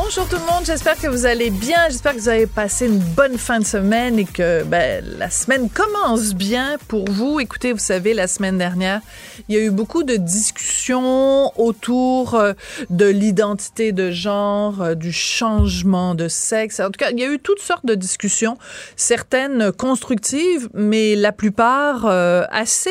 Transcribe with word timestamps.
Bonjour 0.00 0.28
tout 0.28 0.36
le 0.36 0.42
monde, 0.42 0.64
j'espère 0.64 0.96
que 0.96 1.08
vous 1.08 1.26
allez 1.26 1.50
bien, 1.50 1.88
j'espère 1.88 2.14
que 2.14 2.20
vous 2.20 2.28
avez 2.28 2.46
passé 2.46 2.86
une 2.86 3.00
bonne 3.00 3.36
fin 3.36 3.58
de 3.58 3.64
semaine 3.64 4.16
et 4.20 4.24
que 4.24 4.62
ben, 4.62 5.04
la 5.18 5.28
semaine 5.28 5.68
commence 5.68 6.34
bien 6.34 6.76
pour 6.86 7.10
vous. 7.10 7.40
Écoutez, 7.40 7.72
vous 7.72 7.80
savez, 7.80 8.14
la 8.14 8.28
semaine 8.28 8.58
dernière, 8.58 9.00
il 9.48 9.56
y 9.56 9.58
a 9.58 9.60
eu 9.60 9.70
beaucoup 9.70 10.04
de 10.04 10.14
discussions 10.14 11.50
autour 11.60 12.36
euh, 12.36 12.52
de 12.90 13.06
l'identité 13.06 13.90
de 13.90 14.12
genre, 14.12 14.82
euh, 14.82 14.94
du 14.94 15.12
changement 15.12 16.14
de 16.14 16.28
sexe. 16.28 16.78
En 16.78 16.92
tout 16.92 16.98
cas, 16.98 17.10
il 17.10 17.18
y 17.18 17.24
a 17.24 17.32
eu 17.32 17.40
toutes 17.40 17.60
sortes 17.60 17.84
de 17.84 17.96
discussions, 17.96 18.56
certaines 18.94 19.72
constructives, 19.72 20.68
mais 20.74 21.16
la 21.16 21.32
plupart 21.32 22.06
euh, 22.06 22.44
assez 22.52 22.90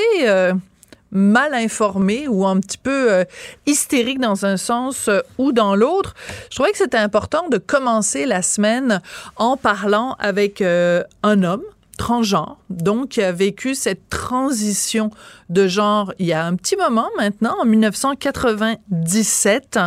mal 1.17 1.53
informé 1.53 2.27
ou 2.27 2.45
un 2.45 2.59
petit 2.59 2.77
peu 2.77 3.11
euh, 3.11 3.23
hystérique 3.65 4.19
dans 4.19 4.45
un 4.45 4.55
sens 4.55 5.07
euh, 5.09 5.19
ou 5.37 5.51
dans 5.51 5.75
l'autre. 5.75 6.13
Je 6.49 6.55
trouvais 6.55 6.71
que 6.71 6.77
c'était 6.77 6.97
important 6.97 7.49
de 7.49 7.57
commencer 7.57 8.25
la 8.25 8.41
semaine 8.43 9.01
en 9.35 9.57
parlant 9.57 10.15
avec 10.19 10.61
euh, 10.61 11.03
un 11.23 11.43
homme 11.43 11.63
transgenre, 11.97 12.59
donc 12.69 13.09
qui 13.09 13.21
a 13.23 13.31
vécu 13.31 13.73
cette 13.73 14.07
transition 14.09 15.09
de 15.49 15.67
genre 15.67 16.13
il 16.19 16.27
y 16.27 16.33
a 16.33 16.45
un 16.45 16.55
petit 16.55 16.75
moment 16.75 17.09
maintenant, 17.17 17.55
en 17.59 17.65
1997. 17.65 19.79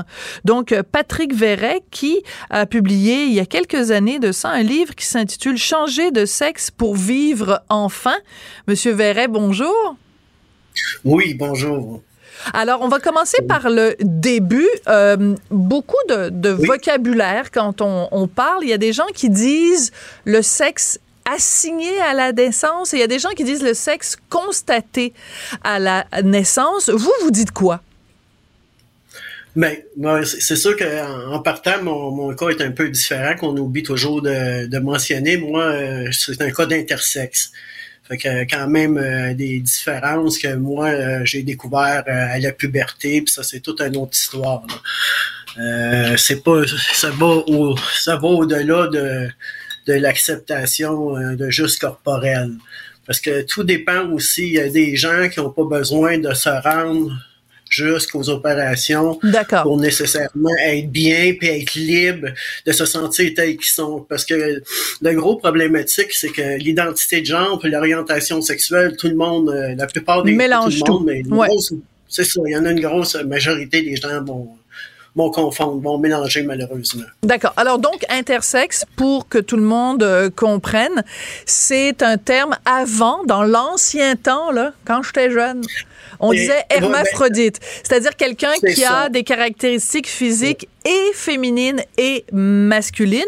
Donc 0.45 0.75
Patrick 0.91 1.33
Verret 1.33 1.85
qui 1.93 2.25
a 2.51 2.67
publié 2.67 3.27
il 3.27 3.33
y 3.33 3.39
a 3.39 3.47
quelques 3.47 3.93
années 3.93 4.19
de 4.19 4.33
ça 4.33 4.51
un 4.51 4.65
livre 4.65 4.97
qui 4.97 5.07
s'intitule 5.07 5.57
Changer 5.57 6.11
de 6.11 6.25
sexe 6.25 6.73
pour 6.73 6.97
vivre 6.97 7.63
enfin. 7.69 8.17
Monsieur 8.67 8.91
Verret, 8.91 9.29
bonjour. 9.29 9.95
Oui, 11.05 11.35
bonjour. 11.35 12.03
Alors, 12.55 12.81
on 12.81 12.89
va 12.89 13.01
commencer 13.01 13.43
par 13.43 13.69
le 13.69 13.97
début. 14.01 14.69
Euh, 14.89 15.35
beaucoup 15.51 15.97
de, 16.09 16.51
vocabulaire 16.51 17.51
quand 17.51 17.81
on, 17.81 18.29
parle. 18.29 18.65
Il 18.65 18.71
y 18.71 18.73
a 18.73 18.79
des 18.79 18.93
gens 18.93 19.07
qui 19.15 19.29
disent 19.29 19.93
le 20.25 20.43
sexe 20.43 20.99
assigné 21.31 22.01
à 22.01 22.15
la 22.15 22.33
naissance 22.33 22.93
et 22.93 22.97
il 22.97 23.01
y 23.01 23.05
a 23.05 23.07
des 23.07 23.19
gens 23.19 23.29
qui 23.31 23.45
disent 23.45 23.63
le 23.63 23.75
sexe 23.75 24.17
constaté 24.31 25.13
à 25.63 25.79
la 25.79 26.07
naissance. 26.23 26.89
Vous, 26.89 27.13
vous 27.23 27.31
dites 27.31 27.53
quoi? 27.53 27.83
Mais 29.57 29.85
ben, 29.97 30.25
c'est 30.25 30.57
sûr 30.57 30.77
qu'en 30.77 31.41
partant, 31.41 31.83
mon, 31.83 32.35
cas 32.35 32.49
est 32.49 32.61
un 32.61 32.71
peu 32.71 32.89
différent, 32.89 33.35
qu'on 33.37 33.57
oublie 33.57 33.83
toujours 33.83 34.23
de, 34.23 34.79
mentionner. 34.79 35.37
Moi, 35.37 35.65
euh, 35.65 36.09
c'est 36.13 36.41
un 36.41 36.51
cas 36.51 36.67
d'intersexe. 36.67 37.53
Fait 38.11 38.19
que 38.19 38.43
quand 38.51 38.67
même 38.67 38.99
euh, 38.99 39.35
des 39.35 39.61
différences 39.61 40.37
que 40.37 40.53
moi 40.57 40.89
euh, 40.89 41.21
j'ai 41.25 41.45
découvert 41.45 42.03
euh, 42.09 42.35
à 42.35 42.41
la 42.41 42.51
puberté, 42.51 43.23
puis 43.23 43.33
ça 43.33 43.45
c'est 43.45 43.61
toute 43.61 43.81
une 43.81 43.97
autre 43.97 44.15
histoire. 44.15 44.67
c'est 46.17 46.43
pas 46.43 46.63
ça 46.93 47.11
va 47.11 47.27
au, 47.27 47.77
ça 47.95 48.17
va 48.17 48.27
au-delà 48.27 48.89
de, 48.89 49.29
de 49.87 49.93
l'acceptation 49.93 51.13
de 51.37 51.51
juste 51.51 51.81
corporel. 51.81 52.51
Parce 53.07 53.21
que 53.21 53.43
tout 53.43 53.63
dépend 53.63 54.09
aussi, 54.11 54.43
il 54.49 54.55
y 54.55 54.61
a 54.61 54.69
des 54.69 54.97
gens 54.97 55.29
qui 55.29 55.39
n'ont 55.39 55.51
pas 55.51 55.65
besoin 55.65 56.19
de 56.19 56.35
se 56.35 56.49
rendre 56.49 57.13
jusqu'aux 57.71 58.29
opérations 58.29 59.19
pour 59.63 59.79
nécessairement 59.79 60.51
être 60.67 60.91
bien 60.91 61.35
puis 61.39 61.49
être 61.49 61.75
libre 61.75 62.29
de 62.67 62.73
se 62.73 62.85
sentir 62.85 63.31
tels 63.35 63.57
qu'ils 63.57 63.67
sont. 63.67 64.05
Parce 64.09 64.25
que 64.25 64.63
le 65.01 65.13
gros 65.15 65.37
problématique, 65.37 66.13
c'est 66.13 66.31
que 66.31 66.59
l'identité 66.59 67.21
de 67.21 67.27
genre 67.27 67.59
puis 67.59 67.71
l'orientation 67.71 68.43
sexuelle, 68.43 68.97
tout 68.99 69.09
le 69.09 69.15
monde, 69.15 69.51
euh, 69.51 69.75
la 69.77 69.87
plupart 69.87 70.23
des 70.23 70.33
Mélange 70.33 70.81
tout, 70.85 71.05
le 71.07 71.23
monde, 71.29 71.83
c'est 72.09 72.25
ça, 72.25 72.41
il 72.45 72.53
y 72.53 72.57
en 72.57 72.65
a 72.65 72.73
une 72.73 72.81
grosse 72.81 73.15
majorité 73.15 73.83
des 73.83 73.97
gens 73.97 74.23
vont 74.25 74.49
vont 75.17 75.31
confondre, 75.31 75.83
vont 75.83 75.99
mélanger 75.99 76.43
malheureusement. 76.43 77.05
D'accord. 77.23 77.53
Alors 77.57 77.79
donc 77.79 78.05
intersexe, 78.09 78.85
pour 78.97 79.29
que 79.29 79.39
tout 79.39 79.57
le 79.57 79.63
monde 79.63 80.03
euh, 80.03 80.31
comprenne, 80.31 81.03
c'est 81.47 82.03
un 82.03 82.17
terme 82.17 82.57
avant, 82.65 83.25
dans 83.25 83.43
l'ancien 83.43 84.17
temps 84.17 84.51
là, 84.53 84.73
quand 84.85 85.03
j'étais 85.03 85.31
jeune. 85.31 85.63
On 86.21 86.33
disait 86.33 86.65
hermaphrodite, 86.71 87.61
c'est-à-dire 87.83 88.17
quelqu'un 88.17 88.53
qui 88.75 88.85
a 88.85 89.09
des 89.09 89.25
caractéristiques 89.25 90.09
physiques 90.09 90.69
et 90.85 91.13
féminine 91.15 91.83
et 91.99 92.25
masculine, 92.33 93.21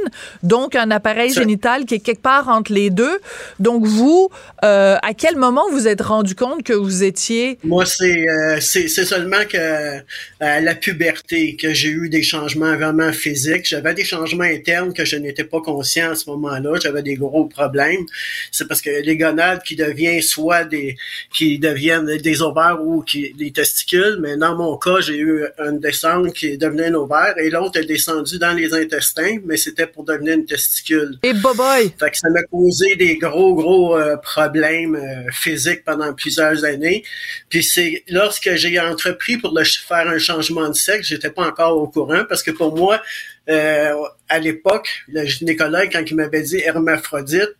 donc 0.42 0.74
un 0.74 0.90
appareil 0.90 1.32
génital 1.32 1.84
qui 1.84 1.94
est 1.94 2.00
quelque 2.00 2.22
part 2.22 2.48
entre 2.48 2.72
les 2.72 2.90
deux. 2.90 3.20
Donc 3.60 3.84
vous, 3.84 4.30
euh, 4.64 4.96
à 5.02 5.14
quel 5.14 5.36
moment 5.36 5.64
vous 5.70 5.86
êtes 5.86 6.00
rendu 6.00 6.34
compte 6.34 6.62
que 6.62 6.72
vous 6.72 7.02
étiez 7.02 7.58
Moi, 7.64 7.84
c'est 7.84 8.28
euh, 8.28 8.58
c'est 8.60 8.88
seulement 8.88 9.44
que 9.48 9.98
à 10.40 10.60
la 10.60 10.74
puberté 10.74 11.56
que 11.56 11.74
j'ai 11.74 11.90
eu 11.90 12.08
des 12.08 12.22
changements 12.22 12.74
vraiment 12.74 13.12
physiques. 13.12 13.66
J'avais 13.66 13.94
des 13.94 14.04
changements 14.04 14.44
internes 14.44 14.94
que 14.94 15.04
je 15.04 15.16
n'étais 15.16 15.44
pas 15.44 15.60
conscient 15.60 16.12
à 16.12 16.14
ce 16.14 16.28
moment-là. 16.30 16.78
J'avais 16.82 17.02
des 17.02 17.14
gros 17.14 17.44
problèmes. 17.44 18.06
C'est 18.50 18.66
parce 18.66 18.80
que 18.80 18.90
les 18.90 19.16
gonades 19.16 19.62
qui 19.62 19.76
deviennent 19.76 20.22
soit 20.22 20.64
des 20.64 20.96
qui 21.32 21.58
deviennent 21.58 22.16
des 22.16 22.42
ovaires 22.42 22.81
ou 22.82 23.02
qui 23.02 23.32
des 23.34 23.52
testicules, 23.52 24.18
mais 24.20 24.36
dans 24.36 24.56
mon 24.56 24.76
cas, 24.76 25.00
j'ai 25.00 25.18
eu 25.18 25.44
une 25.58 25.78
descente 25.78 26.32
qui 26.32 26.58
devenait 26.58 26.86
un 26.86 26.94
ovaire 26.94 27.34
et 27.38 27.50
l'autre 27.50 27.78
est 27.78 27.84
descendu 27.84 28.38
dans 28.38 28.52
les 28.52 28.74
intestins, 28.74 29.38
mais 29.44 29.56
c'était 29.56 29.86
pour 29.86 30.04
devenir 30.04 30.34
une 30.34 30.46
testicule. 30.46 31.18
Et 31.22 31.32
boboy! 31.32 31.92
Fait 31.98 32.10
que 32.10 32.18
ça 32.18 32.28
m'a 32.30 32.42
causé 32.42 32.96
des 32.96 33.16
gros, 33.16 33.54
gros 33.54 33.96
euh, 33.96 34.16
problèmes 34.16 34.96
euh, 34.96 35.30
physiques 35.32 35.84
pendant 35.84 36.12
plusieurs 36.12 36.64
années. 36.64 37.04
Puis 37.48 37.62
c'est 37.62 38.04
lorsque 38.08 38.54
j'ai 38.54 38.78
entrepris 38.78 39.36
pour 39.36 39.56
le, 39.56 39.64
faire 39.64 40.08
un 40.08 40.18
changement 40.18 40.68
de 40.68 40.74
sexe, 40.74 41.08
j'étais 41.08 41.30
pas 41.30 41.46
encore 41.46 41.76
au 41.76 41.86
courant 41.86 42.24
parce 42.28 42.42
que 42.42 42.50
pour 42.50 42.74
moi, 42.76 43.02
euh, 43.48 43.94
à 44.28 44.38
l'époque, 44.38 44.88
le 45.08 45.24
gynécologue, 45.24 45.90
quand 45.92 46.02
il 46.06 46.16
m'avait 46.16 46.42
dit 46.42 46.58
hermaphrodite, 46.58 47.56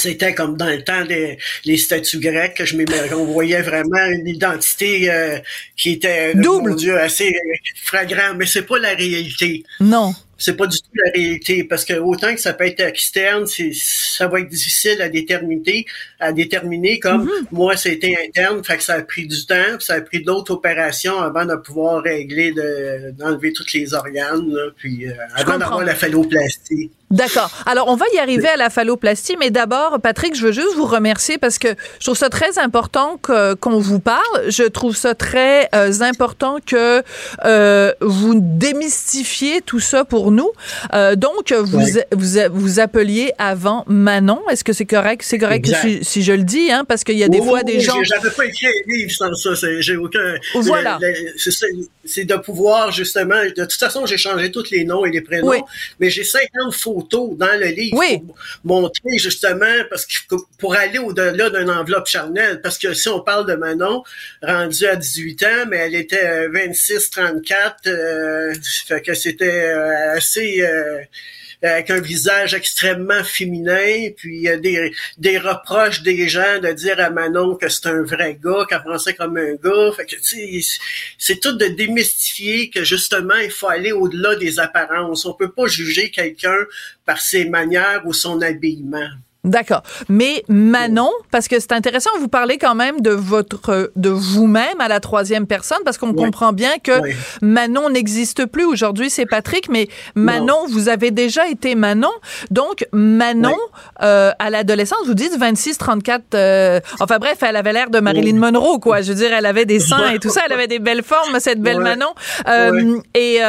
c'était 0.00 0.34
comme 0.34 0.56
dans 0.56 0.68
le 0.68 0.82
temps 0.82 1.04
des 1.04 1.38
les 1.64 1.76
statues 1.76 2.20
grecques 2.20 2.54
que 2.54 2.64
je 2.64 2.76
on 3.14 3.24
voyait 3.24 3.62
vraiment 3.62 4.04
une 4.06 4.26
identité 4.26 5.10
euh, 5.10 5.38
qui 5.76 5.92
était 5.92 6.34
euh, 6.34 6.40
double. 6.40 6.76
Dieu 6.76 6.98
assez 6.98 7.34
flagrant 7.84 8.34
mais 8.36 8.46
c'est 8.46 8.62
pas 8.62 8.78
la 8.78 8.94
réalité. 8.94 9.64
Non 9.80 10.14
c'est 10.38 10.56
pas 10.56 10.66
du 10.66 10.78
tout 10.78 10.90
la 10.94 11.10
réalité 11.12 11.64
parce 11.64 11.84
que 11.84 11.94
autant 11.94 12.34
que 12.34 12.40
ça 12.40 12.52
peut 12.52 12.66
être 12.66 12.80
externe, 12.80 13.46
c'est 13.46 13.72
ça 13.72 14.28
va 14.28 14.40
être 14.40 14.48
difficile 14.48 15.00
à 15.00 15.08
déterminer, 15.08 15.86
à 16.20 16.32
déterminer 16.32 16.98
comme 16.98 17.26
mm-hmm. 17.26 17.46
moi 17.52 17.76
c'était 17.76 18.16
interne, 18.26 18.62
fait 18.64 18.76
que 18.76 18.82
ça 18.82 18.94
a 18.94 19.02
pris 19.02 19.26
du 19.26 19.46
temps, 19.46 19.78
ça 19.80 19.94
a 19.94 20.00
pris 20.00 20.22
d'autres 20.22 20.52
opérations 20.52 21.18
avant 21.20 21.44
de 21.44 21.56
pouvoir 21.56 22.02
régler 22.02 22.52
de 22.52 23.10
d'enlever 23.12 23.52
tous 23.52 23.72
les 23.74 23.94
organes 23.94 24.52
puis 24.76 25.06
euh, 25.06 25.12
avant 25.34 25.58
d'avoir 25.58 25.84
la 25.84 25.94
phalloplastie. 25.94 26.90
D'accord. 27.10 27.50
Alors, 27.66 27.86
on 27.86 27.94
va 27.94 28.04
y 28.14 28.18
arriver 28.18 28.48
à 28.48 28.56
la 28.56 28.68
phalloplastie, 28.68 29.36
mais 29.38 29.50
d'abord, 29.50 30.00
Patrick, 30.00 30.34
je 30.34 30.46
veux 30.46 30.52
juste 30.52 30.74
vous 30.74 30.86
remercier 30.86 31.38
parce 31.38 31.56
que 31.56 31.68
je 32.00 32.06
trouve 32.06 32.16
ça 32.16 32.30
très 32.30 32.58
important 32.58 33.20
qu'on 33.22 33.78
vous 33.78 34.00
parle. 34.00 34.48
Je 34.48 34.64
trouve 34.64 34.96
ça 34.96 35.14
très 35.14 35.68
euh, 35.72 35.92
important 36.00 36.56
que 36.64 37.04
euh, 37.44 37.92
vous 38.00 38.34
démystifiez 38.34 39.60
tout 39.60 39.78
ça 39.78 40.04
pour 40.04 40.25
nous. 40.30 40.50
Euh, 40.94 41.16
donc, 41.16 41.52
vous, 41.52 41.80
vous, 42.12 42.38
vous 42.50 42.80
appeliez 42.80 43.32
avant 43.38 43.84
Manon. 43.86 44.40
Est-ce 44.50 44.64
que 44.64 44.72
c'est 44.72 44.86
correct? 44.86 45.22
C'est 45.24 45.38
correct 45.38 45.66
si, 46.02 46.22
je 46.22 46.32
le 46.32 46.44
dis, 46.44 46.70
hein? 46.70 46.84
Parce 46.86 47.04
qu'il 47.04 47.18
y 47.18 47.24
a 47.24 47.28
des 47.28 47.42
fois 47.42 47.62
des 47.62 47.80
gens. 47.80 48.02
J'avais 48.02 48.30
pas 48.30 48.46
écrit 48.46 48.66
un 48.66 48.92
livre 48.92 49.10
sans 49.10 49.34
ça. 49.34 49.68
J'ai 49.80 49.96
aucun. 49.96 50.34
Voilà. 50.54 50.98
C'est 52.04 52.24
de 52.24 52.36
pouvoir, 52.36 52.92
justement. 52.92 53.42
De 53.44 53.64
toute 53.64 53.72
façon, 53.72 54.06
j'ai 54.06 54.16
changé 54.16 54.50
tous 54.50 54.70
les 54.70 54.84
noms 54.84 55.04
et 55.04 55.10
les 55.10 55.20
prénoms. 55.20 55.64
Mais 56.00 56.10
j'ai 56.10 56.24
50 56.24 56.74
photos 56.74 57.36
dans 57.36 57.58
le 57.58 57.66
livre 57.66 57.96
pour 58.18 58.34
montrer, 58.64 59.18
justement, 59.18 59.66
parce 59.90 60.06
que 60.06 60.36
pour 60.58 60.74
aller 60.74 60.98
au-delà 60.98 61.50
d'une 61.50 61.70
enveloppe 61.70 62.06
charnelle. 62.06 62.60
Parce 62.62 62.78
que 62.78 62.94
si 62.94 63.08
on 63.08 63.20
parle 63.20 63.46
de 63.46 63.54
Manon, 63.54 64.02
rendue 64.42 64.86
à 64.86 64.96
18 64.96 65.42
ans, 65.42 65.66
mais 65.68 65.78
elle 65.78 65.94
était 65.94 66.48
26, 66.48 67.10
34, 67.10 67.86
euh, 67.86 68.54
fait 68.86 69.02
que 69.02 69.14
c'était 69.14 69.46
euh, 69.46 70.15
euh, 70.62 71.02
avec 71.62 71.90
un 71.90 72.00
visage 72.00 72.54
extrêmement 72.54 73.24
féminin, 73.24 74.10
puis 74.16 74.48
a 74.48 74.56
des, 74.56 74.92
des 75.18 75.38
reproches 75.38 76.02
des 76.02 76.28
gens 76.28 76.60
de 76.60 76.72
dire 76.72 77.00
à 77.00 77.10
Manon 77.10 77.56
que 77.56 77.68
c'est 77.68 77.86
un 77.86 78.02
vrai 78.02 78.38
gars, 78.42 78.66
qu'elle 78.68 78.82
pensait 78.82 79.14
comme 79.14 79.36
un 79.36 79.54
gars. 79.54 79.92
Fait 79.96 80.06
que, 80.06 80.16
c'est 81.18 81.40
tout 81.40 81.52
de 81.52 81.66
démystifier 81.66 82.70
que 82.70 82.84
justement, 82.84 83.36
il 83.36 83.50
faut 83.50 83.68
aller 83.68 83.92
au-delà 83.92 84.36
des 84.36 84.58
apparences. 84.58 85.24
On 85.24 85.32
peut 85.32 85.52
pas 85.52 85.66
juger 85.66 86.10
quelqu'un 86.10 86.58
par 87.04 87.20
ses 87.20 87.46
manières 87.46 88.02
ou 88.04 88.12
son 88.12 88.40
habillement. 88.42 89.08
D'accord. 89.46 89.82
Mais 90.08 90.44
Manon, 90.48 91.10
parce 91.30 91.46
que 91.46 91.60
c'est 91.60 91.72
intéressant, 91.72 92.10
vous 92.18 92.28
parlez 92.28 92.58
quand 92.58 92.74
même 92.74 93.00
de 93.00 93.10
votre, 93.10 93.92
de 93.94 94.08
vous-même 94.10 94.80
à 94.80 94.88
la 94.88 94.98
troisième 94.98 95.46
personne, 95.46 95.78
parce 95.84 95.98
qu'on 95.98 96.12
comprend 96.12 96.52
bien 96.52 96.78
que 96.82 96.92
Manon 97.42 97.88
n'existe 97.88 98.46
plus. 98.46 98.64
Aujourd'hui, 98.64 99.08
c'est 99.08 99.24
Patrick, 99.24 99.68
mais 99.70 99.86
Manon, 100.16 100.66
vous 100.68 100.88
avez 100.88 101.12
déjà 101.12 101.48
été 101.48 101.76
Manon. 101.76 102.10
Donc, 102.50 102.86
Manon, 102.92 103.56
euh, 104.02 104.32
à 104.38 104.50
l'adolescence, 104.50 105.06
vous 105.06 105.14
dites 105.14 105.36
26, 105.38 105.78
34, 105.78 106.34
euh, 106.34 106.80
enfin 106.98 107.18
bref, 107.18 107.38
elle 107.42 107.56
avait 107.56 107.72
l'air 107.72 107.90
de 107.90 108.00
Marilyn 108.00 108.38
Monroe, 108.38 108.80
quoi. 108.80 109.00
Je 109.00 109.12
veux 109.12 109.18
dire, 109.18 109.32
elle 109.32 109.46
avait 109.46 109.64
des 109.64 109.78
seins 109.78 110.10
et 110.10 110.18
tout 110.18 110.30
ça, 110.30 110.42
elle 110.46 110.52
avait 110.52 110.66
des 110.66 110.80
belles 110.80 111.04
formes, 111.04 111.38
cette 111.38 111.60
belle 111.60 111.80
Manon. 111.80 112.14
Euh, 112.48 112.98
et, 113.14 113.40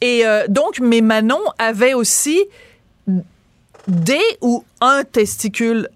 et 0.00 0.24
donc, 0.48 0.78
mais 0.80 1.02
Manon 1.02 1.40
avait 1.58 1.92
aussi 1.92 2.40
des 3.86 4.24
ou 4.40 4.64
un 4.80 5.04
testicule? 5.04 5.88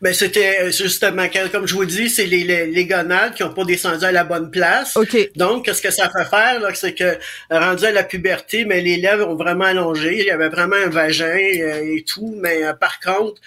Ben 0.00 0.12
c'était 0.12 0.58
euh, 0.62 0.70
justement 0.70 1.26
comme 1.52 1.66
je 1.66 1.74
vous 1.74 1.84
dis, 1.84 2.08
c'est 2.08 2.26
les, 2.26 2.66
les, 2.66 2.86
gonades 2.86 3.34
qui 3.34 3.42
ont 3.42 3.52
pas 3.52 3.64
descendu 3.64 4.04
à 4.04 4.12
la 4.12 4.24
bonne 4.24 4.50
place. 4.50 4.96
Ok. 4.96 5.30
Donc 5.36 5.64
qu'est-ce 5.64 5.82
que 5.82 5.90
ça 5.90 6.10
fait 6.10 6.24
faire 6.24 6.60
là, 6.60 6.70
c'est 6.74 6.94
que 6.94 7.16
rendu 7.50 7.84
à 7.84 7.92
la 7.92 8.04
puberté, 8.04 8.64
mais 8.64 8.80
les 8.80 8.96
lèvres 8.96 9.28
ont 9.28 9.36
vraiment 9.36 9.64
allongé, 9.64 10.18
il 10.20 10.26
y 10.26 10.30
avait 10.30 10.48
vraiment 10.48 10.76
un 10.76 10.88
vagin 10.88 11.26
euh, 11.26 11.96
et 11.96 12.04
tout, 12.06 12.34
mais 12.40 12.64
euh, 12.64 12.72
par 12.74 13.00
contre 13.00 13.40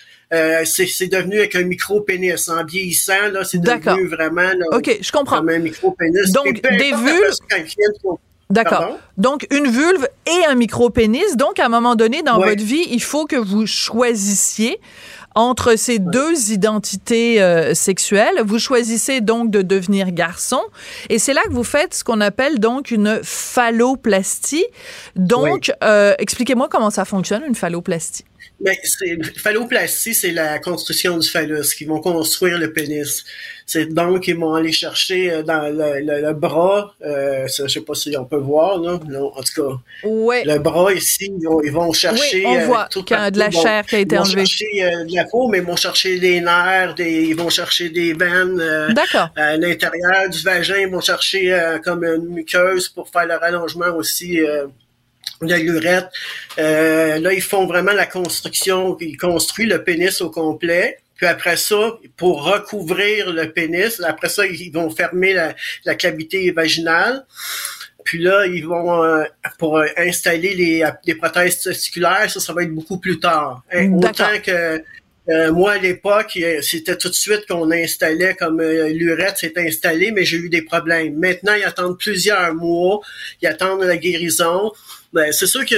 c'est 0.63 1.07
devenu 1.07 1.39
avec 1.39 1.55
un 1.55 1.63
micro-pénis. 1.63 2.47
En 2.47 2.63
vieillissant, 2.63 3.27
là, 3.33 3.43
c'est 3.43 3.59
devenu 3.59 4.07
vraiment 4.07 4.41
là, 4.41 4.65
OK, 4.71 4.99
je 5.01 5.11
comprends. 5.11 5.39
comme 5.39 5.49
un 5.49 5.59
micro-pénis. 5.59 6.31
Donc, 6.31 6.61
des 6.61 6.93
vulves... 6.93 7.35
D'accord. 8.51 8.98
Donc, 9.18 9.48
une 9.51 9.68
vulve 9.68 10.07
et 10.25 10.45
un 10.48 10.56
micro-pénis. 10.56 11.38
Donc, 11.38 11.59
à 11.59 11.65
un 11.65 11.69
moment 11.69 11.95
donné, 11.95 12.21
dans 12.24 12.39
votre 12.39 12.63
vie, 12.63 12.86
il 12.89 13.01
faut 13.01 13.25
que 13.25 13.36
vous 13.36 13.65
choisissiez 13.65 14.80
entre 15.36 15.77
ces 15.77 16.00
deux 16.00 16.51
identités 16.51 17.42
euh, 17.42 17.74
sexuelles. 17.74 18.42
Vous 18.44 18.59
choisissez 18.59 19.21
donc 19.21 19.50
de 19.50 19.62
devenir 19.62 20.12
garçon. 20.12 20.62
Et 21.09 21.19
c'est 21.19 21.33
là 21.33 21.42
que 21.48 21.53
vous 21.53 21.63
faites 21.63 21.94
ce 21.94 22.03
qu'on 22.03 22.21
appelle 22.21 22.59
donc 22.59 22.92
une 22.92 23.21
phalloplastie. 23.24 24.65
Donc, 25.15 25.71
euh, 25.83 26.13
expliquez-moi 26.19 26.68
comment 26.69 26.89
ça 26.89 27.06
fonctionne, 27.06 27.44
une 27.48 27.56
phalloplastie. 27.56 28.25
Mais 28.63 28.78
c'est 28.84 29.18
phalloplastie, 29.40 30.13
c'est 30.13 30.31
la 30.31 30.60
construction 30.60 31.18
du 31.18 31.28
phallus, 31.28 31.74
qui 31.75 31.86
vont 31.86 32.00
construire 32.00 32.60
le 32.60 32.72
pénis. 32.72 33.24
C'est 33.66 33.86
donc 33.86 34.28
ils 34.28 34.36
vont 34.36 34.54
aller 34.54 34.72
chercher 34.72 35.31
euh, 35.31 35.44
dans 35.44 35.62
le, 35.62 36.34
bras, 36.34 36.94
euh, 37.04 37.48
je 37.48 37.68
sais 37.68 37.81
pas 37.81 37.96
si 37.96 38.16
on 38.18 38.25
peut 38.25 38.38
voir 38.38 38.80
là, 38.80 39.00
non, 39.08 39.31
en 39.36 39.42
tout 39.42 39.63
cas. 39.63 40.08
Ouais. 40.08 40.44
Le 40.46 40.60
bras 40.60 40.94
ici, 40.94 41.31
ils 41.40 41.72
vont, 41.72 41.94
chercher. 41.94 42.46
Oui, 42.46 42.58
on 42.60 42.66
voit 42.68 42.88
euh, 42.96 43.02
qu'il 43.02 43.18
y 43.18 43.19
a 43.19 43.31
de 43.31 43.40
la 43.40 43.50
chair 43.50 43.86
qui 43.86 43.96
a 43.96 44.00
été 44.00 44.18
enlevée. 44.18 44.31
Ils 44.31 44.38
vont 44.40 44.46
chercher 44.46 44.84
euh, 44.84 45.06
de 45.06 45.16
la 45.16 45.25
peau, 45.25 45.48
mais 45.48 45.58
ils 45.60 45.63
vont 45.63 45.75
chercher 45.75 46.19
des 46.19 46.42
nerfs, 46.42 46.96
des, 46.96 47.24
ils 47.24 47.36
vont 47.36 47.50
chercher 47.50 47.90
des 47.90 48.13
veines. 48.13 48.62
D'accord. 48.94 49.30
À 49.36 49.58
l'intérieur 49.58 50.30
du 50.30 50.40
vagin, 50.42 50.78
ils 50.78 50.90
vont 50.90 51.02
chercher 51.02 51.78
comme 51.84 52.04
une 52.04 52.28
muqueuse 52.28 52.90
pour 52.90 53.10
faire 53.10 53.25
le 53.25 53.36
rallongement 53.36 53.96
aussi 53.96 54.40
de 55.41 55.56
l'urètre. 55.56 56.09
Euh, 56.59 57.19
là, 57.19 57.33
ils 57.33 57.41
font 57.41 57.65
vraiment 57.65 57.94
la 57.94 58.06
construction, 58.06 58.97
ils 59.00 59.18
construisent 59.18 59.69
le 59.69 59.83
pénis 59.83 60.21
au 60.21 60.29
complet. 60.29 61.00
Puis 61.15 61.27
après 61.27 61.57
ça, 61.57 61.97
pour 62.18 62.44
recouvrir 62.44 63.31
le 63.31 63.51
pénis, 63.51 64.01
après 64.01 64.29
ça, 64.29 64.45
ils 64.45 64.71
vont 64.71 64.89
fermer 64.89 65.33
la, 65.33 65.53
la 65.85 65.95
cavité 65.95 66.51
vaginale. 66.51 67.25
Puis 68.03 68.18
là, 68.18 68.47
ils 68.47 68.65
vont 68.65 69.03
euh, 69.03 69.23
pour 69.59 69.79
installer 69.97 70.56
les, 70.56 70.83
les 71.06 71.15
prothèses 71.15 71.62
testiculaires, 71.62 72.29
ça, 72.29 72.39
ça 72.39 72.53
va 72.53 72.63
être 72.63 72.74
beaucoup 72.74 72.97
plus 72.97 73.19
tard. 73.19 73.62
Hein, 73.71 73.94
autant 73.94 74.39
que 74.44 74.83
euh, 75.29 75.51
moi, 75.51 75.73
à 75.73 75.77
l'époque, 75.77 76.39
c'était 76.62 76.97
tout 76.97 77.09
de 77.09 77.13
suite 77.13 77.45
qu'on 77.47 77.69
installait 77.71 78.35
comme 78.35 78.59
euh, 78.59 78.89
l'urette 78.89 79.38
s'est 79.38 79.53
installée, 79.57 80.12
mais 80.12 80.25
j'ai 80.25 80.38
eu 80.38 80.50
des 80.50 80.63
problèmes. 80.63 81.15
Maintenant, 81.15 81.53
ils 81.53 81.63
attendent 81.63 82.00
plusieurs 82.00 82.56
mois, 82.56 83.01
ils 83.41 83.47
attendent 83.47 83.83
la 83.83 83.97
guérison. 83.97 84.71
Ben, 85.13 85.31
c'est 85.31 85.45
sûr 85.45 85.65
que 85.65 85.75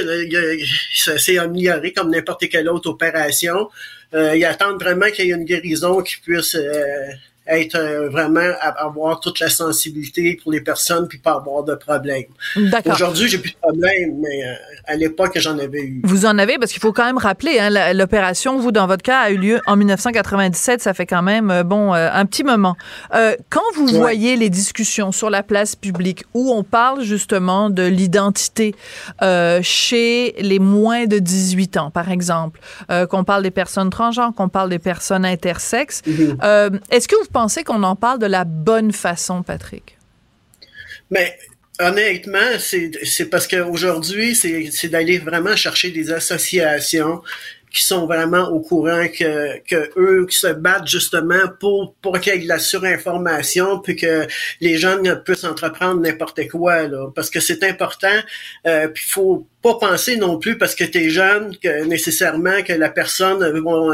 ça 0.95 1.17
s'est 1.17 1.37
amélioré 1.37 1.91
comme 1.91 2.11
n'importe 2.11 2.47
quelle 2.49 2.69
autre 2.69 2.89
opération. 2.89 3.69
Euh, 4.13 4.35
ils 4.35 4.45
attendent 4.45 4.81
vraiment 4.81 5.07
qu'il 5.07 5.25
y 5.25 5.31
ait 5.31 5.35
une 5.35 5.45
guérison 5.45 6.01
qui 6.01 6.17
puisse 6.17 6.55
euh, 6.55 7.07
être 7.47 7.75
euh, 7.75 8.09
vraiment 8.09 8.53
avoir 8.61 9.19
toute 9.19 9.39
la 9.39 9.49
sensibilité 9.49 10.39
pour 10.41 10.51
les 10.51 10.61
personnes 10.61 11.07
puis 11.07 11.17
pas 11.17 11.33
avoir 11.33 11.63
de 11.63 11.75
problème. 11.75 12.23
Aujourd'hui, 12.85 13.27
j'ai 13.27 13.37
plus 13.37 13.51
de 13.51 13.57
problème, 13.57 14.19
mais 14.21 14.43
euh, 14.45 14.53
à 14.85 14.95
l'époque, 14.95 15.33
j'en 15.35 15.57
avais 15.59 15.81
eu. 15.81 16.01
Vous 16.05 16.25
en 16.25 16.37
avez 16.37 16.57
parce 16.57 16.71
qu'il 16.71 16.81
faut 16.81 16.93
quand 16.93 17.05
même 17.05 17.17
rappeler, 17.17 17.59
hein, 17.59 17.93
l'opération, 17.93 18.59
vous 18.59 18.71
dans 18.71 18.87
votre 18.87 19.03
cas, 19.03 19.19
a 19.19 19.31
eu 19.31 19.37
lieu 19.37 19.59
en 19.67 19.75
1997. 19.75 20.81
Ça 20.81 20.93
fait 20.93 21.05
quand 21.05 21.21
même 21.21 21.51
euh, 21.51 21.63
bon 21.63 21.93
un 21.93 22.25
petit 22.25 22.43
moment. 22.43 22.75
quand 23.11 23.61
vous 23.75 23.87
voyez 23.87 24.35
les 24.35 24.49
discussions 24.49 25.11
sur 25.11 25.29
la 25.29 25.43
place 25.43 25.75
publique 25.75 26.23
où 26.33 26.53
on 26.53 26.63
parle 26.63 27.01
justement 27.03 27.69
de 27.69 27.83
l'identité 27.83 28.75
chez 29.61 30.35
les 30.39 30.59
moins 30.59 31.05
de 31.05 31.19
18 31.19 31.77
ans, 31.77 31.91
par 31.91 32.09
exemple, 32.09 32.59
qu'on 33.09 33.23
parle 33.23 33.43
des 33.43 33.51
personnes 33.51 33.89
transgenres, 33.89 34.33
qu'on 34.35 34.49
parle 34.49 34.69
des 34.69 34.79
personnes 34.79 35.25
intersexes, 35.25 36.01
mm-hmm. 36.07 36.79
est-ce 36.89 37.07
que 37.07 37.15
vous 37.15 37.32
pensez 37.33 37.63
qu'on 37.63 37.83
en 37.83 37.95
parle 37.95 38.19
de 38.19 38.25
la 38.25 38.45
bonne 38.45 38.93
façon, 38.93 39.43
Patrick? 39.43 39.97
Mais 41.11 41.37
honnêtement, 41.79 42.57
c'est 42.59 43.29
parce 43.29 43.47
qu'aujourd'hui, 43.47 44.35
c'est 44.35 44.87
d'aller 44.87 45.17
vraiment 45.17 45.55
chercher 45.55 45.91
des 45.91 46.11
associations 46.11 47.21
qui 47.73 47.81
sont 47.81 48.05
vraiment 48.05 48.49
au 48.49 48.59
courant 48.59 49.07
que, 49.07 49.59
que 49.67 49.89
eux 49.97 50.27
qui 50.29 50.37
se 50.37 50.47
battent 50.47 50.87
justement 50.87 51.47
pour 51.59 51.95
pour 52.03 52.19
qu'il 52.19 52.33
y 52.33 52.35
ait 52.35 52.39
de 52.39 52.47
la 52.47 52.59
surinformation 52.59 53.79
puis 53.79 53.95
que 53.95 54.27
les 54.61 54.77
ne 54.77 55.15
puissent 55.15 55.43
entreprendre 55.43 55.99
n'importe 55.99 56.47
quoi 56.49 56.87
là 56.87 57.09
parce 57.15 57.31
que 57.31 57.39
c'est 57.39 57.63
important 57.63 58.15
euh, 58.67 58.89
puis 58.89 59.03
faut 59.03 59.47
pas 59.63 59.75
penser 59.75 60.17
non 60.17 60.37
plus 60.37 60.57
parce 60.57 60.75
que 60.75 60.83
tu 60.83 61.09
jeune 61.09 61.57
que 61.57 61.85
nécessairement 61.85 62.61
que 62.63 62.73
la 62.73 62.89
personne 62.89 63.39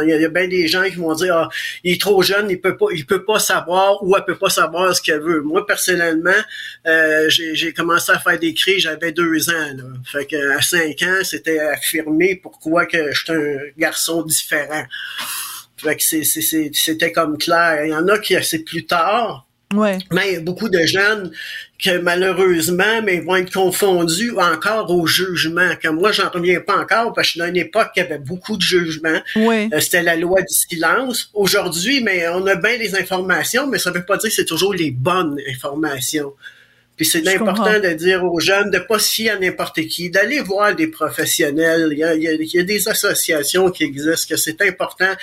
il 0.04 0.10
y, 0.10 0.26
a 0.26 0.30
bien 0.30 0.48
des 0.48 0.68
gens 0.68 0.84
qui 0.84 0.96
vont 0.96 1.14
dire 1.14 1.36
ah, 1.36 1.50
il 1.84 1.94
est 1.94 2.02
trop 2.02 2.22
jeune 2.24 2.50
il 2.50 2.60
peut 2.60 2.76
pas 2.76 2.88
il 2.92 3.06
peut 3.06 3.24
pas 3.24 3.38
savoir 3.38 4.04
ou 4.04 4.18
elle 4.18 4.26
peut 4.26 4.38
pas 4.38 4.50
savoir 4.50 4.96
ce 4.96 5.02
qu'elle 5.02 5.22
veut. 5.22 5.42
Moi 5.42 5.66
personnellement 5.68 6.42
euh, 6.88 7.30
j'ai 7.30 7.72
commencé 7.72 8.12
à 8.12 8.20
faire 8.20 8.40
des 8.40 8.56
cris 8.56 8.80
j'avais 8.80 9.12
deux 9.12 9.50
ans 9.50 9.74
là. 9.78 9.84
fait 10.06 10.26
que 10.26 10.58
à 10.58 10.62
cinq 10.62 11.04
ans 11.04 11.24
c'était 11.24 11.60
affirmé 11.60 12.36
pourquoi 12.36 12.88
que 12.88 13.12
je 13.12 13.24
suis 13.24 13.32
un 13.32 13.58
garçon 13.78 14.24
différent. 14.24 14.86
Fait 15.78 15.96
que 15.96 16.04
c'était 16.04 17.12
comme 17.12 17.38
clair. 17.38 17.86
Il 17.86 17.92
y 17.92 17.96
en 17.96 18.08
a 18.08 18.18
qui 18.18 18.36
c'est 18.44 18.66
plus 18.66 18.86
tard 18.86 19.46
Ouais. 19.76 20.00
Mais 20.12 20.30
il 20.30 20.34
y 20.34 20.38
a 20.38 20.40
beaucoup 20.40 20.68
de 20.68 20.80
jeunes 20.80 21.32
que 21.84 22.00
malheureusement, 22.00 23.02
mais 23.04 23.20
vont 23.20 23.36
être 23.36 23.54
confondus 23.54 24.32
encore 24.38 24.90
au 24.90 25.06
jugement. 25.06 25.72
Comme 25.82 25.98
moi, 25.98 26.12
j'en 26.12 26.30
reviens 26.30 26.60
pas 26.60 26.78
encore 26.78 27.14
parce 27.14 27.16
que 27.16 27.24
je 27.24 27.30
suis 27.32 27.40
dans 27.40 27.48
une 27.48 27.58
époque 27.58 27.90
qui 27.94 28.00
avait 28.00 28.18
beaucoup 28.18 28.58
de 28.58 28.62
jugements. 28.62 29.22
Ouais. 29.36 29.70
Euh, 29.72 29.80
c'était 29.80 30.02
la 30.02 30.16
loi 30.16 30.42
du 30.42 30.54
silence. 30.54 31.30
Aujourd'hui, 31.34 32.02
mais 32.04 32.28
on 32.30 32.48
a 32.48 32.56
bien 32.56 32.78
les 32.78 32.96
informations, 32.96 33.68
mais 33.68 33.78
ça 33.78 33.92
veut 33.92 34.04
pas 34.04 34.18
dire 34.18 34.30
que 34.30 34.36
c'est 34.36 34.46
toujours 34.46 34.74
les 34.74 34.92
bonnes 34.92 35.38
informations. 35.48 36.34
Puis 37.00 37.06
c'est 37.06 37.26
important 37.34 37.80
de 37.80 37.94
dire 37.94 38.26
aux 38.26 38.42
jeunes 38.42 38.72
de 38.72 38.78
pas 38.78 39.00
se 39.00 39.10
fier 39.10 39.30
à 39.30 39.40
n'importe 39.40 39.80
qui, 39.88 40.10
d'aller 40.10 40.42
voir 40.42 40.76
des 40.76 40.88
professionnels. 40.88 41.88
Il 41.94 42.00
y, 42.00 42.04
a, 42.04 42.14
il 42.14 42.24
y 42.24 42.60
a, 42.60 42.64
des 42.64 42.90
associations 42.90 43.72
qui 43.72 43.86
existent, 43.86 44.28
que 44.30 44.36
c'est 44.36 44.62
important 44.64 45.14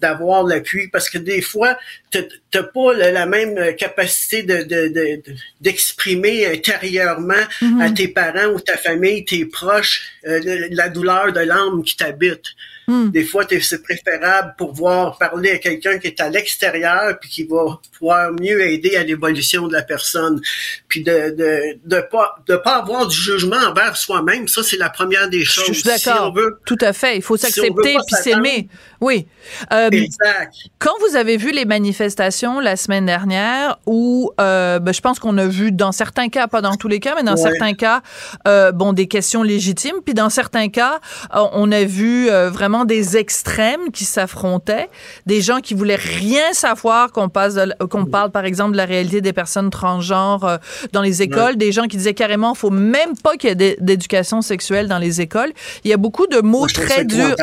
d'avoir 0.00 0.44
l'appui 0.44 0.88
parce 0.88 1.10
que 1.10 1.18
des 1.18 1.42
fois, 1.42 1.76
t'as 2.10 2.62
pas 2.62 2.94
la, 2.94 3.26
même 3.26 3.76
capacité 3.76 4.44
de, 4.44 5.20
d'exprimer 5.60 6.46
intérieurement 6.46 7.34
à 7.34 7.64
mm-hmm. 7.64 7.94
tes 7.94 8.08
parents 8.08 8.54
ou 8.54 8.60
ta 8.60 8.78
famille, 8.78 9.26
tes 9.26 9.44
proches, 9.44 10.08
euh, 10.26 10.68
la 10.70 10.88
douleur 10.88 11.34
de 11.34 11.40
l'âme 11.40 11.82
qui 11.82 11.98
t'habite. 11.98 12.54
Hmm. 12.88 13.10
Des 13.10 13.24
fois, 13.24 13.44
c'est 13.48 13.82
préférable 13.82 14.54
pour 14.56 14.72
voir 14.72 15.18
parler 15.18 15.50
à 15.50 15.58
quelqu'un 15.58 15.98
qui 15.98 16.06
est 16.06 16.20
à 16.20 16.28
l'extérieur 16.28 17.18
puis 17.20 17.28
qui 17.28 17.44
va 17.44 17.80
pouvoir 17.98 18.32
mieux 18.32 18.64
aider 18.64 18.96
à 18.96 19.02
l'évolution 19.02 19.66
de 19.66 19.72
la 19.72 19.82
personne. 19.82 20.40
Puis 20.88 21.02
de 21.02 21.34
de 21.36 21.78
de 21.84 22.00
pas 22.00 22.36
de 22.46 22.56
pas 22.56 22.76
avoir 22.76 23.06
du 23.06 23.16
jugement 23.16 23.56
envers 23.56 23.96
soi-même, 23.96 24.46
ça 24.46 24.62
c'est 24.62 24.76
la 24.76 24.90
première 24.90 25.28
des 25.28 25.44
choses. 25.44 25.66
Je 25.68 25.72
suis 25.72 25.82
d'accord. 25.82 26.32
Tout 26.64 26.78
à 26.80 26.92
fait. 26.92 27.16
Il 27.16 27.22
faut 27.22 27.36
s'accepter 27.36 27.96
puis 28.06 28.16
s'aimer. 28.22 28.68
Oui. 29.00 29.26
Euh, 29.72 29.90
exact. 29.90 30.54
Quand 30.78 30.94
vous 31.06 31.16
avez 31.16 31.36
vu 31.36 31.50
les 31.50 31.64
manifestations 31.64 32.60
la 32.60 32.76
semaine 32.76 33.06
dernière, 33.06 33.78
où 33.86 34.30
euh, 34.40 34.78
ben, 34.78 34.92
je 34.92 35.00
pense 35.00 35.18
qu'on 35.18 35.36
a 35.38 35.46
vu 35.46 35.72
dans 35.72 35.92
certains 35.92 36.28
cas, 36.28 36.46
pas 36.46 36.60
dans 36.60 36.76
tous 36.76 36.88
les 36.88 37.00
cas, 37.00 37.14
mais 37.16 37.22
dans 37.22 37.36
certains 37.36 37.74
cas, 37.74 38.02
euh, 38.46 38.72
bon, 38.72 38.92
des 38.92 39.06
questions 39.06 39.42
légitimes, 39.42 39.96
puis 40.04 40.14
dans 40.14 40.30
certains 40.30 40.68
cas, 40.68 41.00
on 41.32 41.70
a 41.72 41.84
vu 41.84 42.28
euh, 42.30 42.50
vraiment 42.76 42.84
des 42.84 43.16
extrêmes 43.16 43.90
qui 43.92 44.04
s'affrontaient, 44.04 44.88
des 45.24 45.40
gens 45.40 45.60
qui 45.60 45.74
voulaient 45.74 45.96
rien 45.96 46.52
savoir 46.52 47.12
qu'on 47.12 47.28
passe, 47.28 47.58
qu'on 47.90 48.04
parle 48.04 48.30
par 48.30 48.44
exemple 48.44 48.72
de 48.72 48.76
la 48.76 48.84
réalité 48.84 49.20
des 49.20 49.32
personnes 49.32 49.70
transgenres 49.70 50.44
euh, 50.44 50.56
dans 50.92 51.02
les 51.02 51.22
écoles, 51.22 51.56
des 51.56 51.72
gens 51.72 51.84
qui 51.84 51.96
disaient 51.96 52.14
carrément, 52.14 52.54
faut 52.54 52.70
même 52.70 53.16
pas 53.22 53.36
qu'il 53.36 53.48
y 53.48 53.52
ait 53.52 53.76
d'éducation 53.80 54.42
sexuelle 54.42 54.88
dans 54.88 54.98
les 54.98 55.20
écoles. 55.20 55.52
Il 55.84 55.90
y 55.90 55.94
a 55.94 55.96
beaucoup 55.96 56.26
de 56.26 56.40
mots 56.40 56.66
très 56.66 57.04
durs. 57.04 57.36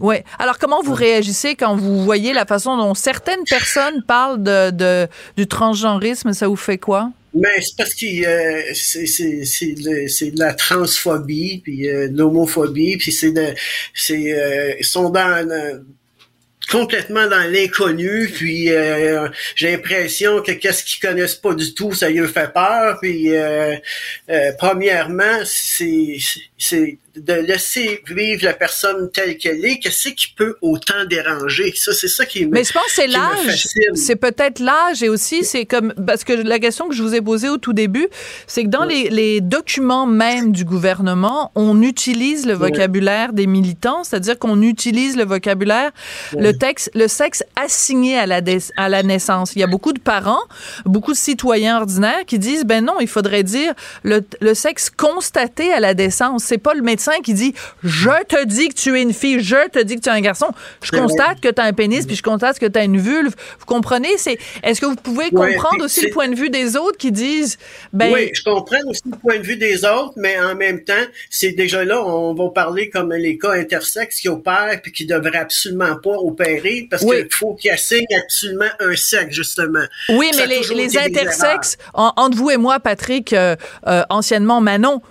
Ouais. 0.00 0.24
Alors 0.38 0.58
comment 0.58 0.82
vous 0.82 0.94
réagissez 0.94 1.56
quand 1.56 1.76
vous 1.76 2.04
voyez 2.04 2.32
la 2.32 2.44
façon 2.44 2.76
dont 2.76 2.94
certaines 2.94 3.44
personnes 3.48 4.02
parlent 4.06 4.42
de, 4.42 4.70
de 4.70 5.08
du 5.36 5.46
transgenrisme? 5.46 6.32
Ça 6.32 6.48
vous 6.48 6.56
fait 6.56 6.78
quoi? 6.78 7.10
Mais 7.36 7.60
c'est 7.60 7.76
parce 7.76 7.94
que 7.94 8.24
euh, 8.26 10.08
c'est 10.08 10.30
de 10.30 10.38
la 10.38 10.54
transphobie, 10.54 11.60
puis 11.62 11.88
euh, 11.88 12.08
de 12.08 12.18
l'homophobie, 12.18 12.96
puis 12.96 13.12
c'est 13.12 13.32
de 13.32 13.54
euh, 14.10 14.74
ils 14.78 14.84
sont 14.84 15.10
dans 15.10 15.46
complètement 16.70 17.28
dans 17.28 17.50
l'inconnu, 17.50 18.28
puis 18.28 18.70
euh, 18.70 19.28
j'ai 19.54 19.72
l'impression 19.72 20.42
que 20.42 20.52
qu'est-ce 20.52 20.84
qu'ils 20.84 21.00
connaissent 21.00 21.36
pas 21.36 21.54
du 21.54 21.74
tout, 21.74 21.92
ça 21.92 22.08
lui 22.08 22.26
fait 22.26 22.52
peur. 22.52 22.98
Puis 23.00 23.34
euh, 23.34 23.76
euh, 24.30 24.52
premièrement, 24.58 25.40
c'est 25.44 26.18
de 27.16 27.32
laisser 27.32 28.02
vivre 28.06 28.44
la 28.44 28.52
personne 28.52 29.10
telle 29.10 29.38
qu'elle 29.38 29.64
est, 29.64 29.78
qu'est-ce 29.78 30.10
qui 30.10 30.28
peut 30.36 30.56
autant 30.60 31.04
déranger? 31.08 31.72
Ça, 31.74 31.92
c'est 31.92 32.08
ça 32.08 32.26
qui 32.26 32.46
me 32.46 32.52
Mais 32.52 32.64
je 32.64 32.72
pense 32.72 32.84
que 32.84 32.92
c'est 32.92 33.06
l'âge. 33.06 33.66
C'est 33.94 34.16
peut-être 34.16 34.58
l'âge 34.60 35.02
et 35.02 35.08
aussi 35.08 35.44
c'est 35.44 35.64
comme 35.64 35.94
parce 36.06 36.24
que 36.24 36.32
la 36.32 36.58
question 36.58 36.88
que 36.88 36.94
je 36.94 37.02
vous 37.02 37.14
ai 37.14 37.20
posée 37.20 37.48
au 37.48 37.56
tout 37.56 37.72
début, 37.72 38.08
c'est 38.46 38.64
que 38.64 38.68
dans 38.68 38.84
les, 38.84 39.08
les, 39.08 39.40
documents 39.40 40.06
même 40.06 40.52
du 40.52 40.64
gouvernement, 40.64 41.52
on 41.54 41.82
utilise 41.82 42.46
le 42.46 42.54
vocabulaire 42.54 43.32
des 43.32 43.46
militants, 43.46 44.04
c'est-à-dire 44.04 44.38
qu'on 44.38 44.60
utilise 44.62 45.16
le 45.16 45.24
vocabulaire, 45.24 45.90
le 46.36 46.52
texte, 46.52 46.90
le 46.94 47.08
sexe 47.08 47.44
assigné 47.56 48.18
à 48.18 48.26
la 48.26 48.40
à 48.76 48.88
la 48.88 49.02
naissance. 49.02 49.52
Il 49.56 49.60
y 49.60 49.62
a 49.62 49.66
beaucoup 49.66 49.92
de 49.92 50.00
parents, 50.00 50.42
beaucoup 50.84 51.12
de 51.12 51.16
citoyens 51.16 51.78
ordinaires 51.78 52.24
qui 52.26 52.38
disent 52.38 52.64
ben 52.64 52.84
non, 52.84 52.94
il 53.00 53.08
faudrait 53.08 53.42
dire 53.42 53.74
le, 54.02 54.20
le 54.40 54.54
sexe 54.54 54.90
constaté 54.90 55.72
à 55.72 55.80
la 55.80 55.94
naissance. 55.94 56.44
C'est 56.44 56.58
pas 56.58 56.74
le 56.74 56.82
médecin 56.82 57.05
qui 57.22 57.34
dit 57.34 57.54
Je 57.82 58.24
te 58.24 58.44
dis 58.44 58.68
que 58.68 58.74
tu 58.74 58.98
es 58.98 59.02
une 59.02 59.12
fille, 59.12 59.40
je 59.40 59.68
te 59.68 59.82
dis 59.82 59.96
que 59.96 60.00
tu 60.00 60.08
es 60.08 60.12
un 60.12 60.20
garçon. 60.20 60.48
Je 60.82 60.90
constate 60.90 61.40
que 61.40 61.48
tu 61.48 61.60
as 61.60 61.64
un 61.64 61.72
pénis, 61.72 62.06
puis 62.06 62.16
je 62.16 62.22
constate 62.22 62.58
que 62.58 62.66
tu 62.66 62.78
as 62.78 62.84
une 62.84 62.98
vulve. 62.98 63.34
Vous 63.58 63.66
comprenez? 63.66 64.16
C'est, 64.18 64.38
est-ce 64.62 64.80
que 64.80 64.86
vous 64.86 64.96
pouvez 64.96 65.30
comprendre 65.30 65.84
aussi 65.84 66.06
le 66.06 66.10
point 66.10 66.28
de 66.28 66.34
vue 66.34 66.50
des 66.50 66.76
autres 66.76 66.98
qui 66.98 67.12
disent 67.12 67.58
ben, 67.92 68.12
Oui, 68.12 68.30
je 68.32 68.42
comprends 68.42 68.84
aussi 68.88 69.02
le 69.10 69.18
point 69.18 69.38
de 69.38 69.42
vue 69.42 69.56
des 69.56 69.84
autres, 69.84 70.14
mais 70.16 70.38
en 70.38 70.54
même 70.54 70.84
temps, 70.84 70.94
c'est 71.30 71.52
déjà 71.52 71.84
là, 71.84 72.04
on 72.04 72.34
va 72.34 72.50
parler 72.50 72.90
comme 72.90 73.12
les 73.12 73.38
cas 73.38 73.52
intersexes 73.52 74.20
qui 74.20 74.28
opèrent 74.28 74.80
puis 74.82 74.92
qui 74.92 75.06
devraient 75.06 75.36
absolument 75.38 75.96
pas 75.96 76.16
opérer 76.16 76.86
parce 76.90 77.04
qu'il 77.04 77.28
faut 77.30 77.54
qu'ils 77.54 77.70
assignent 77.70 78.06
absolument 78.16 78.70
un 78.80 78.96
sexe, 78.96 79.34
justement. 79.34 79.84
Oui, 80.08 80.30
mais 80.36 80.46
les, 80.46 80.62
les 80.74 80.98
intersexes, 80.98 81.76
entre 81.94 82.36
vous 82.36 82.50
et 82.50 82.56
moi, 82.56 82.80
Patrick, 82.80 83.32
euh, 83.32 83.56
euh, 83.86 84.02
anciennement 84.10 84.60
Manon, 84.60 85.02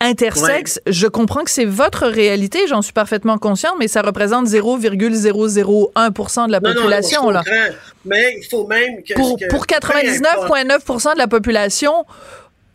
intersexe, 0.00 0.80
je 0.86 1.06
comprends 1.06 1.42
que 1.42 1.50
c'est 1.50 1.64
votre 1.64 2.06
réalité, 2.06 2.66
j'en 2.68 2.82
suis 2.82 2.92
parfaitement 2.92 3.38
conscient, 3.38 3.74
mais 3.78 3.88
ça 3.88 4.02
représente 4.02 4.46
0,001 4.46 6.46
de 6.46 6.52
la 6.52 6.60
population. 6.60 7.30
là. 7.30 7.42
Mais 8.04 8.36
il 8.38 8.46
faut 8.48 8.66
même 8.66 9.02
que... 9.02 9.14
Pour, 9.14 9.38
pour 9.48 9.66
99,9% 9.66 11.14
de 11.14 11.18
la 11.18 11.26
population, 11.26 12.04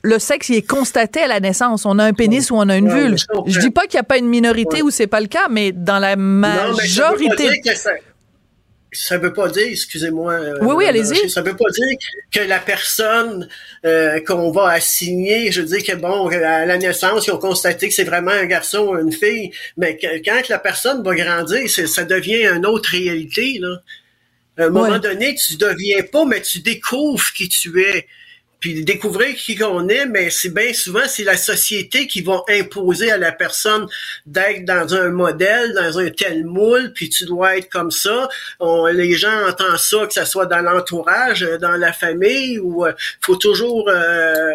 le 0.04 0.20
sexe 0.20 0.50
il 0.50 0.56
est 0.56 0.68
constaté 0.68 1.22
à 1.22 1.28
la 1.28 1.40
naissance. 1.40 1.86
On 1.86 2.00
a 2.00 2.04
un 2.04 2.14
pénis 2.14 2.50
ou 2.52 2.56
on 2.56 2.68
a 2.68 2.76
une 2.76 2.90
vulve. 2.90 3.18
Je, 3.46 3.60
dis 3.60 3.70
pas 3.70 3.84
qu'il 3.84 3.98
n'y 3.98 4.02
a 4.02 4.04
pas 4.04 4.18
une 4.18 4.28
minorité 4.28 4.82
où 4.82 4.90
c'est 4.90 5.08
pas 5.08 5.22
le 5.22 5.28
cas, 5.28 5.48
mais 5.50 5.72
dans 5.72 6.00
la 6.00 6.16
majorité 6.16 7.62
ça 8.92 9.18
veut 9.18 9.34
pas 9.34 9.48
dire, 9.48 9.68
excusez-moi. 9.68 10.34
Euh, 10.34 10.58
oui, 10.62 10.74
oui, 10.76 10.86
allez-y. 10.86 11.30
Ça 11.30 11.42
veut 11.42 11.56
pas 11.56 11.70
dire 11.70 11.98
que 12.32 12.42
la 12.42 12.60
personne 12.60 13.48
euh, 13.86 14.20
qu'on 14.22 14.52
va 14.52 14.72
assigner, 14.72 15.52
je 15.52 15.62
dis 15.62 15.82
que 15.82 15.96
bon, 15.96 16.28
à 16.28 16.66
la 16.66 16.78
naissance, 16.78 17.28
ils 17.28 17.32
ont 17.32 17.38
constaté 17.38 17.88
que 17.88 17.94
c'est 17.94 18.04
vraiment 18.04 18.32
un 18.32 18.46
garçon 18.46 18.90
ou 18.90 18.98
une 18.98 19.14
fille, 19.14 19.52
mais 19.78 19.98
quand 20.26 20.50
la 20.50 20.60
personne 20.60 21.04
va 21.04 21.16
grandir, 21.16 21.70
ça 21.70 22.04
devient 22.04 22.48
une 22.48 22.66
autre 22.66 22.90
réalité. 22.90 23.60
Là. 23.60 23.78
À 24.58 24.66
un 24.66 24.70
moment 24.70 25.00
donné, 25.00 25.36
tu 25.36 25.56
deviens 25.56 26.04
pas, 26.04 26.26
mais 26.26 26.42
tu 26.42 26.60
découvres 26.60 27.32
qui 27.34 27.48
tu 27.48 27.82
es 27.82 28.08
puis 28.62 28.86
découvrir 28.86 29.36
qui 29.36 29.56
qu'on 29.56 29.90
est, 29.90 30.06
mais 30.06 30.30
c'est 30.30 30.54
bien 30.54 30.72
souvent 30.72 31.02
c'est 31.08 31.24
la 31.24 31.36
société 31.36 32.08
qui 32.08 32.22
va 32.22 32.44
imposer 32.48 33.12
à 33.12 33.18
la 33.18 33.32
personne 33.32 33.88
d'être 34.28 34.66
dans 34.66 34.94
un 34.94 35.10
modèle, 35.10 35.74
dans 35.74 36.00
un 36.00 36.10
tel 36.12 36.46
moule, 36.46 36.94
puis 36.94 37.10
tu 37.10 37.26
dois 37.26 37.58
être 37.58 37.70
comme 37.70 37.92
ça. 37.92 38.30
les 38.94 39.14
gens 39.16 39.50
entendent 39.50 39.78
ça, 39.78 40.06
que 40.06 40.14
ce 40.14 40.26
soit 40.26 40.46
dans 40.46 40.62
l'entourage, 40.62 41.42
dans 41.60 41.76
la 41.76 41.92
famille, 41.92 42.60
ou 42.60 42.86
euh, 42.86 42.94
faut 43.20 43.36
toujours 43.36 43.90
euh, 43.90 44.54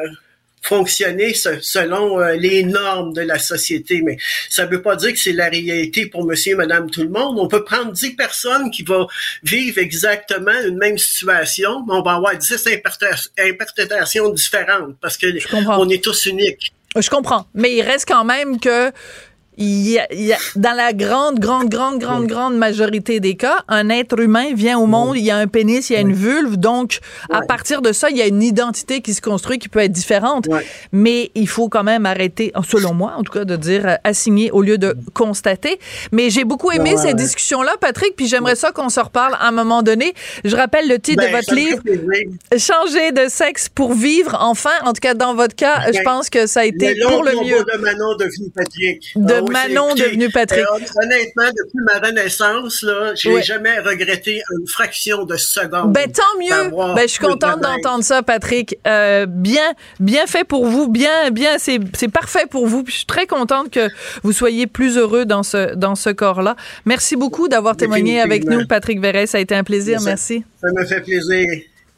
fonctionner 0.67 1.33
selon 1.35 2.21
euh, 2.21 2.35
les 2.35 2.65
normes 2.65 3.13
de 3.13 3.23
la 3.23 3.39
société. 3.39 4.03
Mais 4.03 4.17
ça 4.51 4.67
ne 4.67 4.71
veut 4.71 4.83
pas 4.83 4.97
dire 4.97 5.13
que 5.13 5.19
c'est 5.19 5.33
la 5.33 5.49
réalité 5.49 6.07
pour 6.07 6.25
monsieur, 6.25 6.57
madame, 6.57 6.91
tout 6.91 7.03
le 7.03 7.09
monde. 7.09 7.39
On 7.39 7.49
peut 7.49 7.65
prendre 7.65 7.93
10 7.93 8.17
personnes 8.17 8.71
qui 8.71 8.83
vont 8.83 9.07
vivre 9.43 9.79
exactement 9.79 10.59
une 10.67 10.77
même 10.77 10.99
situation, 10.99 11.85
mais 11.87 11.95
on 11.95 12.03
va 12.03 12.15
avoir 12.15 12.37
10 12.37 12.67
interprétations 12.67 14.29
différentes 14.31 14.97
parce 15.01 15.17
que 15.17 15.27
on 15.79 15.89
est 15.89 16.03
tous 16.03 16.27
uniques. 16.27 16.73
Je 16.99 17.11
comprends. 17.11 17.47
Mais 17.55 17.75
il 17.75 17.83
reste 17.83 18.09
quand 18.09 18.25
même 18.25 18.59
que 18.59 18.91
il 19.59 19.89
y, 19.89 19.99
a, 19.99 20.13
il 20.13 20.23
y 20.23 20.33
a, 20.33 20.39
dans 20.57 20.77
la 20.77 20.93
grande, 20.93 21.39
grande, 21.39 21.69
grande, 21.69 21.99
grande, 21.99 22.27
grande 22.27 22.57
majorité 22.57 23.21
des 23.21 23.37
cas, 23.37 23.65
un 23.69 23.89
être 23.89 24.19
humain 24.21 24.55
vient 24.55 24.79
au 24.79 24.87
monde, 24.87 25.17
il 25.17 25.25
y 25.25 25.31
a 25.31 25.37
un 25.37 25.47
pénis, 25.47 25.89
il 25.89 25.95
y 25.95 25.97
a 25.97 26.01
une 26.01 26.13
vulve, 26.13 26.57
donc 26.57 27.01
à 27.31 27.41
partir 27.43 27.81
de 27.81 27.93
ça, 27.93 28.11
il 28.11 28.17
y 28.17 28.23
a 28.23 28.27
une 28.27 28.43
identité 28.43 29.01
qui 29.01 29.15
se 29.15 29.21
construit 29.21 29.59
qui 29.59 29.69
peut 29.69 29.81
être 29.81 29.93
différente. 29.93 30.47
Mais 30.93 31.31
il 31.35 31.49
faut 31.49 31.69
quand 31.69 31.85
même 31.85 32.07
arrêter, 32.07 32.53
selon 32.69 32.95
moi, 32.95 33.15
en 33.17 33.23
tout 33.23 33.33
cas, 33.33 33.45
de 33.45 33.57
dire 33.57 33.87
euh, 33.87 33.95
assigner 34.05 34.51
au 34.51 34.63
lieu 34.63 34.79
de 34.79 34.97
constater. 35.15 35.79
Mais 36.13 36.31
j'ai 36.31 36.45
beaucoup 36.45 36.71
aimé 36.71 36.97
ces 36.97 37.15
discussions-là, 37.15 37.77
Patrick, 37.81 38.15
puis 38.17 38.27
j'aimerais 38.27 38.57
ça 38.57 38.73
qu'on 38.73 38.89
se 38.89 39.01
reparle 39.01 39.35
à 39.35 39.49
un 39.49 39.53
moment 39.53 39.83
donné. 39.83 40.15
Je 40.45 40.55
rappelle 40.55 40.89
le 40.89 40.99
titre 40.99 41.23
de 41.23 41.29
ben, 41.29 41.37
votre 41.37 41.55
livre, 41.55 41.83
Changer 42.59 43.13
de 43.13 43.29
sexe 43.29 43.69
pour 43.69 43.93
vivre. 43.93 44.37
Enfin, 44.41 44.71
en 44.85 44.93
tout 44.93 45.01
cas, 45.01 45.15
dans 45.15 45.35
votre 45.35 45.55
cas, 45.55 45.87
je 45.89 45.93
ben, 45.93 46.05
pense 46.05 46.31
que 46.31 46.47
ça 46.47 46.61
a 46.61 46.65
été 46.65 46.95
pour 47.07 47.23
le 47.23 47.33
mieux. 47.45 47.65
De 47.65 47.79
Manon 47.79 48.17
devenu 48.17 48.51
Patrick. 48.55 49.13
De 49.17 49.46
Manon 49.51 49.95
devenu 49.95 50.31
Patrick. 50.31 50.65
honnêtement, 51.03 51.49
depuis 51.49 51.81
ma 51.85 51.99
renaissance, 52.07 52.83
là, 52.83 53.15
j'ai 53.15 53.43
jamais 53.43 53.79
regretté 53.79 54.43
une 54.59 54.67
fraction 54.67 55.25
de 55.25 55.37
seconde. 55.37 55.93
Ben 55.93 56.11
tant 56.11 56.23
mieux. 56.39 56.71
Ben 56.95 57.03
je 57.03 57.07
suis 57.07 57.21
contente 57.21 57.61
d'entendre 57.61 58.05
ça, 58.05 58.23
Patrick. 58.23 58.79
Euh, 58.87 59.27
bien, 59.27 59.75
bien 60.01 60.27
fait 60.27 60.45
pour 60.45 60.67
vous. 60.67 60.89
Bien, 60.89 61.31
bien, 61.31 61.57
c'est 61.59 62.09
parfait 62.13 62.47
pour 62.49 62.67
vous. 62.67 62.83
Puis 62.83 62.93
je 62.93 62.99
suis 62.99 63.07
très 63.07 63.27
contente 63.27 63.71
que 63.71 63.89
vous 64.23 64.33
soyez 64.33 64.67
plus 64.67 64.97
heureux 64.97 65.25
dans 65.25 65.43
ce 65.43 65.75
dans 65.75 65.95
ce 65.95 66.11
corps-là. 66.11 66.57
Merci 66.85 67.17
beaucoup 67.17 67.49
d'avoir 67.49 67.77
témoigné 67.77 68.21
avec 68.21 68.45
nous, 68.45 68.67
Patrick 68.67 69.01
Verret. 69.01 69.27
Ça 69.27 69.39
a 69.39 69.41
été 69.41 69.55
un 69.55 69.65
plaisir. 69.65 70.01
Merci. 70.03 70.45
Ça 70.61 70.69
me 70.73 70.85
fait 70.85 71.01
plaisir. 71.01 71.47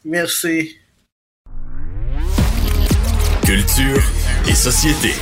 Merci. 0.05 0.77
Culture 3.45 4.03
et 4.47 4.55
société. 4.55 5.15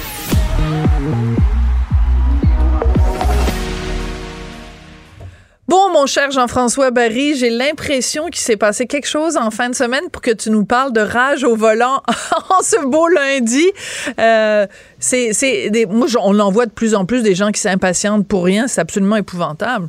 Mon 6.06 6.08
cher 6.08 6.30
Jean-François 6.30 6.92
Barry, 6.92 7.34
j'ai 7.34 7.50
l'impression 7.50 8.26
qu'il 8.26 8.40
s'est 8.40 8.56
passé 8.56 8.86
quelque 8.86 9.08
chose 9.08 9.36
en 9.36 9.50
fin 9.50 9.70
de 9.70 9.75
semaine 9.75 10.04
pour 10.12 10.22
que 10.22 10.30
tu 10.30 10.50
nous 10.50 10.64
parles 10.64 10.92
de 10.92 11.00
rage 11.00 11.42
au 11.42 11.56
volant 11.56 12.00
en 12.48 12.62
ce 12.62 12.86
beau 12.86 13.08
lundi. 13.08 13.64
Euh, 14.20 14.68
c'est, 15.00 15.68
des, 15.70 15.84
moi, 15.84 16.06
on 16.22 16.38
en 16.38 16.52
voit 16.52 16.66
de 16.66 16.70
plus 16.70 16.94
en 16.94 17.06
plus 17.06 17.25
des 17.25 17.34
gens 17.34 17.50
qui 17.50 17.60
s'impatientent 17.60 18.28
pour 18.28 18.44
rien. 18.44 18.68
C'est 18.68 18.80
absolument 18.80 19.16
épouvantable. 19.16 19.88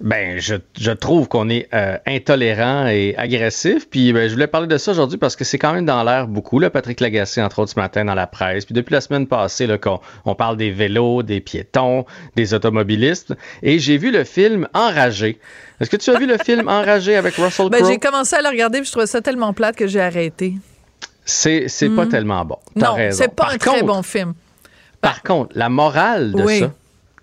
Ben, 0.00 0.38
je, 0.38 0.54
je 0.78 0.92
trouve 0.92 1.26
qu'on 1.26 1.48
est 1.48 1.68
euh, 1.74 1.96
intolérant 2.06 2.86
et 2.86 3.16
agressif. 3.16 3.88
Puis, 3.90 4.12
ben, 4.12 4.28
je 4.28 4.32
voulais 4.34 4.46
parler 4.46 4.68
de 4.68 4.78
ça 4.78 4.92
aujourd'hui 4.92 5.18
parce 5.18 5.34
que 5.34 5.42
c'est 5.44 5.58
quand 5.58 5.72
même 5.72 5.86
dans 5.86 6.04
l'air 6.04 6.28
beaucoup. 6.28 6.60
Là, 6.60 6.70
Patrick 6.70 7.00
Lagacé, 7.00 7.42
entre 7.42 7.58
autres, 7.60 7.72
ce 7.72 7.80
matin 7.80 8.04
dans 8.04 8.14
la 8.14 8.28
presse. 8.28 8.64
Puis, 8.64 8.74
depuis 8.74 8.92
la 8.92 9.00
semaine 9.00 9.26
passée, 9.26 9.66
là, 9.66 9.76
qu'on 9.76 9.98
on 10.24 10.36
parle 10.36 10.56
des 10.56 10.70
vélos, 10.70 11.24
des 11.24 11.40
piétons, 11.40 12.04
des 12.36 12.54
automobilistes. 12.54 13.34
Et 13.62 13.80
j'ai 13.80 13.98
vu 13.98 14.12
le 14.12 14.22
film 14.22 14.68
Enragé. 14.72 15.40
Est-ce 15.80 15.90
que 15.90 15.96
tu 15.96 16.10
as 16.10 16.18
vu 16.18 16.26
le 16.26 16.38
film 16.44 16.68
Enragé 16.68 17.16
avec 17.16 17.34
Russell 17.34 17.68
Ben, 17.68 17.78
Crowe? 17.80 17.90
j'ai 17.90 17.98
commencé 17.98 18.36
à 18.36 18.42
le 18.42 18.48
regarder 18.48 18.78
puis 18.78 18.86
je 18.86 18.92
trouvais 18.92 19.06
ça 19.06 19.20
tellement 19.20 19.52
plate 19.52 19.74
que 19.74 19.88
j'ai 19.88 20.00
arrêté. 20.00 20.54
C'est, 21.24 21.66
c'est 21.68 21.90
pas 21.90 22.06
tellement 22.06 22.44
bon. 22.44 22.56
T'as 22.78 22.86
non, 22.86 22.94
raison. 22.94 23.18
c'est 23.18 23.34
pas 23.34 23.44
Par 23.46 23.54
un 23.54 23.58
très 23.58 23.82
bon 23.82 24.02
film. 24.02 24.32
Par 25.00 25.22
contre, 25.22 25.50
la 25.56 25.68
morale 25.68 26.32
de 26.32 26.42
Oui. 26.42 26.60
ça 26.60 26.72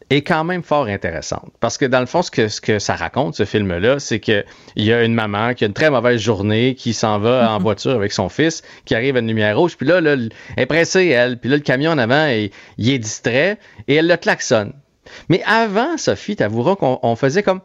est 0.09 0.21
quand 0.21 0.43
même 0.43 0.61
fort 0.63 0.85
intéressante. 0.85 1.51
Parce 1.59 1.77
que 1.77 1.85
dans 1.85 1.99
le 1.99 2.05
fond, 2.05 2.21
ce 2.21 2.29
que, 2.29 2.47
ce 2.47 2.61
que 2.61 2.77
ça 2.79 2.95
raconte, 2.95 3.35
ce 3.35 3.43
film-là, 3.45 3.99
c'est 3.99 4.19
qu'il 4.19 4.43
y 4.75 4.91
a 4.93 5.03
une 5.03 5.13
maman 5.15 5.53
qui 5.55 5.63
a 5.63 5.67
une 5.67 5.73
très 5.73 5.89
mauvaise 5.89 6.21
journée, 6.21 6.75
qui 6.75 6.93
s'en 6.93 7.17
va 7.19 7.51
en 7.51 7.57
voiture 7.59 7.91
avec 7.93 8.11
son 8.11 8.29
fils, 8.29 8.61
qui 8.85 8.93
arrive 8.93 9.15
à 9.15 9.19
une 9.19 9.27
lumière 9.27 9.57
rouge, 9.57 9.77
puis 9.77 9.87
là, 9.87 10.01
là, 10.01 10.13
elle 10.13 10.29
est 10.57 10.65
pressée, 10.67 11.07
elle, 11.07 11.39
puis 11.39 11.49
là, 11.49 11.55
le 11.57 11.63
camion 11.63 11.91
en 11.91 11.97
avant, 11.97 12.27
il, 12.27 12.51
il 12.77 12.89
est 12.91 12.99
distrait, 12.99 13.57
et 13.87 13.95
elle 13.95 14.07
le 14.07 14.17
klaxonne. 14.17 14.73
Mais 15.29 15.41
avant, 15.45 15.97
Sophie, 15.97 16.35
t'avoueras 16.35 16.75
qu'on 16.75 16.99
on 17.01 17.15
faisait 17.15 17.43
comme 17.43 17.61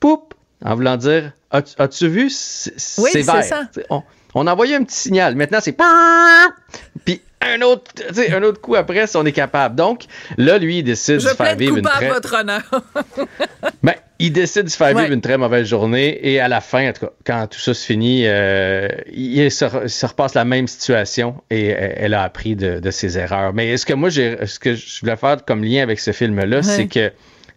poup, 0.00 0.34
en 0.64 0.74
voulant 0.76 0.96
dire 0.96 1.32
As- 1.50 1.74
As-tu 1.78 2.08
vu 2.08 2.30
C'est 2.30 2.72
Oui, 3.02 3.10
vert. 3.22 3.42
ça. 3.44 3.62
On 4.34 4.46
envoyait 4.46 4.76
un 4.76 4.84
petit 4.84 4.96
signal. 4.96 5.34
Maintenant, 5.36 5.58
c'est 5.60 5.76
puis 7.04 7.20
un 7.46 7.60
autre, 7.62 7.90
un 8.32 8.42
autre 8.42 8.60
coup 8.60 8.74
après, 8.76 9.06
si 9.06 9.16
on 9.16 9.24
est 9.26 9.32
capable. 9.32 9.74
Donc, 9.76 10.04
là, 10.36 10.58
lui, 10.58 10.78
il 10.78 10.82
décide 10.82 11.20
Je 11.20 11.28
de 11.28 11.34
faire 11.34 11.56
vivre 11.56 11.76
une 11.76 11.84
très... 11.84 12.08
votre 12.08 12.34
honneur. 12.40 12.62
Ben, 13.82 13.94
il 14.18 14.32
décide 14.32 14.64
de 14.64 14.68
se 14.68 14.76
faire 14.76 14.94
Ouais. 14.94 15.02
vivre 15.02 15.14
une 15.14 15.20
très 15.20 15.36
mauvaise 15.38 15.66
journée 15.66 16.18
et 16.22 16.38
à 16.40 16.46
la 16.48 16.60
fin, 16.60 16.88
en 16.88 16.92
tout 16.92 17.06
cas, 17.06 17.12
quand 17.26 17.46
tout 17.48 17.58
ça 17.58 17.74
se 17.74 17.84
finit, 17.84 18.22
euh, 18.26 18.86
il 19.12 19.50
se, 19.50 19.64
re- 19.64 19.88
se 19.88 20.06
repasse 20.06 20.34
la 20.34 20.44
même 20.44 20.68
situation 20.68 21.36
et 21.50 21.72
euh, 21.72 21.92
elle 21.96 22.14
a 22.14 22.22
appris 22.22 22.54
de, 22.54 22.78
de 22.78 22.90
ses 22.92 23.18
erreurs. 23.18 23.52
Mais 23.52 23.76
ce 23.76 23.86
que 23.86 23.94
moi, 23.94 24.08
j'ai, 24.08 24.46
ce 24.46 24.58
que 24.60 24.74
je 24.74 25.00
voulais 25.00 25.16
faire 25.16 25.44
comme 25.44 25.64
lien 25.64 25.82
avec 25.82 25.98
ce 25.98 26.12
film-là, 26.12 26.62
c'est 26.62 26.86
que 26.86 27.10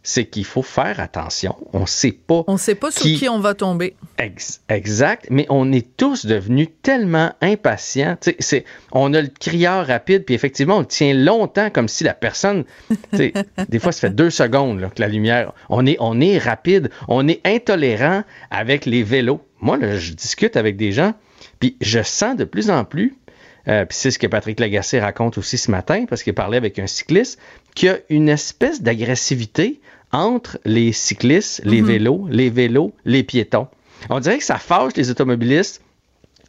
c'est 0.08 0.26
qu'il 0.26 0.46
faut 0.46 0.62
faire 0.62 1.00
attention. 1.00 1.56
On 1.74 1.86
sait 1.88 2.12
pas. 2.12 2.44
On 2.48 2.58
sait 2.58 2.76
pas 2.76 2.92
sur 2.92 3.02
Qui- 3.02 3.18
qui 3.18 3.28
on 3.28 3.40
va 3.40 3.56
tomber. 3.56 3.96
Ex- 4.20 4.62
exact, 4.70 5.26
mais 5.32 5.48
on 5.50 5.72
est 5.74 5.98
tous 5.98 6.26
devenus 6.28 6.68
tellement 6.84 7.34
impatients. 7.42 8.16
C'est, 8.40 8.66
on 8.92 9.14
a 9.16 9.22
le 9.22 9.30
crieur 9.40 9.86
rapide, 9.88 10.24
puis 10.24 10.36
effectivement, 10.36 10.78
on 10.78 10.82
le 10.82 10.86
tient 10.86 11.14
longtemps 11.16 11.70
comme 11.72 11.88
si 11.88 12.04
la 12.04 12.14
personne. 12.14 12.66
des 13.14 13.80
fois, 13.80 13.92
ça 13.92 14.02
fait 14.02 14.16
deux 14.16 14.30
secondes 14.30 14.80
là, 14.80 14.90
que 14.90 15.02
la 15.02 15.08
lumière. 15.08 15.54
On 15.70 15.86
est, 15.86 15.98
on 16.00 16.22
est 16.22 16.38
rapide, 16.38 16.90
on 17.08 17.28
est 17.28 17.42
intolérant 17.46 18.24
avec 18.52 18.86
les 18.86 19.02
vélos. 19.04 19.42
Moi, 19.60 19.78
là, 19.78 19.98
je 19.98 20.14
discute 20.14 20.56
avec 20.56 20.78
des 20.78 20.92
gens, 20.92 21.14
puis 21.60 21.78
je 21.82 22.04
sens 22.04 22.36
de 22.38 22.44
plus 22.46 22.70
en 22.70 22.86
plus. 22.86 23.16
euh, 23.68 23.86
puis 23.86 23.98
c'est 23.98 24.12
ce 24.12 24.20
que 24.20 24.28
Patrick 24.28 24.60
Lagacé 24.60 25.00
raconte 25.00 25.40
aussi 25.40 25.58
ce 25.58 25.72
matin, 25.72 26.06
parce 26.08 26.22
qu'il 26.22 26.36
parlait 26.36 26.58
avec 26.58 26.78
un 26.78 26.86
cycliste, 26.86 27.40
qu'il 27.74 27.88
y 27.88 27.92
a 27.92 27.98
une 28.10 28.30
espèce 28.30 28.84
d'agressivité 28.84 29.82
entre 30.16 30.58
les 30.64 30.94
cyclistes, 30.94 31.62
les 31.66 31.82
vélos, 31.82 32.28
les 32.30 32.50
vélos, 32.50 32.94
les 33.04 33.24
piétons. 33.24 33.68
On 34.10 34.20
dirait 34.20 34.38
que 34.38 34.44
ça 34.46 34.58
fâche 34.58 34.94
les 34.96 35.12
automobilistes 35.12 35.82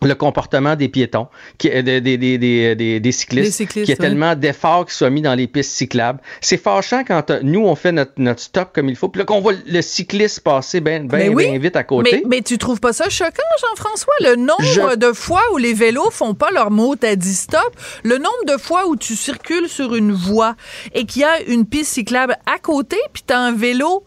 le 0.02 0.14
comportement 0.14 0.76
des 0.76 0.88
piétons, 0.88 1.26
qui, 1.58 1.70
euh, 1.70 1.80
des, 1.82 2.00
des, 2.00 2.18
des, 2.18 2.38
des, 2.38 2.74
des- 2.74 3.00
des 3.00 3.12
cyclistes, 3.12 3.66
qui 3.66 3.90
est 3.92 3.96
tellement 3.96 4.34
d'efforts 4.34 4.86
qui 4.86 4.94
soient 4.94 5.10
mis 5.10 5.22
dans 5.22 5.34
les 5.34 5.46
pistes 5.46 5.72
cyclables. 5.72 6.20
C'est 6.40 6.58
fâchant 6.58 7.02
quand 7.06 7.30
euh, 7.30 7.40
nous, 7.42 7.60
on 7.64 7.74
fait 7.74 7.92
notre, 7.92 8.12
notre 8.18 8.40
stop 8.40 8.70
comme 8.74 8.88
il 8.88 8.96
faut, 8.96 9.08
puis 9.08 9.20
là 9.20 9.24
qu'on 9.24 9.40
voit 9.40 9.54
le 9.66 9.80
cycliste 9.82 10.40
passer 10.40 10.80
bien 10.80 11.04
ben, 11.04 11.32
oui, 11.34 11.46
ben 11.50 11.58
vite 11.60 11.76
à 11.76 11.84
côté. 11.84 12.10
Mais, 12.12 12.36
mais 12.36 12.42
tu 12.42 12.58
trouves 12.58 12.80
pas 12.80 12.92
ça 12.92 13.08
choquant, 13.08 13.30
Jean-François? 13.60 14.12
Le 14.20 14.36
nombre 14.36 14.62
Je- 14.62 14.96
de 14.96 15.12
fois 15.12 15.42
où 15.52 15.56
les 15.56 15.72
vélos 15.72 16.10
font 16.10 16.34
pas 16.34 16.50
leur 16.50 16.70
mot 16.70 16.94
à 17.02 17.16
dit 17.16 17.34
stop, 17.34 17.74
le 18.04 18.18
nombre 18.18 18.44
de 18.46 18.56
fois 18.58 18.86
où 18.88 18.96
tu 18.96 19.16
circules 19.16 19.68
sur 19.68 19.94
une 19.94 20.12
voie 20.12 20.56
et 20.94 21.06
qu'il 21.06 21.22
y 21.22 21.24
a 21.24 21.40
une 21.42 21.64
piste 21.66 21.92
cyclable 21.92 22.36
à 22.46 22.58
côté, 22.58 22.96
puis 23.12 23.22
tu 23.26 23.32
as 23.32 23.40
un 23.40 23.52
vélo 23.52 24.04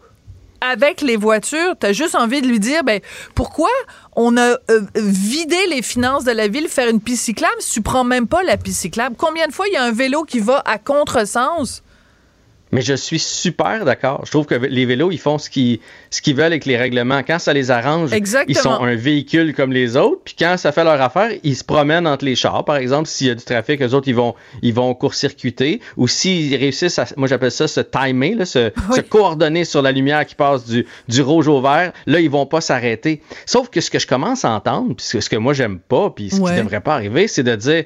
avec 0.62 1.00
les 1.00 1.16
voitures, 1.16 1.74
tu 1.80 1.86
as 1.86 1.92
juste 1.94 2.14
envie 2.14 2.42
de 2.42 2.46
lui 2.46 2.60
dire, 2.60 2.84
ben, 2.84 3.00
pourquoi 3.34 3.70
on 4.16 4.36
a 4.36 4.58
euh, 4.70 4.80
vidé 4.94 5.56
les 5.68 5.82
finances 5.82 6.24
de 6.24 6.32
la 6.32 6.48
ville 6.48 6.68
faire 6.68 6.88
une 6.88 7.00
piste 7.00 7.24
cyclable 7.24 7.56
tu 7.72 7.82
prends 7.82 8.04
même 8.04 8.26
pas 8.26 8.42
la 8.42 8.56
piste? 8.56 8.88
Combien 9.16 9.46
de 9.46 9.52
fois 9.52 9.68
il 9.68 9.74
y 9.74 9.76
a 9.76 9.84
un 9.84 9.92
vélo 9.92 10.24
qui 10.24 10.40
va 10.40 10.62
à 10.64 10.78
contresens? 10.78 11.82
Mais 12.72 12.82
je 12.82 12.94
suis 12.94 13.18
super 13.18 13.84
d'accord. 13.84 14.20
Je 14.24 14.30
trouve 14.30 14.46
que 14.46 14.54
les 14.54 14.84
vélos, 14.86 15.10
ils 15.10 15.18
font 15.18 15.38
ce 15.38 15.50
qu'ils 15.50 15.80
ce 16.08 16.22
qu'ils 16.22 16.36
veulent 16.36 16.46
avec 16.46 16.64
les 16.66 16.76
règlements. 16.76 17.22
Quand 17.26 17.40
ça 17.40 17.52
les 17.52 17.72
arrange, 17.72 18.12
Exactement. 18.12 18.46
ils 18.48 18.56
sont 18.62 18.70
un 18.84 18.94
véhicule 18.94 19.54
comme 19.54 19.72
les 19.72 19.96
autres. 19.96 20.20
Puis 20.24 20.36
quand 20.38 20.56
ça 20.56 20.70
fait 20.70 20.84
leur 20.84 21.00
affaire, 21.02 21.32
ils 21.42 21.56
se 21.56 21.64
promènent 21.64 22.06
entre 22.06 22.24
les 22.24 22.36
chars. 22.36 22.64
Par 22.64 22.76
exemple, 22.76 23.08
s'il 23.08 23.26
y 23.26 23.30
a 23.30 23.34
du 23.34 23.44
trafic, 23.44 23.82
eux 23.82 23.92
autres, 23.92 24.06
ils 24.06 24.14
vont, 24.14 24.34
ils 24.62 24.72
vont 24.72 24.94
court-circuiter. 24.94 25.80
Ou 25.96 26.06
s'ils 26.06 26.54
réussissent 26.56 26.98
à, 27.00 27.06
moi 27.16 27.26
j'appelle 27.26 27.50
ça 27.50 27.66
se 27.66 27.80
timer, 27.80 28.34
là, 28.34 28.44
se, 28.44 28.70
Oui. 28.88 28.96
se 28.96 29.00
coordonner 29.00 29.64
sur 29.64 29.82
la 29.82 29.90
lumière 29.92 30.24
qui 30.24 30.36
passe 30.36 30.64
du, 30.64 30.86
du 31.08 31.22
rouge 31.22 31.48
au 31.48 31.60
vert, 31.60 31.92
là, 32.06 32.20
ils 32.20 32.30
vont 32.30 32.46
pas 32.46 32.60
s'arrêter. 32.60 33.20
Sauf 33.46 33.68
que 33.68 33.80
ce 33.80 33.90
que 33.90 33.98
je 33.98 34.06
commence 34.06 34.44
à 34.44 34.50
entendre, 34.52 34.94
puis 34.94 35.04
ce 35.04 35.20
ce 35.20 35.28
que 35.28 35.36
moi 35.36 35.54
j'aime 35.54 35.80
pas, 35.80 36.10
puis 36.10 36.30
ce 36.30 36.40
Ouais. 36.40 36.52
qui 36.54 36.58
devrait 36.62 36.80
pas 36.80 36.94
arriver, 36.94 37.26
c'est 37.28 37.42
de 37.42 37.54
dire, 37.56 37.84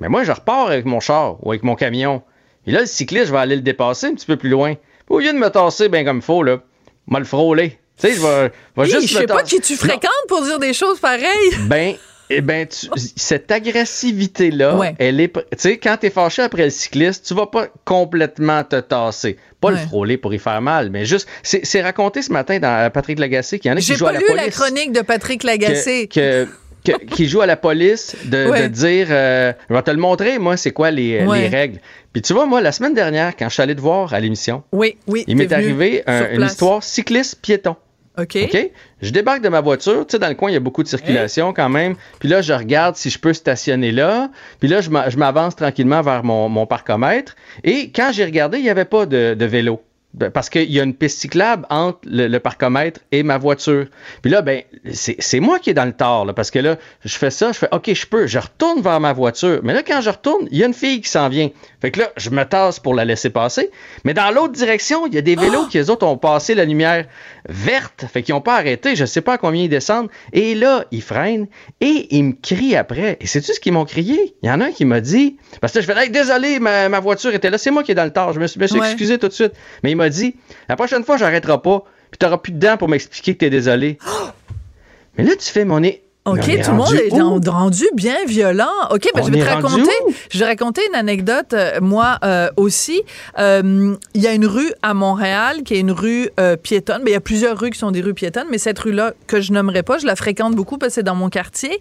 mais 0.00 0.08
moi, 0.08 0.24
je 0.24 0.32
repars 0.32 0.66
avec 0.66 0.84
mon 0.86 0.98
char 1.00 1.36
ou 1.46 1.50
avec 1.52 1.62
mon 1.62 1.76
camion. 1.76 2.22
Et 2.66 2.72
là, 2.72 2.80
le 2.80 2.86
cycliste, 2.86 3.26
je 3.26 3.32
vais 3.32 3.38
aller 3.38 3.56
le 3.56 3.62
dépasser 3.62 4.06
un 4.06 4.14
petit 4.14 4.26
peu 4.26 4.36
plus 4.36 4.48
loin. 4.50 4.74
Puis 4.74 5.16
au 5.16 5.18
lieu 5.18 5.32
de 5.32 5.38
me 5.38 5.48
tasser 5.50 5.88
bien 5.88 6.04
comme 6.04 6.16
il 6.18 6.22
faut, 6.22 6.42
là, 6.42 6.58
moi 7.06 7.18
le 7.20 7.26
frôler. 7.26 7.78
Tu 8.00 8.08
sais, 8.08 8.14
je 8.14 8.20
vais, 8.20 8.52
je 8.76 8.82
vais 8.82 8.88
juste 8.88 9.08
je 9.08 9.14
me 9.14 9.20
sais 9.20 9.26
pas 9.26 9.42
qui 9.42 9.60
tu 9.60 9.74
Non. 9.74 9.78
fréquentes 9.78 10.10
pour 10.28 10.42
dire 10.42 10.58
des 10.58 10.72
choses 10.72 10.98
pareilles. 10.98 11.26
Ben, 11.68 11.94
eh 12.30 12.40
ben, 12.40 12.66
tu- 12.66 12.88
cette 13.16 13.50
agressivité-là, 13.50 14.76
Ouais. 14.76 14.94
elle 14.98 15.20
est. 15.20 15.32
Tu 15.32 15.42
sais, 15.58 15.76
quand 15.78 15.96
t'es 16.00 16.10
fâché 16.10 16.42
après 16.42 16.64
le 16.64 16.70
cycliste, 16.70 17.26
tu 17.26 17.34
vas 17.34 17.46
pas 17.46 17.68
complètement 17.84 18.64
te 18.64 18.80
tasser. 18.80 19.36
Pas 19.60 19.70
le 19.70 19.76
frôler 19.78 20.18
pour 20.18 20.34
y 20.34 20.38
faire 20.38 20.60
mal, 20.60 20.90
mais 20.90 21.04
juste. 21.06 21.26
C'est 21.42 21.80
raconté 21.82 22.20
ce 22.22 22.30
matin 22.32 22.58
dans 22.58 22.90
Patrick 22.92 23.18
Lagacé 23.18 23.58
qu'il 23.58 23.70
y 23.70 23.72
en 23.72 23.76
a 23.76 23.80
qui 23.80 23.86
J'ai 23.86 23.94
jouent 23.96 24.04
pas 24.04 24.10
à 24.10 24.14
la 24.14 24.18
lu 24.20 24.26
la 24.34 24.48
chronique 24.50 24.92
de 24.92 25.00
Patrick 25.00 25.42
Lagacé. 25.42 26.06
que, 26.08 26.44
que- 26.44 26.48
que- 26.84 27.04
qui 27.06 27.26
joue 27.28 27.40
à 27.40 27.46
la 27.46 27.56
police 27.56 28.14
de, 28.26 28.48
Ouais. 28.48 28.62
de 28.62 28.66
dire 28.68 29.06
euh, 29.10 29.52
je 29.68 29.74
vais 29.74 29.82
te 29.82 29.90
le 29.90 29.96
montrer 29.96 30.38
moi 30.38 30.56
c'est 30.56 30.70
quoi 30.72 30.90
les, 30.90 31.24
Ouais. 31.24 31.40
les 31.42 31.48
règles 31.48 31.78
puis 32.12 32.20
tu 32.22 32.32
vois 32.34 32.46
moi 32.46 32.60
la 32.60 32.72
semaine 32.72 32.94
dernière 32.94 33.34
quand 33.36 33.48
je 33.48 33.54
suis 33.54 33.62
allé 33.62 33.74
te 33.74 33.80
voir 33.80 34.12
à 34.14 34.20
l'émission 34.20 34.62
Oui, 34.72 34.98
oui. 35.06 35.24
il 35.26 35.36
m'est 35.36 35.52
arrivé 35.52 36.02
un- 36.06 36.30
une 36.34 36.42
histoire 36.42 36.82
cycliste 36.82 37.40
piéton 37.42 37.76
OK. 38.16 38.36
OK? 38.44 38.70
Je 39.02 39.10
débarque 39.10 39.42
de 39.42 39.48
ma 39.48 39.60
voiture, 39.60 40.06
tu 40.06 40.12
sais, 40.12 40.18
dans 40.20 40.28
le 40.28 40.36
coin, 40.36 40.48
il 40.48 40.54
y 40.54 40.56
a 40.56 40.60
beaucoup 40.60 40.84
de 40.84 40.88
circulation 40.88 41.52
quand 41.52 41.68
même. 41.68 41.96
Puis 42.20 42.28
là, 42.28 42.42
je 42.42 42.52
regarde 42.52 42.94
si 42.94 43.10
je 43.10 43.18
peux 43.18 43.32
stationner 43.32 43.90
là. 43.90 44.30
Puis 44.60 44.68
là, 44.68 44.80
je 44.80 44.88
m'a- 44.88 45.08
je 45.10 45.16
m'avance 45.16 45.56
tranquillement 45.56 46.00
vers 46.00 46.22
mon, 46.22 46.48
mon 46.48 46.64
parcomètre. 46.64 47.34
Et 47.64 47.90
quand 47.90 48.10
j'ai 48.12 48.24
regardé, 48.24 48.58
il 48.58 48.62
n'y 48.62 48.70
avait 48.70 48.84
pas 48.84 49.04
de, 49.06 49.34
de 49.34 49.44
vélo. 49.46 49.82
Ben, 50.14 50.30
Parce 50.30 50.48
qu'il 50.48 50.70
y 50.70 50.78
a 50.78 50.84
une 50.84 50.94
piste 50.94 51.18
cyclable 51.20 51.66
entre 51.70 51.98
le, 52.06 52.28
le 52.28 52.38
parcomètre 52.40 53.00
et 53.10 53.22
ma 53.24 53.36
voiture. 53.36 53.86
Puis 54.22 54.30
là, 54.30 54.42
ben, 54.42 54.62
c'est 54.92 55.40
moi 55.40 55.58
qui 55.58 55.70
est 55.70 55.74
dans 55.74 55.84
le 55.84 55.92
tort, 55.92 56.24
là, 56.24 56.32
parce 56.32 56.50
que 56.52 56.60
là, 56.60 56.76
je 57.04 57.16
fais 57.16 57.30
ça, 57.30 57.50
je 57.52 57.58
fais 57.58 57.68
OK, 57.72 57.92
je 57.92 58.06
peux, 58.06 58.26
je 58.28 58.38
retourne 58.38 58.80
vers 58.80 59.00
ma 59.00 59.12
voiture. 59.12 59.60
Mais 59.64 59.74
là, 59.74 59.82
quand 59.82 60.00
je 60.00 60.10
retourne, 60.10 60.46
il 60.52 60.58
y 60.58 60.62
a 60.62 60.66
une 60.66 60.74
fille 60.74 61.00
qui 61.00 61.08
s'en 61.10 61.28
vient. 61.28 61.50
Fait 61.80 61.90
que 61.90 62.00
là, 62.00 62.10
je 62.16 62.30
me 62.30 62.44
tasse 62.44 62.78
pour 62.78 62.94
la 62.94 63.04
laisser 63.04 63.28
passer. 63.30 63.70
Mais 64.04 64.14
dans 64.14 64.30
l'autre 64.30 64.52
direction, 64.52 65.06
il 65.06 65.14
y 65.14 65.18
a 65.18 65.20
des 65.20 65.34
vélos 65.36 65.66
qui, 65.66 65.78
eux 65.78 65.90
autres, 65.90 66.06
ont 66.06 66.16
passé 66.16 66.54
la 66.54 66.64
lumière 66.64 67.06
verte. 67.48 68.04
Fait 68.12 68.22
qu'ils 68.22 68.34
n'ont 68.34 68.40
pas 68.40 68.56
arrêté. 68.56 68.96
Je 68.96 69.04
sais 69.04 69.20
pas 69.20 69.34
à 69.34 69.38
combien 69.38 69.62
ils 69.64 69.68
descendent. 69.68 70.08
Et 70.32 70.54
là, 70.54 70.84
ils 70.92 71.02
freinent 71.02 71.46
et 71.80 72.06
ils 72.10 72.22
me 72.24 72.32
crient 72.40 72.76
après. 72.76 73.16
Et 73.20 73.26
sais-tu 73.26 73.52
ce 73.52 73.60
qu'ils 73.60 73.72
m'ont 73.72 73.84
crié? 73.84 74.36
Il 74.42 74.48
y 74.48 74.52
en 74.52 74.60
a 74.60 74.66
un 74.66 74.70
qui 74.72 74.84
m'a 74.84 75.00
dit, 75.00 75.36
parce 75.60 75.72
que 75.72 75.80
je 75.80 75.86
fais, 75.86 75.94
Hey, 75.96 76.10
désolé, 76.10 76.58
ma, 76.60 76.88
ma 76.88 77.00
voiture 77.00 77.34
était 77.34 77.50
là. 77.50 77.58
C'est 77.58 77.70
moi 77.70 77.82
qui 77.82 77.92
est 77.92 77.94
dans 77.96 78.04
le 78.04 78.12
tort. 78.12 78.32
Je 78.32 78.40
me 78.40 78.46
suis, 78.46 78.60
me 78.60 78.66
suis 78.66 78.78
Ouais. 78.80 78.86
excusé 78.86 79.18
tout 79.18 79.28
de 79.28 79.32
suite. 79.32 79.52
Mais 79.82 79.90
il 79.90 79.96
m'a 80.04 80.10
dit, 80.10 80.36
la 80.68 80.76
prochaine 80.76 81.04
fois, 81.04 81.16
j'arrêterai 81.16 81.60
pas. 81.60 81.84
Puis 82.10 82.18
t'auras 82.18 82.38
plus 82.38 82.52
de 82.52 82.58
dents 82.58 82.76
pour 82.76 82.88
m'expliquer 82.88 83.34
que 83.34 83.38
t'es 83.40 83.50
désolé. 83.50 83.98
Mais 85.16 85.24
là, 85.24 85.34
tu 85.36 85.50
fais, 85.50 85.64
mon 85.64 85.80
nez. 85.80 85.90
OK, 85.90 86.00
Mais 86.00 86.00
on 86.00 86.02
est 86.02 86.04
tout 86.24 86.70
le 86.70 86.76
monde 86.76 86.94
est 86.94 87.12
où? 87.12 87.50
rendu 87.50 87.84
bien 87.94 88.24
violent. 88.26 88.64
OK, 88.90 89.08
ben, 89.14 89.22
je 89.26 89.30
vais 89.30 89.40
te 89.40 89.44
raconter. 89.44 89.90
Je 90.30 90.38
vais 90.38 90.46
raconter 90.46 90.80
une 90.88 90.94
anecdote, 90.94 91.52
euh, 91.52 91.80
moi 91.82 92.18
euh, 92.24 92.48
aussi. 92.56 93.02
Euh, 93.38 93.94
Il 94.14 94.22
y 94.22 94.26
a 94.26 94.32
une 94.32 94.46
rue 94.46 94.72
à 94.82 94.94
Montréal 94.94 95.62
qui 95.64 95.74
est 95.74 95.80
une 95.80 95.92
rue 95.92 96.30
euh, 96.40 96.56
piétonne. 96.56 97.02
Ben, 97.04 97.08
Il 97.08 97.12
y 97.12 97.16
a 97.16 97.20
plusieurs 97.20 97.58
rues 97.58 97.70
qui 97.70 97.78
sont 97.78 97.90
des 97.90 98.00
rues 98.00 98.14
piétonnes, 98.14 98.46
mais 98.50 98.56
cette 98.58 98.78
rue-là, 98.78 99.12
que 99.26 99.40
je 99.42 99.52
nommerai 99.52 99.82
pas, 99.82 99.98
je 99.98 100.06
la 100.06 100.16
fréquente 100.16 100.54
beaucoup 100.54 100.78
parce 100.78 100.90
que 100.90 100.94
c'est 100.94 101.02
dans 101.02 101.14
mon 101.14 101.28
quartier. 101.28 101.78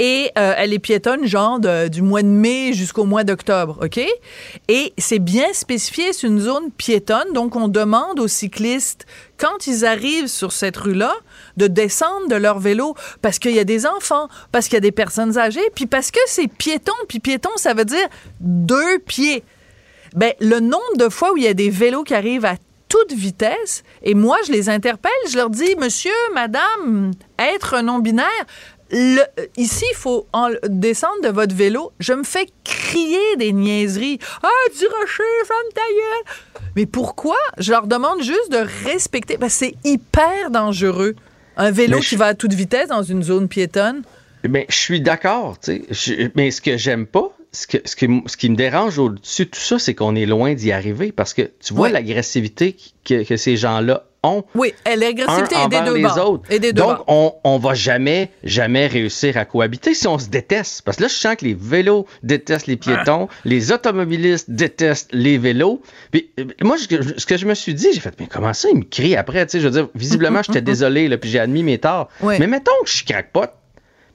Et 0.00 0.30
euh, 0.38 0.54
elle 0.56 0.72
est 0.72 0.78
piétonne, 0.80 1.26
genre 1.26 1.60
de- 1.60 1.86
du 1.88 2.02
mois 2.02 2.22
de 2.22 2.28
mai 2.28 2.72
jusqu'au 2.72 3.04
mois 3.04 3.22
d'octobre. 3.22 3.78
OK? 3.82 4.00
Et 4.68 4.92
c'est 4.98 5.18
bien 5.20 5.52
spécifié, 5.52 6.12
c'est 6.12 6.26
une 6.26 6.40
zone 6.40 6.70
piétonne. 6.76 7.32
Donc, 7.32 7.54
on 7.54 7.68
demande 7.68 8.18
aux 8.18 8.28
cyclistes, 8.28 9.06
quand 9.38 9.66
ils 9.66 9.84
arrivent 9.84 10.28
sur 10.28 10.52
cette 10.52 10.76
rue-là, 10.76 11.12
de 11.56 11.66
descendre 11.66 12.28
de 12.28 12.36
leur 12.36 12.58
vélo 12.58 12.94
parce 13.22 13.38
qu'il 13.38 13.52
y 13.52 13.58
a 13.58 13.64
des 13.64 13.86
enfants, 13.86 14.28
parce 14.52 14.66
qu'il 14.66 14.74
y 14.74 14.78
a 14.78 14.80
des 14.80 14.92
personnes 14.92 15.38
âgées, 15.38 15.68
puis 15.74 15.86
parce 15.86 16.10
que 16.10 16.20
c'est 16.26 16.48
piéton, 16.48 16.92
puis 17.08 17.20
piéton, 17.20 17.50
ça 17.56 17.74
veut 17.74 17.84
dire 17.84 18.06
deux 18.40 18.98
pieds. 18.98 19.44
Ben, 20.14 20.32
le 20.40 20.60
nombre 20.60 20.96
de 20.96 21.08
fois 21.08 21.32
où 21.32 21.36
il 21.36 21.42
y 21.42 21.48
a 21.48 21.54
des 21.54 21.70
vélos 21.70 22.04
qui 22.04 22.14
arrivent 22.14 22.44
à 22.44 22.56
toute 22.94 23.12
vitesse. 23.12 23.82
Et 24.04 24.14
moi, 24.14 24.38
je 24.46 24.52
les 24.52 24.68
interpelle, 24.68 25.10
je 25.28 25.36
leur 25.36 25.50
dis, 25.50 25.74
monsieur, 25.76 26.12
madame, 26.32 27.10
être 27.40 27.80
non-binaire, 27.82 28.28
le, 28.94 29.22
ici, 29.56 29.84
il 29.90 29.96
faut 29.96 30.28
en, 30.32 30.50
descendre 30.68 31.20
de 31.24 31.28
votre 31.28 31.54
vélo. 31.54 31.92
Je 31.98 32.12
me 32.12 32.22
fais 32.22 32.46
crier 32.62 33.36
des 33.38 33.52
niaiseries. 33.52 34.20
Ah, 34.42 34.48
du 34.78 34.86
rocher, 34.86 35.22
femme 35.46 35.72
ta 35.74 35.80
gueule. 35.80 36.62
Mais 36.76 36.86
pourquoi? 36.86 37.36
Je 37.58 37.72
leur 37.72 37.88
demande 37.88 38.22
juste 38.22 38.52
de 38.52 38.64
respecter. 38.88 39.36
Parce 39.36 39.58
que 39.58 39.66
c'est 39.66 39.74
hyper 39.84 40.50
dangereux. 40.50 41.16
Un 41.56 41.72
vélo 41.72 41.98
Mais 41.98 42.04
qui 42.04 42.16
va 42.16 42.26
à 42.26 42.34
toute 42.34 42.52
vitesse 42.52 42.88
dans 42.88 43.02
une 43.02 43.22
zone 43.22 43.48
piétonne. 43.48 44.02
Ben, 44.44 44.64
je 44.68 44.76
suis 44.76 45.00
d'accord, 45.00 45.58
tu 45.58 45.84
sais. 45.90 46.30
Mais 46.36 46.50
ce 46.50 46.60
que 46.60 46.76
j'aime 46.76 47.06
pas, 47.06 47.33
ce, 47.54 47.66
que, 47.66 47.78
ce, 47.84 47.96
qui, 47.96 48.06
ce 48.26 48.36
qui 48.36 48.50
me 48.50 48.56
dérange 48.56 48.98
au-dessus 48.98 49.44
de 49.46 49.50
tout 49.50 49.60
ça, 49.60 49.78
c'est 49.78 49.94
qu'on 49.94 50.14
est 50.16 50.26
loin 50.26 50.54
d'y 50.54 50.72
arriver 50.72 51.12
parce 51.12 51.32
que 51.32 51.42
tu 51.64 51.72
vois 51.72 51.88
l'agressivité 51.88 52.76
que, 53.04 53.22
que 53.24 53.36
ces 53.36 53.56
gens-là 53.56 54.04
ont. 54.24 54.42
Oui, 54.54 54.72
l'agressivité 54.86 55.54
est 55.64 55.68
des 55.68 55.80
deux 55.82 55.96
les 55.96 56.02
bords. 56.02 56.30
autres. 56.30 56.50
Et 56.50 56.58
des 56.58 56.72
deux 56.72 56.80
Donc, 56.82 56.96
bords. 56.98 57.04
on, 57.08 57.34
on 57.44 57.58
va 57.58 57.74
jamais, 57.74 58.30
jamais 58.42 58.86
réussir 58.86 59.36
à 59.36 59.44
cohabiter 59.44 59.94
si 59.94 60.06
on 60.08 60.18
se 60.18 60.28
déteste. 60.28 60.82
Parce 60.82 60.96
que 60.96 61.02
là, 61.02 61.08
je 61.08 61.14
sens 61.14 61.36
que 61.36 61.44
les 61.44 61.54
vélos 61.54 62.06
détestent 62.22 62.66
les 62.66 62.76
piétons, 62.76 63.28
les 63.44 63.70
automobilistes 63.70 64.50
détestent 64.50 65.10
les 65.12 65.38
vélos. 65.38 65.82
Puis, 66.10 66.30
euh, 66.40 66.46
moi, 66.62 66.76
je- 66.76 67.18
ce 67.18 67.26
que 67.26 67.36
je 67.36 67.46
me 67.46 67.54
suis 67.54 67.74
dit, 67.74 67.88
j'ai 67.92 68.00
fait, 68.00 68.14
mais 68.18 68.26
comment 68.26 68.52
ça, 68.54 68.68
il 68.72 68.78
me 68.78 68.84
crie 68.84 69.14
après? 69.14 69.44
Tu 69.46 69.52
sais, 69.52 69.60
je 69.60 69.66
veux 69.68 69.72
dire, 69.72 69.88
visiblement, 69.94 70.42
j'étais 70.42 70.62
désolé, 70.72 71.06
là, 71.08 71.18
puis 71.18 71.30
j'ai 71.30 71.38
admis 71.38 71.62
mes 71.62 71.78
torts. 71.78 72.08
Mais 72.22 72.46
mettons 72.46 72.72
que 72.84 72.90
je 72.90 73.04
craque 73.04 73.30
pas. 73.30 73.60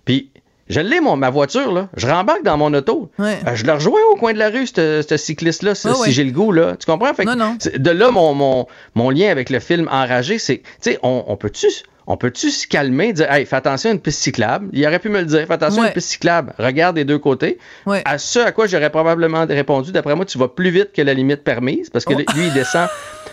Puis, 0.06 0.32
je 0.70 0.80
l'ai, 0.80 1.00
mon, 1.00 1.16
ma 1.16 1.30
voiture, 1.30 1.72
là. 1.72 1.90
Je 1.98 2.08
rembarque 2.08 2.44
dans 2.44 2.58
mon 2.58 2.74
auto. 2.74 3.10
Ouais. 3.18 3.40
Euh, 3.48 3.56
je 3.56 3.66
le 3.66 3.74
rejoins 3.74 4.00
au 4.12 4.16
coin 4.16 4.34
de 4.34 4.38
la 4.40 4.50
rue, 4.50 4.68
ce 4.68 5.04
ce 5.08 5.18
cycliste-là, 5.18 5.76
si 5.76 5.88
ouais. 5.88 6.12
j'ai 6.12 6.24
le 6.24 6.32
goût, 6.32 6.52
là. 6.52 6.76
Tu 6.80 6.86
comprends? 6.86 7.14
Fait 7.14 7.26
que 7.26 7.30
Non, 7.30 7.36
non. 7.36 7.58
De 7.76 7.92
là, 7.92 8.12
mon, 8.12 8.34
mon, 8.34 8.68
mon 8.96 9.10
lien 9.10 9.30
avec 9.30 9.50
le 9.50 9.60
film 9.60 9.88
Enragé, 9.92 10.38
c'est, 10.38 10.58
tu 10.58 10.92
sais, 10.92 11.00
on, 11.02 11.24
on 11.28 11.36
peut-tu 11.38 11.68
on 12.12 12.18
peut-tu 12.18 12.50
se 12.50 12.68
calmer, 12.68 13.14
dire, 13.14 13.32
hey, 13.32 13.46
fais 13.46 13.56
attention 13.56 13.92
à 13.92 13.94
une 13.94 14.00
piste 14.00 14.20
cyclable? 14.22 14.68
Il 14.74 14.86
aurait 14.86 14.98
pu 15.00 15.10
me 15.10 15.20
le 15.20 15.26
dire, 15.26 15.46
fais 15.48 15.54
attention 15.54 15.84
à 15.84 15.88
une 15.88 15.94
piste 15.94 16.10
cyclable. 16.10 16.54
Regarde 16.58 16.96
des 16.96 17.06
deux 17.06 17.20
côtés. 17.20 17.60
Ouais. 17.86 18.02
À 18.04 18.18
ce 18.18 18.40
à 18.40 18.52
quoi 18.52 18.66
j'aurais 18.66 18.90
probablement 18.90 19.46
répondu, 19.46 19.92
d'après 19.92 20.16
moi, 20.16 20.26
tu 20.26 20.38
vas 20.40 20.48
plus 20.48 20.72
vite 20.72 20.92
que 20.92 21.02
la 21.04 21.14
limite 21.14 21.44
permise, 21.44 21.90
parce 21.92 22.06
que 22.06 22.14
Oh. 22.14 22.18
lui, 22.18 22.48
il 22.48 22.54
descend. 22.54 22.88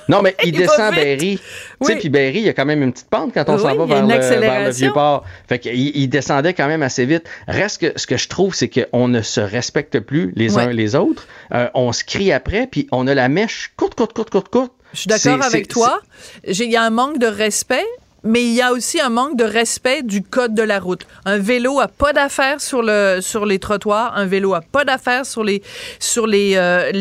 Non, 0.09 0.21
mais 0.23 0.37
il, 0.45 0.51
Il 0.51 0.59
descend. 0.59 0.95
Berry. 0.95 1.41
Tu 1.81 1.87
sais, 1.87 1.97
puis 1.97 2.11
Berry, 2.11 2.39
il 2.41 2.45
y 2.45 2.49
a 2.49 2.53
quand 2.53 2.67
même 2.67 2.83
une 2.83 2.93
petite 2.93 3.09
pente 3.09 3.33
quand 3.35 3.49
on 3.49 3.55
Oui, 3.57 3.63
s'en 3.63 3.75
va 3.75 3.87
vers 3.87 4.03
le, 4.07 4.41
vers 4.41 4.65
le 4.67 4.71
vieux 4.71 4.93
port. 4.93 5.25
Fait 5.49 5.59
qu'il 5.59 5.75
il 5.97 6.09
descendait 6.09 6.53
quand 6.55 6.69
même 6.69 6.83
assez 6.83 7.07
vite. 7.07 7.25
Reste 7.49 7.81
que 7.81 7.99
ce 7.99 8.07
que 8.07 8.17
je 8.19 8.29
trouve, 8.29 8.55
c'est 8.55 8.69
qu'on 8.69 9.09
ne 9.09 9.23
se 9.23 9.41
respecte 9.41 9.99
plus 10.01 10.33
les 10.37 10.59
uns 10.59 10.67
les 10.71 10.95
autres. 10.95 11.27
Euh, 11.55 11.69
on 11.75 11.93
se 11.93 12.05
crie 12.05 12.31
après, 12.31 12.67
puis 12.71 12.87
on 12.93 13.07
a 13.07 13.15
la 13.15 13.29
mèche 13.31 13.73
courte, 13.77 13.95
courte, 13.95 14.13
courte, 14.13 14.31
courte, 14.31 14.49
courte. 14.51 14.73
Je 14.93 15.01
suis 15.01 15.09
d'accord 15.09 15.43
avec 15.43 15.69
toi. 15.69 16.01
Il 16.47 16.71
y 16.71 16.77
a 16.77 16.83
un 16.83 16.91
manque 16.91 17.19
de 17.19 17.27
respect, 17.27 17.85
mais 18.27 18.43
il 18.43 18.53
y 18.53 18.63
a 18.63 18.73
aussi 18.73 19.01
un 19.01 19.09
manque 19.09 19.37
de 19.37 19.45
respect 19.45 20.03
du 20.03 20.23
code 20.23 20.55
de 20.55 20.63
la 20.63 20.81
route. 20.81 21.07
Un 21.25 21.39
vélo 21.39 21.81
a 21.81 21.89
pas 21.89 22.13
d'affaires 22.13 22.61
sur 22.61 22.83
le 22.83 23.19
sur 23.21 23.47
les 23.47 23.59
trottoirs. 23.59 24.17
Un 24.17 24.27
vélo 24.27 24.55
a 24.55 24.61
pas 24.61 24.85
d'affaires 24.85 25.25
sur 25.25 25.45
les 25.45 25.63
euh, 26.57 26.93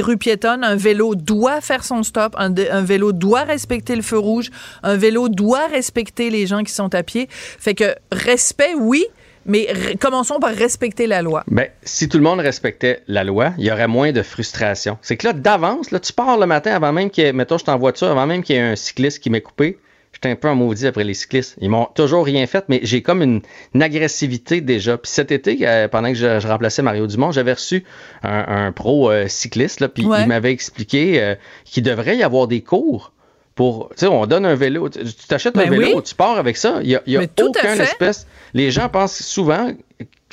rues 0.00 0.16
piétonnes. 0.16 0.64
Un 0.64 0.76
vélo 0.76 1.14
doit 1.14 1.60
faire 1.60 1.84
son 1.84 2.02
stop. 2.02 2.34
Un, 2.38 2.52
vélo 2.82 3.12
doit 3.12 3.42
respecter 3.42 3.96
le 3.96 4.02
feu 4.02 4.18
rouge. 4.18 4.50
Un 4.82 4.96
vélo 4.96 5.28
doit 5.28 5.66
respecter 5.66 6.30
les 6.30 6.46
gens 6.46 6.62
qui 6.62 6.72
sont 6.72 6.94
à 6.94 7.02
pied. 7.02 7.28
Fait 7.30 7.74
que 7.74 7.94
respect, 8.12 8.74
oui. 8.78 9.04
Mais 9.46 9.68
commençons 10.00 10.40
par 10.40 10.54
respecter 10.54 11.06
la 11.06 11.20
loi. 11.20 11.44
Ben, 11.48 11.68
si 11.82 12.08
tout 12.08 12.16
le 12.16 12.24
monde 12.24 12.40
respectait 12.40 13.02
la 13.08 13.24
loi, 13.24 13.52
il 13.58 13.66
y 13.66 13.70
aurait 13.70 13.88
moins 13.88 14.10
de 14.10 14.22
frustration. 14.22 14.96
C'est 15.02 15.18
que 15.18 15.26
là, 15.26 15.34
d'avance, 15.34 15.90
là, 15.90 16.00
tu 16.00 16.14
pars 16.14 16.38
le 16.38 16.46
matin 16.46 16.72
avant 16.74 16.94
même 16.94 17.10
qu'il 17.10 17.24
y 17.24 17.26
ait, 17.26 17.32
mettons, 17.34 17.58
en 17.66 17.76
voiture, 17.76 18.08
avant 18.08 18.26
même 18.26 18.42
qu'il 18.42 18.56
y 18.56 18.58
ait 18.58 18.62
un 18.62 18.76
cycliste 18.76 19.22
qui 19.22 19.28
m'ait 19.28 19.42
coupé. 19.42 19.78
Un 20.26 20.36
peu 20.36 20.48
en 20.48 20.54
maudit 20.54 20.86
après 20.86 21.04
les 21.04 21.14
cyclistes. 21.14 21.56
Ils 21.60 21.68
m'ont 21.68 21.86
toujours 21.94 22.24
rien 22.24 22.46
fait, 22.46 22.64
mais 22.68 22.80
j'ai 22.82 23.02
comme 23.02 23.22
une, 23.22 23.42
une 23.74 23.82
agressivité 23.82 24.60
déjà. 24.60 24.96
Puis 24.96 25.10
cet 25.10 25.30
été, 25.32 25.58
euh, 25.62 25.88
pendant 25.88 26.08
que 26.08 26.14
je, 26.14 26.40
je 26.40 26.48
remplaçais 26.48 26.82
Mario 26.82 27.06
Dumont, 27.06 27.30
j'avais 27.32 27.52
reçu 27.52 27.84
un, 28.22 28.66
un 28.66 28.72
pro 28.72 29.10
euh, 29.10 29.26
cycliste, 29.28 29.80
là, 29.80 29.88
puis 29.88 30.04
Ouais. 30.06 30.22
il 30.22 30.28
m'avait 30.28 30.52
expliqué 30.52 31.20
euh, 31.22 31.34
qu'il 31.64 31.82
devrait 31.82 32.16
y 32.16 32.22
avoir 32.22 32.46
des 32.48 32.62
cours 32.62 33.12
pour. 33.54 33.88
Tu 33.90 34.00
sais, 34.00 34.06
on 34.06 34.26
donne 34.26 34.46
un 34.46 34.54
vélo. 34.54 34.88
Tu 34.88 35.04
t'achètes 35.28 35.56
un 35.56 35.64
Ben 35.64 35.70
vélo, 35.70 35.96
oui. 35.98 36.02
tu 36.02 36.14
pars 36.14 36.38
avec 36.38 36.56
ça. 36.56 36.78
Il 36.82 36.88
n'y 36.88 36.96
a, 36.96 37.02
y 37.06 37.16
a 37.16 37.22
aucun 37.42 37.74
espèce. 37.78 38.26
Les 38.54 38.70
gens 38.70 38.88
pensent 38.88 39.22
souvent 39.22 39.70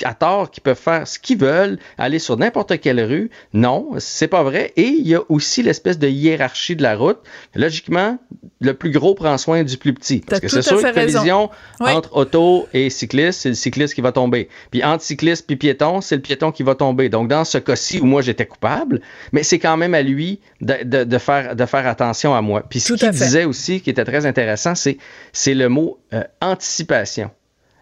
à 0.04 0.14
tort 0.14 0.50
qu'ils 0.50 0.62
peuvent 0.62 0.78
faire 0.78 1.06
ce 1.06 1.18
qu'ils 1.18 1.38
veulent, 1.38 1.78
aller 1.98 2.18
sur 2.18 2.36
n'importe 2.36 2.80
quelle 2.80 3.00
rue. 3.02 3.30
Non, 3.52 3.90
c'est 3.98 4.28
pas 4.28 4.42
vrai. 4.42 4.72
Et 4.76 4.86
il 4.88 5.06
y 5.06 5.14
a 5.14 5.20
aussi 5.28 5.62
l'espèce 5.62 5.98
de 5.98 6.08
hiérarchie 6.08 6.76
de 6.76 6.82
la 6.82 6.96
route. 6.96 7.18
Logiquement, 7.54 8.18
le 8.60 8.74
plus 8.74 8.90
gros 8.90 9.14
prend 9.14 9.36
soin 9.38 9.62
du 9.64 9.76
plus 9.76 9.92
petit. 9.94 10.20
Parce 10.20 10.40
que 10.40 10.48
c'est 10.48 10.62
sûr 10.62 10.78
raison. 10.80 10.92
collision 10.94 11.50
Oui. 11.80 11.90
entre 11.92 12.16
auto 12.16 12.68
et 12.72 12.90
cycliste, 12.90 13.40
c'est 13.40 13.48
le 13.50 13.54
cycliste 13.54 13.94
qui 13.94 14.00
va 14.00 14.12
tomber. 14.12 14.48
Puis 14.70 14.82
entre 14.84 15.02
cycliste 15.04 15.46
puis 15.46 15.56
piéton, 15.56 16.00
c'est 16.00 16.16
le 16.16 16.22
piéton 16.22 16.52
qui 16.52 16.62
va 16.62 16.74
tomber. 16.74 17.08
Donc 17.08 17.28
dans 17.28 17.44
ce 17.44 17.58
cas-ci 17.58 18.00
où 18.00 18.04
moi 18.06 18.22
j'étais 18.22 18.46
coupable, 18.46 19.00
mais 19.32 19.42
c'est 19.42 19.58
quand 19.58 19.76
même 19.76 19.94
à 19.94 20.02
lui 20.02 20.40
de, 20.60 20.74
de- 20.84 21.04
de 21.04 21.18
faire, 21.18 21.56
de 21.56 21.66
faire 21.66 21.86
attention 21.86 22.34
à 22.34 22.40
moi. 22.40 22.62
Puis 22.68 22.80
ce 22.80 22.94
qu'il 22.94 23.10
disait 23.10 23.44
aussi, 23.44 23.80
qui 23.80 23.90
était 23.90 24.04
très 24.04 24.26
intéressant, 24.26 24.74
c'est, 24.74 24.98
c'est 25.32 25.54
le 25.54 25.68
mot 25.68 25.98
euh, 26.12 26.22
anticipation 26.40 27.30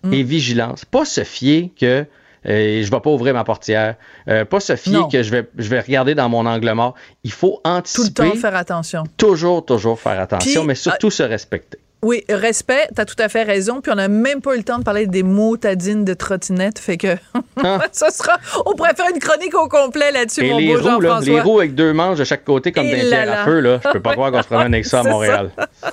Mm. 0.02 0.12
et 0.14 0.22
vigilance. 0.22 0.84
Pas 0.84 1.04
se 1.04 1.24
fier 1.24 1.70
que 1.78 2.04
euh, 2.48 2.82
je 2.82 2.90
vais 2.90 3.00
pas 3.00 3.10
ouvrir 3.10 3.34
ma 3.34 3.44
portière, 3.44 3.96
euh, 4.28 4.46
pas 4.46 4.60
se 4.60 4.74
fier 4.76 5.00
Non. 5.00 5.08
que 5.08 5.22
je 5.22 5.30
vais, 5.30 5.46
je 5.58 5.68
vais 5.68 5.80
regarder 5.80 6.14
dans 6.14 6.28
mon 6.30 6.46
angle 6.46 6.72
mort. 6.72 6.94
Il 7.22 7.32
faut 7.32 7.60
Tout 7.62 7.70
le 7.70 7.76
anticiper, 7.76 8.30
temps 8.30 8.36
faire 8.36 8.56
attention. 8.56 9.04
toujours, 9.18 9.64
toujours 9.64 10.00
faire 10.00 10.18
attention, 10.18 10.62
Puis, 10.62 10.68
mais 10.68 10.74
surtout 10.74 11.10
se 11.10 11.22
respecter. 11.22 11.78
Oui, 12.02 12.24
respect, 12.30 12.88
t'as 12.96 13.04
tout 13.04 13.16
à 13.18 13.28
fait 13.28 13.42
raison. 13.42 13.82
Puis 13.82 13.92
on 13.92 13.96
n'a 13.96 14.08
même 14.08 14.40
pas 14.40 14.54
eu 14.54 14.56
le 14.56 14.62
temps 14.64 14.78
de 14.78 14.84
parler 14.84 15.06
des 15.06 15.22
motadines 15.22 16.02
de 16.02 16.14
trottinette. 16.14 16.78
Fait 16.78 16.96
que 16.96 17.14
Ah. 17.62 17.80
ça 17.92 18.08
sera. 18.08 18.38
On 18.64 18.72
pourrait 18.74 18.94
faire 18.94 19.10
une 19.12 19.20
chronique 19.20 19.54
au 19.54 19.68
complet 19.68 20.10
là-dessus, 20.10 20.46
Et 20.46 20.50
mon 20.50 20.56
les 20.56 20.68
beau 20.68 20.78
Jean-François. 20.80 21.20
les 21.34 21.40
roues 21.42 21.58
avec 21.58 21.74
deux 21.74 21.92
manches 21.92 22.16
de 22.16 22.24
chaque 22.24 22.46
côté 22.46 22.72
comme 22.72 22.86
Et 22.86 22.94
des 23.02 23.06
pierres 23.06 23.40
à 23.42 23.44
feu, 23.44 23.60
là. 23.60 23.80
Je 23.84 23.90
peux 23.90 24.00
pas 24.00 24.12
croire 24.14 24.32
qu'on 24.32 24.40
se 24.40 24.46
promène 24.48 24.72
avec 24.72 24.86
ça 24.86 25.00
à. 25.00 25.02
Montréal. 25.02 25.50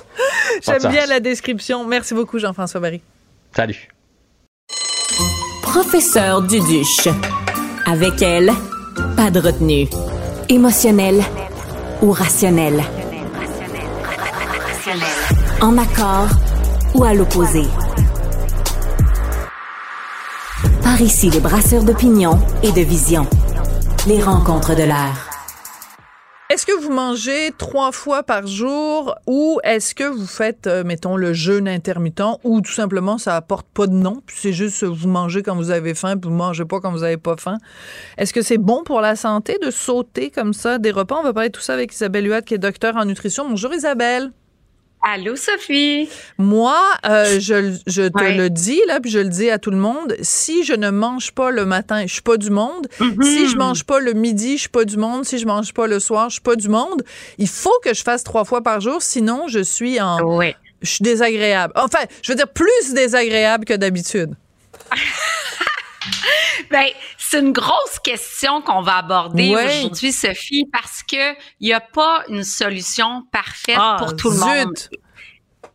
J'aime 0.62 0.90
bien 0.90 1.04
la 1.04 1.20
description. 1.20 1.84
Merci 1.86 2.14
beaucoup, 2.14 2.38
Jean-François 2.38 2.80
Barry. 2.80 3.02
Salut. 3.54 3.88
Professeur 5.80 6.42
Duduche. 6.42 7.06
Avec 7.86 8.20
elle, 8.20 8.52
pas 9.16 9.30
de 9.30 9.38
retenue. 9.38 9.86
Émotionnel 10.48 11.22
ou 12.02 12.10
rationnel. 12.10 12.82
En 15.60 15.78
accord 15.78 16.30
ou 16.94 17.04
à 17.04 17.14
l'opposé. 17.14 17.62
Par 20.82 21.00
ici, 21.00 21.30
les 21.30 21.38
brasseurs 21.38 21.84
d'opinion 21.84 22.40
et 22.64 22.72
de 22.72 22.80
vision. 22.80 23.24
Les 24.08 24.20
rencontres 24.20 24.74
de 24.74 24.82
l'air. 24.82 25.27
Est-ce 26.50 26.64
que 26.64 26.80
vous 26.80 26.90
mangez 26.90 27.52
trois 27.58 27.92
fois 27.92 28.22
par 28.22 28.46
jour 28.46 29.14
ou 29.26 29.60
est-ce 29.64 29.94
que 29.94 30.04
vous 30.04 30.26
faites, 30.26 30.66
euh, 30.66 30.82
mettons, 30.82 31.14
le 31.14 31.34
jeûne 31.34 31.68
intermittent 31.68 32.22
ou 32.42 32.62
tout 32.62 32.72
simplement 32.72 33.18
ça 33.18 33.36
apporte 33.36 33.66
pas 33.74 33.86
de 33.86 33.92
nom, 33.92 34.22
puis 34.24 34.34
c'est 34.40 34.54
juste 34.54 34.82
vous 34.82 35.08
mangez 35.08 35.42
quand 35.42 35.54
vous 35.54 35.70
avez 35.70 35.94
faim, 35.94 36.16
puis 36.16 36.30
vous 36.30 36.34
mangez 36.34 36.64
pas 36.64 36.80
quand 36.80 36.90
vous 36.90 37.02
avez 37.02 37.18
pas 37.18 37.36
faim? 37.36 37.58
Est-ce 38.16 38.32
que 38.32 38.40
c'est 38.40 38.56
bon 38.56 38.82
pour 38.82 39.02
la 39.02 39.14
santé 39.14 39.58
de 39.62 39.70
sauter 39.70 40.30
comme 40.30 40.54
ça 40.54 40.78
des 40.78 40.90
repas? 40.90 41.16
On 41.20 41.22
va 41.22 41.34
parler 41.34 41.50
de 41.50 41.54
tout 41.54 41.60
ça 41.60 41.74
avec 41.74 41.92
Isabelle 41.92 42.26
Huat, 42.26 42.40
qui 42.40 42.54
est 42.54 42.58
docteur 42.58 42.96
en 42.96 43.04
nutrition. 43.04 43.46
Bonjour 43.46 43.74
Isabelle. 43.74 44.32
Allô, 45.02 45.36
Sophie? 45.36 46.08
Moi, 46.38 46.76
euh, 47.06 47.38
je, 47.40 47.76
je 47.86 48.08
te 48.08 48.18
Ouais. 48.18 48.36
le 48.36 48.50
dis, 48.50 48.80
là, 48.88 48.98
puis 49.00 49.10
je 49.10 49.20
le 49.20 49.28
dis 49.28 49.48
à 49.48 49.58
tout 49.58 49.70
le 49.70 49.76
monde, 49.76 50.16
si 50.22 50.64
je 50.64 50.72
ne 50.72 50.90
mange 50.90 51.30
pas 51.32 51.50
le 51.52 51.64
matin, 51.64 52.04
je 52.06 52.12
suis 52.12 52.22
pas 52.22 52.36
du 52.36 52.50
monde. 52.50 52.88
Mhm. 52.98 53.22
Si 53.22 53.48
je 53.48 53.56
mange 53.56 53.84
pas 53.84 54.00
le 54.00 54.12
midi, 54.12 54.54
je 54.56 54.62
suis 54.62 54.68
pas 54.68 54.84
du 54.84 54.96
monde. 54.96 55.24
Si 55.24 55.38
je 55.38 55.46
mange 55.46 55.72
pas 55.72 55.86
le 55.86 56.00
soir, 56.00 56.28
je 56.30 56.34
suis 56.34 56.42
pas 56.42 56.56
du 56.56 56.68
monde. 56.68 57.04
Il 57.38 57.48
faut 57.48 57.78
que 57.84 57.94
je 57.94 58.02
fasse 58.02 58.24
trois 58.24 58.44
fois 58.44 58.60
par 58.62 58.80
jour, 58.80 59.00
sinon 59.00 59.46
je 59.48 59.60
suis 59.60 60.00
en... 60.00 60.18
Je 60.82 60.88
suis 60.90 61.02
désagréable. 61.02 61.72
Enfin, 61.76 61.98
je 62.22 62.30
veux 62.32 62.36
dire 62.36 62.48
plus 62.48 62.92
désagréable 62.94 63.64
que 63.64 63.74
d'habitude. 63.74 64.34
Ben, 66.70 66.86
c'est 67.16 67.38
une 67.40 67.52
grosse 67.52 67.98
question 68.02 68.60
qu'on 68.62 68.82
va 68.82 68.96
aborder 68.98 69.54
aujourd'hui, 69.80 70.12
Sophie, 70.12 70.64
parce 70.72 71.02
que 71.02 71.32
il 71.60 71.68
n'y 71.68 71.72
a 71.72 71.80
pas 71.80 72.24
une 72.28 72.44
solution 72.44 73.22
parfaite 73.32 73.76
Ah, 73.78 73.96
pour 73.98 74.14
tout 74.16 74.30
le 74.30 74.36
monde. 74.38 74.74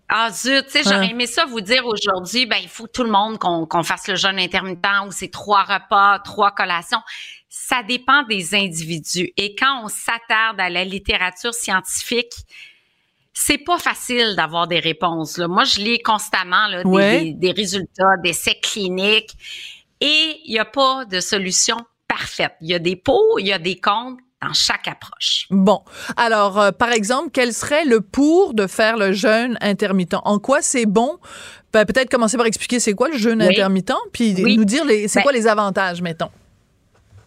Ah 0.10 0.30
zut, 0.30 0.66
tu 0.68 0.72
sais, 0.72 0.84
j'aurais 0.84 1.10
aimé 1.10 1.26
ça 1.26 1.46
vous 1.46 1.62
dire 1.62 1.86
aujourd'hui, 1.88 2.46
ben 2.46 2.58
il 2.62 2.68
faut 2.70 2.86
tout 2.88 3.04
le 3.04 3.10
monde 3.10 3.40
qu'on 3.40 3.84
fasse 3.84 4.08
le 4.08 4.16
jeûne 4.16 4.38
intermittent 4.38 4.86
ou 5.08 5.12
c'est 5.12 5.32
trois 5.32 5.64
repas, 5.64 6.20
trois 6.20 6.52
collations. 6.52 7.02
Ça 7.50 7.82
dépend 7.82 8.22
des 8.24 8.54
individus. 8.54 9.32
Et 9.38 9.56
quand 9.56 9.84
on 9.84 9.88
s'attarde 9.88 10.60
à 10.60 10.70
la 10.70 10.84
littérature 10.84 11.54
scientifique, 11.54 12.34
c'est 13.34 13.58
pas 13.58 13.80
facile 13.80 14.36
d'avoir 14.36 14.68
des 14.68 14.80
réponses. 14.80 15.38
Là. 15.38 15.48
Moi, 15.48 15.64
je 15.64 15.80
lis 15.80 16.00
constamment 16.04 16.68
là, 16.68 16.84
des- 16.84 16.90
Ouais. 16.90 17.20
des, 17.24 17.34
des 17.34 17.52
résultats, 17.52 18.18
d'essais 18.24 18.60
cliniques, 18.62 19.32
et 20.04 20.42
il 20.46 20.52
n'y 20.52 20.60
a 20.60 20.66
pas 20.66 21.06
de 21.06 21.20
solution 21.22 21.78
parfaite. 22.08 22.52
Il 22.62 22.70
y 22.70 22.74
a 22.74 22.80
des 22.80 22.98
pour, 22.98 23.40
il 23.40 23.48
y 23.48 23.54
a 23.54 23.58
des 23.58 23.80
contre. 23.80 24.22
dans 24.42 24.54
chaque 24.54 24.88
approche. 24.90 25.48
Bon, 25.50 25.82
alors 26.18 26.60
euh, 26.60 26.72
par 26.72 26.92
exemple, 26.92 27.30
quel 27.32 27.54
serait 27.54 27.86
le 27.86 28.02
pour 28.02 28.54
de 28.54 28.68
faire 28.68 28.98
le 28.98 29.14
jeûne 29.14 29.58
intermittent? 29.62 30.18
En 30.26 30.38
quoi 30.40 30.62
c'est 30.62 30.86
bon? 30.86 31.18
Ben, 31.72 31.86
Peut-être 31.86 32.10
commencer 32.10 32.36
par 32.36 32.46
expliquer 32.46 32.82
c'est 32.82 32.94
quoi 32.94 33.08
le 33.08 33.18
jeûne 33.18 33.42
intermittent, 33.42 33.94
puis 34.12 34.34
nous 34.34 34.66
dire 34.66 34.84
c'est 35.08 35.16
ben 35.16 35.22
quoi 35.24 35.32
les 35.32 35.48
avantages, 35.48 36.02
mettons. 36.02 36.30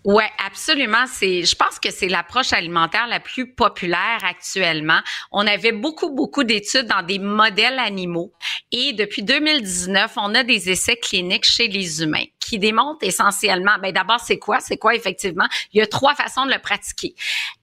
Oui, 0.06 0.22
absolument. 0.46 1.04
C'est, 1.08 1.42
je 1.42 1.56
pense 1.56 1.80
que 1.80 1.90
c'est 1.90 2.06
l'approche 2.06 2.52
alimentaire 2.52 3.08
la 3.08 3.18
plus 3.18 3.52
populaire 3.52 4.20
actuellement. 4.22 5.00
On 5.32 5.44
avait 5.44 5.72
beaucoup, 5.72 6.14
beaucoup 6.14 6.44
d'études 6.44 6.86
dans 6.86 7.02
des 7.02 7.18
modèles 7.18 7.80
animaux 7.80 8.32
et 8.70 8.92
depuis 8.92 9.24
2019, 9.24 10.12
on 10.18 10.32
a 10.36 10.44
des 10.44 10.70
essais 10.70 10.94
cliniques 10.94 11.44
chez 11.44 11.66
les 11.66 12.04
humains 12.04 12.26
qui 12.46 12.60
démontrent 12.60 13.02
essentiellement, 13.02 13.76
ben 13.82 13.92
d'abord, 13.92 14.20
c'est 14.20 14.38
quoi? 14.38 14.60
C'est 14.60 14.76
quoi 14.76 14.94
effectivement? 14.94 15.46
Il 15.72 15.80
y 15.80 15.82
a 15.82 15.86
trois 15.86 16.14
façons 16.14 16.46
de 16.46 16.52
le 16.52 16.60
pratiquer. 16.60 17.14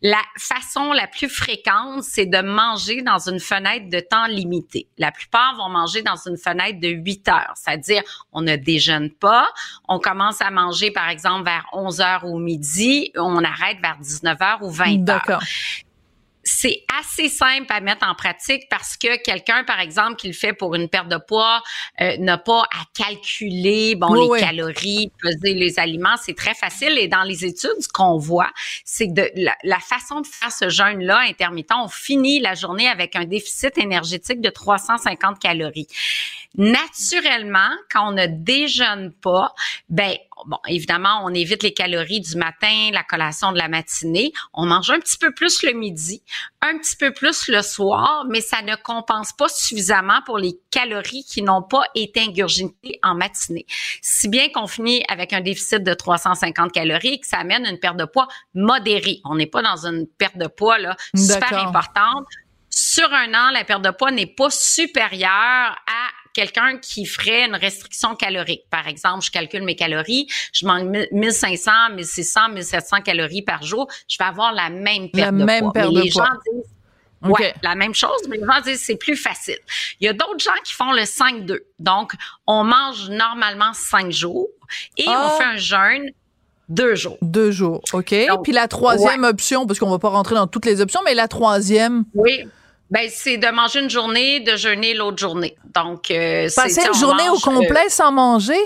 La 0.02 0.22
façon 0.38 0.92
la 0.92 1.08
plus 1.08 1.30
fréquente, 1.30 2.04
c'est 2.04 2.26
de 2.26 2.42
manger 2.42 3.02
dans 3.02 3.30
une 3.30 3.40
fenêtre 3.40 3.88
de 3.90 4.02
temps 4.02 4.28
limité. 4.28 4.88
La 4.98 5.14
plupart 5.14 5.56
vont 5.56 5.70
manger 5.70 6.02
dans 6.02 6.18
une 6.28 6.38
fenêtre 6.38 6.82
de 6.82 6.90
8 6.90 7.30
heures, 7.30 7.54
c'est-à-dire 7.56 8.04
on 8.34 8.42
ne 8.42 8.58
déjeune 8.58 9.10
pas, 9.10 9.48
on 9.88 10.00
commence 10.00 10.42
à 10.42 10.52
manger 10.52 10.92
par 10.92 11.08
exemple 11.08 11.46
vers 11.46 11.66
11 11.72 12.02
heures 12.02 12.26
au 12.34 12.40
midi, 12.40 13.12
on 13.16 13.44
arrête 13.44 13.78
vers 13.82 13.98
19h 14.02 14.64
ou 14.64 14.72
20h. 14.72 15.04
D'accord 15.04 15.44
c'est 16.44 16.84
assez 17.00 17.30
simple 17.30 17.68
à 17.70 17.80
mettre 17.80 18.06
en 18.08 18.16
pratique 18.16 18.68
parce 18.70 18.98
que 18.98 19.22
quelqu'un, 19.24 19.64
par 19.64 19.80
exemple, 19.80 20.16
qui 20.16 20.28
le 20.28 20.34
fait 20.34 20.54
pour 20.54 20.76
une 20.76 20.90
perte 20.90 21.08
de 21.08 21.18
poids, 21.18 21.62
euh, 22.02 22.18
n'a 22.18 22.38
pas 22.38 22.64
à 22.64 22.84
calculer 22.94 23.96
bon 23.96 24.14
les 24.14 24.40
calories, 24.40 25.12
peser 25.22 25.54
les 25.54 25.80
aliments. 25.80 26.16
C'est 26.22 26.36
très 26.36 26.54
facile. 26.54 26.98
Et 26.98 27.08
dans 27.08 27.24
les 27.24 27.46
études, 27.46 27.80
ce 27.80 27.88
qu'on 27.88 28.18
voit, 28.18 28.52
c'est 28.84 29.08
que 29.08 29.14
de, 29.14 29.30
la, 29.64 29.80
façon 29.80 30.22
de 30.22 30.28
faire 30.28 30.52
ce 30.52 30.70
jeûne-là 30.70 31.20
intermittent, 31.20 31.72
on 31.76 31.88
finit 31.88 32.40
la 32.40 32.56
journée 32.56 32.88
avec 32.88 33.16
un 33.16 33.26
déficit 33.26 33.78
énergétique 33.78 34.42
de 34.42 34.50
350 34.50 35.40
calories. 35.40 35.88
Naturellement, 36.56 37.70
quand 37.92 38.10
on 38.10 38.12
ne 38.12 38.28
déjeune 38.28 39.12
pas, 39.12 39.54
ben 39.90 40.16
bon, 40.46 40.58
évidemment, 40.68 41.22
on 41.24 41.34
évite 41.34 41.64
les 41.64 41.74
calories 41.74 42.22
du 42.22 42.36
matin, 42.36 42.90
la 42.92 43.04
collation 43.04 43.52
de 43.52 43.58
la 43.58 43.68
matinée. 43.68 44.32
On 44.54 44.66
mange 44.66 44.90
un 44.90 45.00
petit 45.00 45.18
peu 45.18 45.34
plus 45.34 45.64
le 45.64 45.74
midi, 45.74 46.24
un 46.62 46.78
petit 46.78 46.96
peu 46.96 47.12
plus 47.12 47.48
le 47.48 47.62
soir, 47.62 48.26
mais 48.30 48.42
ça 48.42 48.62
ne 48.62 48.76
compense 48.76 49.34
pas 49.34 49.48
suffisamment 49.48 50.22
pour 50.26 50.38
les 50.38 50.54
calories 50.72 51.24
qui 51.24 51.42
n'ont 51.42 51.64
pas 51.64 51.84
été 51.96 52.22
ingurgitées 52.22 53.00
en 53.04 53.16
matinée. 53.16 53.66
Si 54.02 54.28
bien 54.28 54.50
qu'on 54.50 54.68
finit 54.68 55.04
avec 55.10 55.34
un 55.34 55.42
déficit 55.42 55.84
de 55.84 55.94
350 55.94 56.72
calories 56.72 57.14
et 57.14 57.20
que 57.20 57.28
ça 57.28 57.38
amène 57.38 57.66
une 57.66 57.80
perte 57.80 57.98
de 57.98 58.06
poids 58.06 58.28
modérée. 58.54 59.22
On 59.26 59.36
n'est 59.36 59.48
pas 59.48 59.62
dans 59.62 59.86
une 59.86 60.08
perte 60.08 60.38
de 60.38 60.48
poids 60.48 60.78
là, 60.78 60.96
super 61.16 61.54
importante. 61.68 62.26
Sur 62.70 63.12
un 63.14 63.34
an, 63.34 63.52
la 63.52 63.64
perte 63.64 63.84
de 63.84 63.92
poids 63.92 64.12
n'est 64.12 64.34
pas 64.36 64.50
supérieure 64.50 65.30
à 65.30 66.10
quelqu'un 66.34 66.78
qui 66.78 67.06
ferait 67.06 67.46
une 67.46 67.56
restriction 67.56 68.16
calorique. 68.16 68.64
Par 68.70 68.88
exemple, 68.88 69.24
je 69.24 69.32
calcule 69.32 69.64
mes 69.64 69.76
calories, 69.76 70.28
je 70.52 70.66
mange 70.66 70.84
1500, 71.12 71.72
1600, 71.96 72.50
1700 72.50 73.02
calories 73.02 73.42
par 73.44 73.64
jour, 73.64 73.88
je 74.10 74.18
vais 74.20 74.26
avoir 74.26 74.52
la 74.54 74.70
même 74.70 75.10
perte 75.10 75.26
la 75.26 75.32
de 75.32 75.44
même 75.44 75.60
poids. 75.62 75.74
Perte 75.74 75.90
mais 75.94 76.00
de 76.00 76.06
les 76.06 76.12
poids. 76.12 76.26
gens 76.26 76.32
disent 76.54 76.70
Ouais, 77.26 77.54
la 77.64 77.76
même 77.76 77.94
chose, 77.96 78.20
mais 78.28 78.36
les 78.36 78.44
gens 78.46 78.60
disent 78.66 78.82
c'est 78.82 78.98
plus 78.98 79.16
facile. 79.16 79.58
Il 80.02 80.06
y 80.06 80.10
a 80.10 80.14
d'autres 80.14 80.44
gens 80.44 80.52
qui 80.66 80.74
font 80.74 80.92
le 80.92 81.04
5-2. 81.06 81.60
Donc, 81.80 82.12
on 82.48 82.66
mange 82.66 83.08
normalement 83.10 83.72
5 83.74 84.12
jours 84.12 84.50
et 84.98 85.06
on 85.08 85.12
Ah. 85.14 85.36
fait 85.38 85.44
un 85.46 85.56
jeûne 85.58 86.10
deux 86.68 86.96
jours. 86.96 87.18
Deux 87.22 87.52
jours, 87.52 87.82
OK. 87.94 88.14
Donc, 88.28 88.44
Puis 88.44 88.52
la 88.52 88.68
troisième 88.68 89.24
option, 89.24 89.66
parce 89.66 89.80
qu'on 89.80 89.90
va 89.90 90.00
pas 90.00 90.10
rentrer 90.10 90.36
dans 90.36 90.48
toutes 90.48 90.66
les 90.66 90.82
options, 90.82 91.00
mais 91.06 91.14
la 91.14 91.30
troisième, 91.30 92.04
Oui. 92.14 92.46
Ben, 92.90 93.10
c'est 93.10 93.38
de 93.38 93.48
manger 93.48 93.80
une 93.82 93.90
journée, 93.90 94.40
de 94.40 94.56
jeûner 94.56 94.94
l'autre 94.94 95.18
journée. 95.18 95.56
Donc, 95.74 96.12
euh, 96.12 96.48
passer 96.56 96.86
une 96.86 96.94
journée 96.94 97.30
au 97.30 97.36
euh, 97.36 97.40
complet 97.40 97.90
sans 97.90 98.12
manger? 98.12 98.60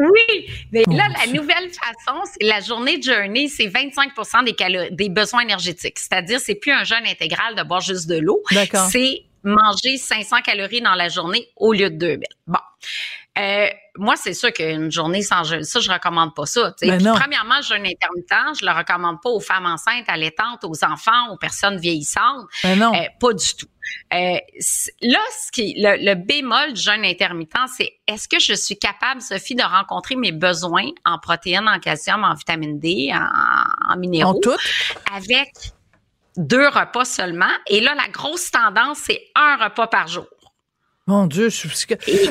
Oui, 0.00 0.46
mais 0.70 0.84
là, 0.86 1.08
la 1.08 1.32
nouvelle 1.32 1.70
façon, 1.70 2.20
c'est 2.24 2.46
la 2.46 2.60
journée 2.60 2.98
de 2.98 3.02
jeûner, 3.02 3.48
c'est 3.48 3.66
25 3.66 4.44
des, 4.44 4.52
calo- 4.52 4.90
des 4.90 5.08
besoins 5.08 5.40
énergétiques. 5.40 5.98
C'est-à-dire, 5.98 6.38
c'est 6.38 6.54
plus 6.54 6.70
un 6.70 6.84
jeûne 6.84 7.04
intégral 7.04 7.56
de 7.56 7.62
boire 7.64 7.80
juste 7.80 8.08
de 8.08 8.16
l'eau. 8.16 8.40
D'accord. 8.52 8.88
C'est 8.92 9.24
manger 9.42 9.96
500 9.96 10.42
calories 10.42 10.82
dans 10.82 10.94
la 10.94 11.08
journée 11.08 11.48
au 11.56 11.72
lieu 11.72 11.90
de 11.90 11.96
2000. 11.96 12.26
Bon. 12.46 12.58
Euh, 13.36 13.68
moi, 13.96 14.16
c'est 14.16 14.34
sûr 14.34 14.52
qu'une 14.52 14.90
journée 14.90 15.22
sans 15.22 15.44
jeûne, 15.44 15.62
ça, 15.62 15.80
je 15.80 15.90
recommande 15.90 16.34
pas 16.34 16.46
ça. 16.46 16.74
Ben 16.82 16.98
Puis, 16.98 17.06
premièrement, 17.14 17.60
jeûne 17.62 17.86
intermittent, 17.86 18.58
je 18.60 18.66
le 18.66 18.72
recommande 18.72 19.20
pas 19.22 19.30
aux 19.30 19.40
femmes 19.40 19.66
enceintes, 19.66 20.08
allaitantes, 20.08 20.64
aux 20.64 20.84
enfants, 20.84 21.30
aux 21.30 21.36
personnes 21.36 21.78
vieillissantes. 21.78 22.46
Ben 22.64 22.78
non. 22.78 22.92
Euh, 22.94 23.04
pas 23.20 23.32
du 23.32 23.54
tout. 23.56 23.66
Euh, 24.12 24.38
là, 25.02 25.18
ce 25.40 25.52
qui, 25.52 25.74
le, 25.78 26.04
le 26.04 26.14
bémol 26.14 26.72
du 26.72 26.80
jeûne 26.80 27.04
intermittent, 27.04 27.54
c'est 27.76 27.92
est-ce 28.06 28.28
que 28.28 28.40
je 28.40 28.54
suis 28.54 28.78
capable, 28.78 29.20
Sophie, 29.20 29.54
de 29.54 29.62
rencontrer 29.62 30.16
mes 30.16 30.32
besoins 30.32 30.86
en 31.04 31.18
protéines, 31.18 31.68
en 31.68 31.78
calcium, 31.78 32.24
en 32.24 32.34
vitamine 32.34 32.78
D, 32.78 33.12
en, 33.14 33.92
en 33.92 33.96
minéraux, 33.96 34.36
En 34.36 34.40
tout? 34.40 34.56
avec 35.14 35.48
deux 36.36 36.68
repas 36.68 37.04
seulement. 37.04 37.50
Et 37.66 37.80
là, 37.80 37.94
la 37.94 38.08
grosse 38.08 38.50
tendance, 38.50 38.98
c'est 38.98 39.20
un 39.34 39.56
repas 39.56 39.86
par 39.86 40.06
jour. 40.08 40.26
Mon 41.08 41.26
Dieu, 41.26 41.48
je 41.48 41.56
suis... 41.56 41.70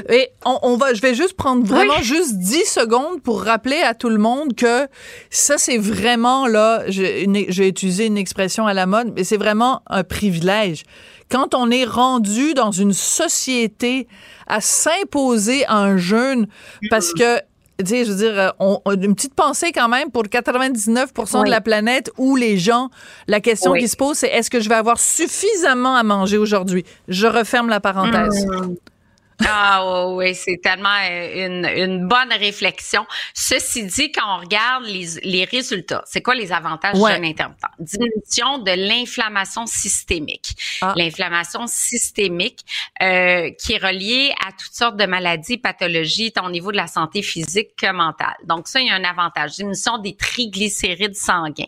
Et 0.07 0.29
on, 0.45 0.59
on 0.61 0.77
va, 0.77 0.93
je 0.93 1.01
vais 1.01 1.15
juste 1.15 1.33
prendre 1.33 1.65
vraiment 1.65 1.99
juste 2.03 2.37
10 2.37 2.63
secondes 2.63 3.23
pour 3.23 3.41
rappeler 3.41 3.77
à 3.77 3.95
tout 3.95 4.09
le 4.09 4.19
monde 4.19 4.53
que 4.53 4.87
ça, 5.31 5.57
c'est 5.57 5.79
vraiment, 5.79 6.45
là, 6.45 6.83
vais 6.87 7.67
utiliser 7.67 8.05
une 8.05 8.19
expression 8.19 8.67
à 8.67 8.75
la 8.75 8.85
mode, 8.85 9.13
mais 9.15 9.23
c'est 9.23 9.37
vraiment 9.37 9.81
un 9.87 10.03
privilège. 10.03 10.83
Quand 11.31 11.55
on 11.55 11.71
est 11.71 11.85
rendu 11.85 12.53
dans 12.53 12.71
une 12.71 12.93
société 12.93 14.07
à 14.45 14.61
s'imposer 14.61 15.65
un 15.67 15.97
jeûne 15.97 16.47
parce 16.91 17.13
que 17.13 17.39
tu 17.79 17.85
sais, 17.85 18.05
je 18.05 18.11
veux 18.11 18.17
dire, 18.17 18.39
euh, 18.39 18.49
on, 18.59 18.79
on- 18.85 18.93
une 18.99 19.13
petite 19.15 19.33
pensée 19.35 19.71
quand 19.71 19.87
même 19.87 20.09
pour 20.11 20.23
99% 20.23 21.37
de 21.39 21.43
Oui. 21.43 21.49
la 21.49 21.61
planète 21.61 22.11
où 22.17 22.35
les 22.35 22.57
gens, 22.57 22.89
la 23.27 23.39
question 23.39 23.71
Oui. 23.71 23.79
qui 23.81 23.87
se 23.87 23.95
pose, 23.95 24.17
c'est 24.17 24.27
est-ce 24.29 24.49
que 24.49 24.59
je 24.59 24.67
vais 24.69 24.75
avoir 24.75 24.99
suffisamment 24.99 25.95
à 25.95 26.03
manger 26.03 26.37
aujourd'hui? 26.37 26.85
Je 27.07 27.27
referme 27.27 27.69
la 27.69 27.79
parenthèse. 27.79 28.45
Ah 29.45 30.07
oui, 30.09 30.33
c'est 30.33 30.57
tellement 30.63 30.95
euh, 31.09 31.45
une, 31.45 31.65
une 31.65 32.07
bonne 32.07 32.31
réflexion. 32.33 33.05
Ceci 33.35 33.85
dit, 33.85 34.11
quand 34.11 34.37
on 34.37 34.39
regarde 34.41 34.85
les, 34.85 35.05
les 35.23 35.45
résultats, 35.45 36.03
c'est 36.05 36.21
quoi 36.21 36.33
les 36.33 36.51
avantages 36.51 36.97
Ouais. 36.97 37.11
du 37.11 37.15
jeûne 37.17 37.31
intermittent? 37.31 37.61
Diminution 37.79 38.57
de 38.57 38.71
l'inflammation 38.71 39.67
systémique. 39.67 40.55
Ah. 40.81 40.93
L'inflammation 40.95 41.67
systémique 41.67 42.61
euh, 43.01 43.51
qui 43.59 43.73
est 43.73 43.77
reliée 43.77 44.33
à 44.45 44.51
toutes 44.51 44.73
sortes 44.73 44.97
de 44.97 45.05
maladies, 45.05 45.57
pathologies, 45.57 46.31
tant 46.31 46.47
au 46.47 46.51
niveau 46.51 46.71
de 46.71 46.77
la 46.77 46.87
santé 46.87 47.21
physique 47.21 47.75
que 47.77 47.91
mentale. 47.91 48.35
Donc 48.45 48.67
ça, 48.67 48.79
il 48.81 48.87
y 48.87 48.89
a 48.89 48.95
un 48.95 49.03
avantage. 49.03 49.51
Diminution 49.51 49.99
des 49.99 50.15
triglycérides 50.15 51.15
sanguins. 51.15 51.65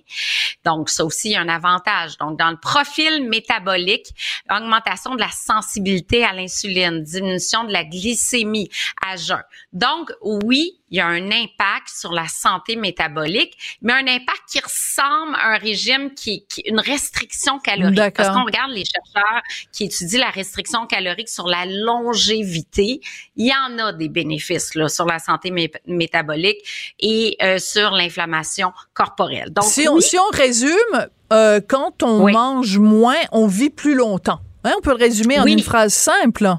Donc 0.66 0.90
ça 0.90 1.06
aussi, 1.06 1.30
il 1.30 1.34
y 1.34 1.36
a 1.36 1.42
un 1.42 1.50
avantage. 1.50 2.18
Donc 2.18 2.38
dans 2.40 2.50
le 2.50 2.58
profil 2.58 3.28
métabolique, 3.30 4.08
augmentation 4.50 5.14
de 5.16 5.20
la 5.20 5.30
sensibilité 5.30 6.24
à 6.26 6.34
l'insuline, 6.34 7.04
diminution 7.04 7.59
de 7.64 7.72
la 7.74 7.84
glycémie 7.84 8.70
à 9.06 9.16
jeun. 9.18 9.42
Donc, 9.74 10.12
oui, 10.22 10.80
il 10.92 10.98
y 10.98 11.02
a 11.02 11.08
un 11.08 11.32
impact 11.32 11.88
sur 11.88 12.12
la 12.12 12.28
santé 12.28 12.76
métabolique, 12.76 13.56
mais 13.82 13.94
un 13.94 14.08
impact 14.08 14.42
qui 14.52 14.60
ressemble 14.60 15.36
à 15.36 15.54
un 15.54 15.58
régime 15.58 16.14
qui, 16.16 16.46
qui 16.48 16.62
une 16.62 16.80
restriction 16.80 17.60
calorique. 17.60 17.96
D'accord. 17.96 18.26
Parce 18.26 18.38
qu'on 18.38 18.46
regarde 18.46 18.72
les 18.72 18.86
chercheurs 18.86 19.42
qui 19.72 19.86
étudient 19.86 20.20
la 20.20 20.32
restriction 20.32 20.88
calorique 20.88 21.30
sur 21.30 21.48
la 21.48 21.66
longévité, 21.66 23.02
il 23.36 23.48
y 23.48 23.54
en 23.54 23.78
a 23.80 23.94
des 23.94 24.10
bénéfices 24.10 24.74
là, 24.76 24.90
sur 24.90 25.06
la 25.06 25.20
santé 25.20 25.52
mé- 25.52 25.72
métabolique 25.86 26.58
et 27.00 27.38
euh, 27.42 27.60
sur 27.60 27.92
l'inflammation 27.92 28.72
corporelle. 28.94 29.52
Donc, 29.52 29.66
si, 29.66 29.88
on, 29.88 30.00
si 30.00 30.18
on 30.18 30.30
résume, 30.36 31.08
euh, 31.32 31.62
quand 31.68 32.02
on 32.02 32.24
Oui. 32.24 32.34
mange 32.34 32.80
moins, 32.80 33.20
on 33.32 33.46
vit 33.46 33.70
plus 33.70 33.94
longtemps. 33.96 34.40
Hein, 34.64 34.74
on 34.78 34.82
peut 34.82 34.92
le 34.92 34.98
résumer 34.98 35.40
en 35.40 35.46
une 35.46 35.62
phrase 35.62 35.94
simple. 35.94 36.56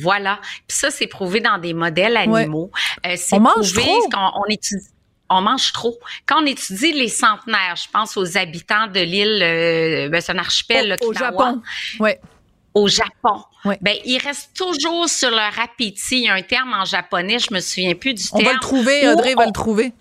Là. 0.00 0.02
Voilà. 0.02 0.38
Puis 0.68 0.76
ça, 0.78 0.90
c'est 0.90 1.06
prouvé 1.06 1.40
dans 1.40 1.58
des 1.58 1.72
modèles 1.74 2.16
animaux. 2.16 2.70
Euh, 3.06 3.14
c'est 3.16 3.36
On 3.36 3.40
mange 3.40 3.72
prouvé 3.74 3.86
trop. 3.86 4.08
quand 4.12 4.32
on 4.36 4.44
étudie. 4.50 4.86
On 5.32 5.42
mange 5.42 5.72
trop. 5.72 5.96
Quand 6.26 6.42
on 6.42 6.46
étudie 6.46 6.92
les 6.92 7.08
centenaires, 7.08 7.76
je 7.76 7.88
pense 7.92 8.16
aux 8.16 8.36
habitants 8.36 8.88
de 8.88 8.98
l'île, 9.00 9.40
euh, 9.42 10.08
ben, 10.08 10.20
c'est 10.20 10.32
un 10.32 10.38
archipel, 10.38 10.88
là, 10.88 10.96
Au, 11.02 11.12
Japon. 11.12 11.62
Ouais. 12.00 12.18
au 12.74 12.88
Japon. 12.88 13.44
Ouais. 13.64 13.78
Ben, 13.80 13.94
ils 14.04 14.18
restent 14.18 14.50
toujours 14.56 15.08
sur 15.08 15.30
leur 15.30 15.56
appétit. 15.60 16.18
Il 16.18 16.24
y 16.24 16.28
a 16.28 16.34
un 16.34 16.42
terme 16.42 16.74
en 16.74 16.84
japonais, 16.84 17.38
je 17.38 17.54
me 17.54 17.60
souviens 17.60 17.94
plus 17.94 18.14
du 18.14 18.24
On 18.32 18.38
terme. 18.38 18.48
va 18.48 18.52
le 18.54 18.58
trouver, 18.60 19.08
Audrey 19.08 19.34
va 19.34 19.42
on- 19.44 19.46
le 19.46 19.52
trouver. 19.52 19.92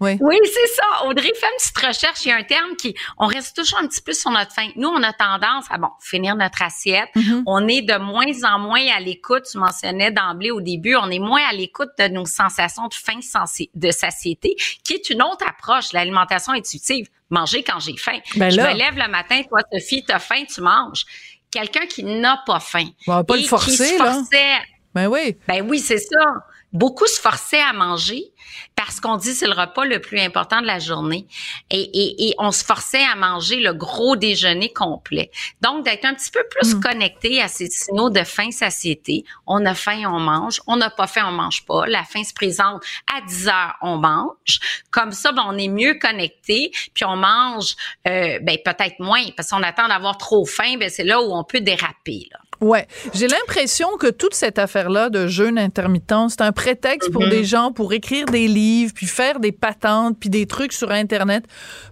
Oui. 0.00 0.18
Oui, 0.20 0.36
c'est 0.44 0.74
ça. 0.74 1.06
Audrey, 1.06 1.32
fais 1.34 1.46
une 1.46 1.56
petite 1.58 1.78
recherche. 1.78 2.24
Il 2.24 2.28
y 2.28 2.32
a 2.32 2.36
un 2.36 2.42
terme 2.42 2.76
qui, 2.76 2.94
on 3.18 3.26
reste 3.26 3.56
toujours 3.56 3.78
un 3.78 3.86
petit 3.86 4.02
peu 4.02 4.12
sur 4.12 4.30
notre 4.30 4.52
faim. 4.52 4.68
Nous, 4.76 4.88
on 4.88 5.02
a 5.02 5.12
tendance 5.12 5.64
à, 5.70 5.78
bon, 5.78 5.90
finir 6.00 6.36
notre 6.36 6.62
assiette. 6.62 7.08
Mm-hmm. 7.14 7.42
On 7.46 7.66
est 7.68 7.82
de 7.82 7.96
moins 7.98 8.44
en 8.44 8.58
moins 8.58 8.86
à 8.94 9.00
l'écoute. 9.00 9.44
Tu 9.50 9.58
mentionnais 9.58 10.10
d'emblée 10.10 10.50
au 10.50 10.60
début, 10.60 10.96
on 10.96 11.10
est 11.10 11.18
moins 11.18 11.42
à 11.48 11.52
l'écoute 11.52 11.90
de 11.98 12.08
nos 12.08 12.26
sensations 12.26 12.88
de 12.88 12.94
faim, 12.94 13.20
de 13.74 13.90
satiété, 13.90 14.56
qui 14.84 14.94
est 14.94 15.10
une 15.10 15.22
autre 15.22 15.46
approche, 15.48 15.92
l'alimentation 15.92 16.52
intuitive. 16.52 17.08
Manger 17.28 17.64
quand 17.64 17.80
j'ai 17.80 17.96
faim. 17.96 18.18
Ben 18.36 18.50
je 18.50 18.60
me 18.60 18.74
lève 18.74 18.96
le 18.96 19.10
matin, 19.10 19.42
toi, 19.48 19.60
Sophie, 19.72 20.04
t'as 20.06 20.20
faim, 20.20 20.44
tu 20.52 20.60
manges. 20.60 21.04
Quelqu'un 21.50 21.86
qui 21.86 22.04
n'a 22.04 22.40
pas 22.46 22.60
faim. 22.60 22.86
On 23.08 23.14
va 23.14 23.24
pas 23.24 23.34
et 23.34 23.38
le 23.38 23.42
qui 23.42 23.48
forcer, 23.48 23.76
se 23.76 23.98
là. 23.98 24.12
forçait 24.12 24.54
Ben 24.94 25.08
oui. 25.08 25.36
ben 25.48 25.68
oui, 25.68 25.80
c'est 25.80 25.98
ça. 25.98 26.20
Beaucoup 26.76 27.06
se 27.06 27.18
forçaient 27.18 27.62
à 27.62 27.72
manger 27.72 28.22
parce 28.74 29.00
qu'on 29.00 29.16
dit 29.16 29.34
c'est 29.34 29.46
le 29.46 29.54
repas 29.54 29.86
le 29.86 29.98
plus 29.98 30.20
important 30.20 30.60
de 30.60 30.66
la 30.66 30.78
journée. 30.78 31.26
Et, 31.70 31.80
et, 31.80 32.28
et 32.28 32.34
on 32.38 32.52
se 32.52 32.62
forçait 32.62 33.02
à 33.02 33.16
manger 33.16 33.60
le 33.60 33.72
gros 33.72 34.14
déjeuner 34.14 34.70
complet. 34.74 35.30
Donc, 35.62 35.86
d'être 35.86 36.04
un 36.04 36.14
petit 36.14 36.30
peu 36.30 36.44
plus 36.50 36.74
connecté 36.74 37.40
à 37.40 37.48
ces 37.48 37.70
signaux 37.70 38.10
de 38.10 38.22
faim, 38.24 38.50
satiété. 38.50 39.24
On 39.46 39.64
a 39.64 39.74
faim, 39.74 40.02
on 40.06 40.20
mange. 40.20 40.60
On 40.66 40.76
n'a 40.76 40.90
pas 40.90 41.06
faim, 41.06 41.24
on 41.26 41.32
mange 41.32 41.64
pas. 41.64 41.86
La 41.86 42.04
faim 42.04 42.22
se 42.24 42.34
présente 42.34 42.82
à 43.16 43.22
10 43.22 43.48
heures, 43.48 43.76
on 43.80 43.96
mange. 43.96 44.60
Comme 44.90 45.12
ça, 45.12 45.32
ben, 45.32 45.44
on 45.46 45.56
est 45.56 45.68
mieux 45.68 45.94
connecté. 45.94 46.72
Puis 46.92 47.06
on 47.06 47.16
mange 47.16 47.74
euh, 48.06 48.38
ben, 48.42 48.58
peut-être 48.62 49.00
moins 49.00 49.22
parce 49.34 49.48
qu'on 49.48 49.62
attend 49.62 49.88
d'avoir 49.88 50.18
trop 50.18 50.44
faim. 50.44 50.76
Ben, 50.78 50.90
c'est 50.90 51.04
là 51.04 51.22
où 51.22 51.34
on 51.34 51.44
peut 51.44 51.60
déraper. 51.60 52.28
Là. 52.30 52.40
Ouais, 52.60 52.86
j'ai 53.14 53.28
l'impression 53.28 53.88
que 53.98 54.06
toute 54.06 54.34
cette 54.34 54.58
affaire-là 54.58 55.10
de 55.10 55.26
jeûne 55.26 55.58
intermittent, 55.58 56.14
c'est 56.28 56.40
un 56.40 56.52
prétexte 56.52 57.10
pour 57.10 57.26
des 57.28 57.44
gens 57.44 57.72
pour 57.72 57.92
écrire 57.92 58.26
des 58.26 58.48
livres, 58.48 58.92
puis 58.94 59.06
faire 59.06 59.40
des 59.40 59.52
patentes, 59.52 60.16
puis 60.18 60.30
des 60.30 60.46
trucs 60.46 60.72
sur 60.72 60.90
Internet 60.90 61.44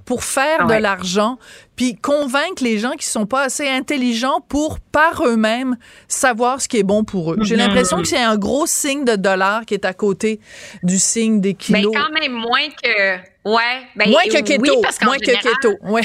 pour 0.04 0.24
faire 0.24 0.66
de 0.66 0.74
l'argent, 0.74 1.38
puis 1.76 1.96
convaincre 1.96 2.62
les 2.62 2.78
gens 2.78 2.92
qui 2.92 3.06
sont 3.06 3.26
pas 3.26 3.42
assez 3.42 3.68
intelligents 3.68 4.40
pour 4.48 4.78
par 4.80 5.26
eux-mêmes 5.26 5.76
savoir 6.08 6.60
ce 6.60 6.68
qui 6.68 6.78
est 6.78 6.82
bon 6.82 7.04
pour 7.04 7.32
eux. 7.32 7.38
J'ai 7.42 7.56
l'impression 7.56 7.98
que 7.98 8.08
c'est 8.08 8.22
un 8.22 8.36
gros 8.36 8.66
signe 8.66 9.04
de 9.04 9.16
dollar 9.16 9.66
qui 9.66 9.74
est 9.74 9.84
à 9.84 9.92
côté 9.92 10.40
du 10.82 10.98
signe 10.98 11.40
des 11.40 11.56
Mais 11.70 11.80
kilos. 11.80 11.92
quand 11.94 12.12
même 12.12 12.32
moins 12.32 12.68
que 12.82 13.16
ouais, 13.44 13.82
ben, 13.96 14.10
moins 14.10 14.22
que 14.24 14.42
keto, 14.42 14.62
oui, 14.62 14.70
parce 14.82 14.98
qu'en 14.98 15.06
moins 15.06 15.18
que 15.18 15.30
keto. 15.30 15.74
Ouais. 15.82 16.02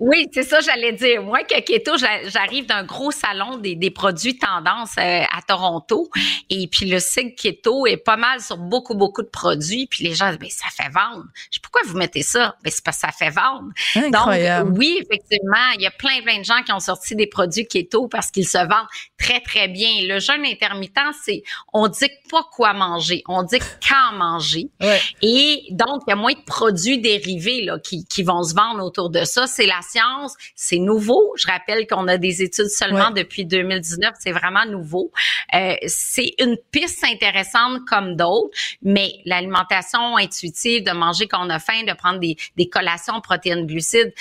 Oui, 0.00 0.26
c'est 0.32 0.42
ça, 0.42 0.58
j'allais 0.60 0.92
dire. 0.92 1.22
Moi, 1.22 1.44
que 1.44 1.60
keto, 1.60 1.96
j'a- 1.96 2.28
j'arrive 2.28 2.66
d'un 2.66 2.82
gros 2.84 3.12
salon 3.12 3.58
des, 3.58 3.76
des 3.76 3.90
produits 3.90 4.36
tendance 4.36 4.90
euh, 4.98 5.22
à 5.22 5.40
Toronto. 5.46 6.10
Et 6.50 6.66
puis, 6.66 6.86
le 6.90 6.98
sigle 6.98 7.34
keto 7.36 7.86
est 7.86 7.96
pas 7.96 8.16
mal 8.16 8.40
sur 8.40 8.56
beaucoup, 8.56 8.94
beaucoup 8.94 9.22
de 9.22 9.28
produits. 9.28 9.86
Puis, 9.86 10.02
les 10.04 10.14
gens 10.14 10.30
disent, 10.30 10.38
ben, 10.40 10.50
ça 10.50 10.66
fait 10.76 10.90
vendre. 10.90 11.24
Je 11.50 11.58
dis, 11.58 11.60
pourquoi 11.60 11.82
vous 11.86 11.96
mettez 11.96 12.22
ça? 12.22 12.56
Ben, 12.64 12.72
c'est 12.74 12.82
parce 12.84 12.96
que 13.00 13.06
ça 13.06 13.12
fait 13.12 13.30
vendre. 13.30 13.68
Incroyable. 13.94 14.70
Donc, 14.70 14.78
oui, 14.78 14.98
effectivement, 15.00 15.70
il 15.76 15.82
y 15.82 15.86
a 15.86 15.92
plein, 15.92 16.20
plein 16.22 16.38
de 16.40 16.44
gens 16.44 16.62
qui 16.66 16.72
ont 16.72 16.80
sorti 16.80 17.14
des 17.14 17.28
produits 17.28 17.66
keto 17.66 18.08
parce 18.08 18.32
qu'ils 18.32 18.48
se 18.48 18.58
vendent 18.58 18.88
très, 19.16 19.40
très 19.40 19.68
bien. 19.68 19.88
Le 20.02 20.18
jeûne 20.18 20.44
intermittent, 20.44 20.98
c'est, 21.24 21.44
on 21.72 21.86
dicte 21.86 22.18
pas 22.30 22.42
quoi 22.52 22.72
manger. 22.72 23.22
On 23.28 23.44
dit 23.44 23.58
quand 23.88 24.16
manger. 24.16 24.70
Ouais. 24.80 25.00
Et 25.22 25.62
donc, 25.70 26.02
il 26.06 26.10
y 26.10 26.12
a 26.12 26.16
moins 26.16 26.32
de 26.32 26.44
produits 26.44 26.98
dérivés 26.98 27.62
là, 27.62 27.78
qui, 27.78 28.04
qui 28.06 28.24
vont 28.24 28.42
se 28.42 28.54
vendre 28.54 28.84
autour 28.84 29.08
de 29.10 29.24
ça. 29.24 29.46
C'est 29.46 29.66
la 29.66 29.80
science, 29.90 30.34
c'est 30.54 30.78
nouveau. 30.78 31.32
Je 31.36 31.46
rappelle 31.46 31.86
qu'on 31.86 32.08
a 32.08 32.16
des 32.18 32.42
études 32.42 32.68
seulement 32.68 33.08
Ouais. 33.08 33.22
depuis 33.22 33.44
2019, 33.44 34.14
c'est 34.18 34.32
vraiment 34.32 34.64
nouveau. 34.66 35.10
Euh, 35.54 35.74
c'est 35.86 36.34
une 36.38 36.56
piste 36.70 37.04
intéressante 37.04 37.80
comme 37.88 38.16
d'autres, 38.16 38.56
mais 38.82 39.12
l'alimentation 39.24 40.16
intuitive, 40.16 40.84
de 40.84 40.92
manger 40.92 41.26
quand 41.28 41.44
on 41.46 41.50
a 41.50 41.58
faim, 41.58 41.82
de 41.86 41.92
prendre 41.94 42.18
des, 42.20 42.36
des 42.56 42.68
collations 42.68 43.20
protéines 43.20 43.66
glucides, 43.66 44.12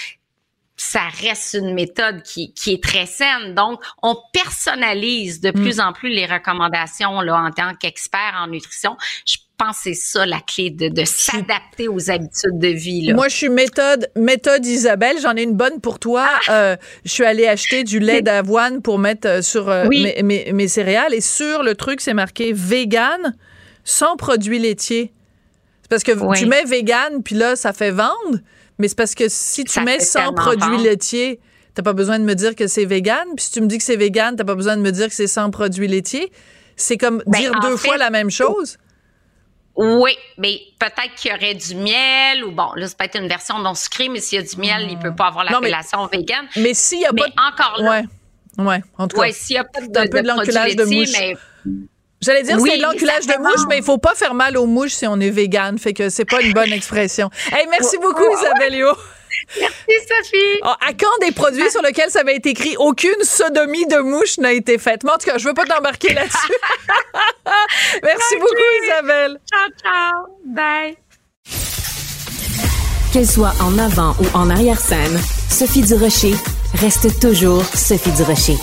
ça 0.75 1.01
reste 1.21 1.53
une 1.53 1.73
méthode 1.73 2.23
qui, 2.23 2.53
qui 2.53 2.73
est 2.73 2.83
très 2.83 3.05
saine. 3.05 3.53
Donc, 3.55 3.79
on 4.01 4.17
personnalise 4.33 5.39
de 5.41 5.51
plus 5.51 5.79
en 5.79 5.93
plus 5.93 6.09
les 6.09 6.25
recommandations 6.25 7.21
là, 7.21 7.35
en 7.37 7.51
tant 7.51 7.73
qu'expert 7.75 8.33
en 8.41 8.47
nutrition. 8.47 8.97
Je 9.25 9.37
pense 9.57 9.77
que 9.77 9.83
c'est 9.83 9.93
ça 9.93 10.25
la 10.25 10.39
clé 10.41 10.71
de, 10.71 10.87
de 10.89 11.05
s'adapter 11.05 11.87
aux 11.87 12.09
habitudes 12.09 12.57
de 12.57 12.69
vie. 12.69 13.05
Là. 13.05 13.13
Moi, 13.13 13.27
je 13.27 13.35
suis 13.35 13.49
méthode, 13.49 14.09
méthode 14.15 14.65
Isabelle. 14.65 15.17
J'en 15.21 15.35
ai 15.35 15.43
une 15.43 15.55
bonne 15.55 15.79
pour 15.79 15.99
toi. 15.99 16.27
Euh, 16.49 16.75
je 17.05 17.11
suis 17.11 17.23
allée 17.23 17.47
acheter 17.47 17.83
du 17.83 17.99
lait 17.99 18.21
d'avoine 18.23 18.81
pour 18.81 18.97
mettre 18.97 19.27
euh, 19.27 19.41
sur 19.43 19.69
euh, 19.69 19.85
Oui. 19.87 20.03
mes, 20.03 20.23
mes- 20.23 20.51
mes 20.53 20.67
céréales. 20.67 21.13
Et 21.13 21.21
sur 21.21 21.61
le 21.61 21.75
truc, 21.75 22.01
c'est 22.01 22.15
marqué 22.15 22.51
vegan 22.51 23.35
sans 23.83 24.15
produits 24.17 24.59
laitiers. 24.59 25.13
Parce 25.89 26.03
que 26.03 26.13
Oui. 26.13 26.37
tu 26.39 26.47
mets 26.47 26.63
vegan, 26.63 27.21
puis 27.23 27.35
là, 27.35 27.55
ça 27.55 27.73
fait 27.73 27.91
vendre. 27.91 28.39
Mais 28.79 28.87
c'est 28.87 28.97
parce 28.97 29.15
que 29.15 29.25
si 29.29 29.63
tu 29.63 29.71
Ça 29.73 29.81
mets 29.81 29.99
fait 29.99 30.05
sans 30.05 30.19
tellement 30.19 30.33
produits 30.35 30.69
vendre. 30.71 30.83
laitiers, 30.83 31.39
t'as 31.75 31.83
pas 31.83 31.93
besoin 31.93 32.19
de 32.19 32.23
me 32.23 32.33
dire 32.35 32.55
que 32.55 32.67
c'est 32.67 32.85
vegan. 32.85 33.25
Puis 33.35 33.45
si 33.45 33.51
tu 33.51 33.61
me 33.61 33.67
dis 33.67 33.77
que 33.77 33.83
c'est 33.83 33.95
vegan, 33.95 34.35
t'as 34.35 34.43
pas 34.43 34.55
besoin 34.55 34.75
de 34.77 34.81
me 34.81 34.91
dire 34.91 35.07
que 35.07 35.13
c'est 35.13 35.27
sans 35.27 35.49
produits 35.51 35.87
laitiers. 35.87 36.31
C'est 36.75 36.97
comme 36.97 37.21
Ben, 37.27 37.39
dire 37.39 37.51
deux 37.61 37.77
fait- 37.77 37.87
fois 37.89 37.97
la 37.97 38.09
même 38.09 38.31
chose. 38.31 38.77
Oui, 39.75 40.11
mais 40.37 40.59
peut-être 40.79 41.15
qu'il 41.15 41.31
y 41.31 41.33
aurait 41.33 41.55
du 41.55 41.73
miel 41.75 42.43
ou 42.45 42.51
bon, 42.51 42.73
là, 42.75 42.87
c'est 42.87 42.95
peut-être 42.97 43.19
une 43.19 43.27
version 43.27 43.57
non 43.57 43.73
sucrée, 43.73 44.07
mais 44.07 44.19
s'il 44.19 44.39
y 44.39 44.41
a 44.41 44.45
du 44.45 44.55
miel, 44.57 44.87
il 44.89 44.99
peut 44.99 45.15
pas 45.15 45.27
avoir 45.27 45.43
l'appellation 45.45 46.05
vegan. 46.07 46.45
Mais 46.57 46.73
s'il 46.75 46.99
y 47.01 47.05
a 47.05 47.11
Mais 47.11 47.21
pas 47.21 47.27
de... 47.27 47.33
encore 47.53 47.81
là, 47.81 48.01
Ouais. 48.57 48.65
Ouais. 48.65 48.81
En 48.99 49.07
tout 49.07 49.15
cas. 49.15 49.23
ouais, 49.23 49.31
s'il 49.31 49.55
y 49.55 49.59
a 49.59 49.63
pas 49.63 49.81
de, 49.81 49.85
un 49.97 50.05
peu 50.07 50.21
de 50.21 50.27
de 50.27 50.51
laitiers, 50.53 50.95
mouche. 50.99 51.09
mais 51.19 51.33
J'allais 52.23 52.43
dire 52.43 52.57
Oui, 52.59 52.71
c'est 52.71 52.77
de 52.77 52.83
l'enculage 52.83 53.27
de 53.27 53.37
mouche, 53.39 53.65
mais 53.69 53.77
il 53.77 53.83
faut 53.83 53.97
pas 53.97 54.15
faire 54.15 54.33
mal 54.33 54.57
aux 54.57 54.65
mouches 54.65 54.93
si 54.93 55.07
on 55.07 55.19
est 55.19 55.29
vegan, 55.29 55.77
fait 55.77 55.93
que 55.93 56.09
c'est 56.09 56.25
pas 56.25 56.41
une 56.41 56.53
bonne 56.53 56.71
expression. 56.71 57.29
Hey, 57.51 57.67
merci 57.69 57.97
beaucoup 57.97 58.23
Isabelle 58.39 58.75
Yo. 58.75 58.87
merci 59.59 60.07
Sophie. 60.07 60.59
Ah, 60.63 60.77
à 60.87 60.93
quand 60.93 61.17
des 61.21 61.31
produits 61.31 61.69
sur 61.69 61.81
lesquels 61.81 62.09
ça 62.09 62.21
avait 62.21 62.35
été 62.35 62.49
écrit 62.49 62.75
aucune 62.77 63.23
sodomie 63.23 63.85
de 63.87 63.97
mouche 63.97 64.37
n'a 64.37 64.53
été 64.53 64.77
faite? 64.77 65.03
Mais 65.03 65.11
en 65.11 65.17
tout 65.17 65.29
cas, 65.29 65.37
je 65.37 65.47
veux 65.47 65.53
pas 65.53 65.65
t'embarquer 65.65 66.13
là-dessus. 66.13 66.53
merci 68.03 68.35
beaucoup 68.35 68.85
Isabelle. 68.85 69.39
Ciao, 69.51 69.69
ciao. 69.81 70.37
Bye. 70.45 70.97
Qu'elle 73.11 73.27
soit 73.27 73.53
en 73.61 73.77
avant 73.77 74.15
ou 74.19 74.37
en 74.37 74.49
arrière-scène, 74.49 75.19
Sophie 75.49 75.83
Durocher 75.83 76.33
reste 76.81 77.19
toujours 77.19 77.63
Sophie 77.63 78.11
Durocher. 78.13 78.57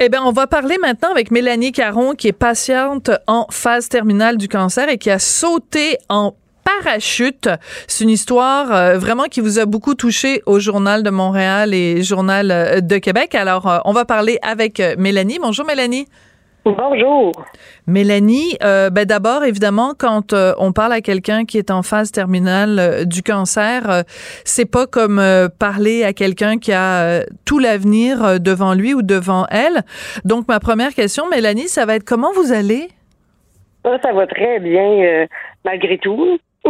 Eh 0.00 0.08
bien, 0.08 0.22
on 0.24 0.30
va 0.30 0.46
parler 0.46 0.78
maintenant 0.80 1.10
avec 1.10 1.32
Mélanie 1.32 1.72
Caron, 1.72 2.14
qui 2.14 2.28
est 2.28 2.32
patiente 2.32 3.10
en 3.26 3.46
phase 3.50 3.88
terminale 3.88 4.36
du 4.36 4.46
cancer 4.46 4.88
et 4.88 4.96
qui 4.96 5.10
a 5.10 5.18
sauté 5.18 5.98
en 6.08 6.36
parachute. 6.62 7.48
C'est 7.88 8.04
une 8.04 8.10
histoire 8.10 8.72
euh, 8.72 8.96
vraiment 8.96 9.24
qui 9.24 9.40
vous 9.40 9.58
a 9.58 9.66
beaucoup 9.66 9.96
touché 9.96 10.40
au 10.46 10.60
Journal 10.60 11.02
de 11.02 11.10
Montréal 11.10 11.74
et 11.74 12.04
Journal 12.04 12.52
euh, 12.52 12.80
de 12.80 12.98
Québec. 12.98 13.34
Alors, 13.34 13.66
euh, 13.66 13.78
on 13.84 13.92
va 13.92 14.04
parler 14.04 14.38
avec 14.42 14.80
Mélanie. 14.98 15.40
Bonjour, 15.42 15.66
Mélanie. 15.66 16.06
Bonjour. 16.76 17.32
Mélanie, 17.86 18.56
euh, 18.62 18.90
ben 18.90 19.04
d'abord, 19.06 19.44
évidemment, 19.44 19.92
quand 19.98 20.32
euh, 20.32 20.52
on 20.58 20.72
parle 20.72 20.92
à 20.92 21.00
quelqu'un 21.00 21.44
qui 21.44 21.56
est 21.56 21.70
en 21.70 21.82
phase 21.82 22.12
terminale 22.12 22.78
euh, 22.78 23.04
du 23.04 23.22
cancer, 23.22 23.88
euh, 23.90 24.02
c'est 24.44 24.70
pas 24.70 24.86
comme 24.86 25.18
euh, 25.18 25.48
parler 25.48 26.04
à 26.04 26.12
quelqu'un 26.12 26.58
qui 26.58 26.72
a 26.72 27.02
euh, 27.02 27.22
tout 27.46 27.58
l'avenir 27.58 28.22
euh, 28.22 28.38
devant 28.38 28.74
lui 28.74 28.92
ou 28.92 29.02
devant 29.02 29.46
elle. 29.50 29.82
Donc, 30.24 30.46
ma 30.48 30.60
première 30.60 30.94
question, 30.94 31.28
Mélanie, 31.28 31.68
ça 31.68 31.86
va 31.86 31.94
être 31.94 32.04
comment 32.04 32.32
vous 32.34 32.52
allez? 32.52 32.88
Ça, 33.84 33.98
ça 34.02 34.12
va 34.12 34.26
très 34.26 34.58
bien, 34.60 34.90
euh, 35.02 35.26
malgré 35.64 35.98
tout. 35.98 36.38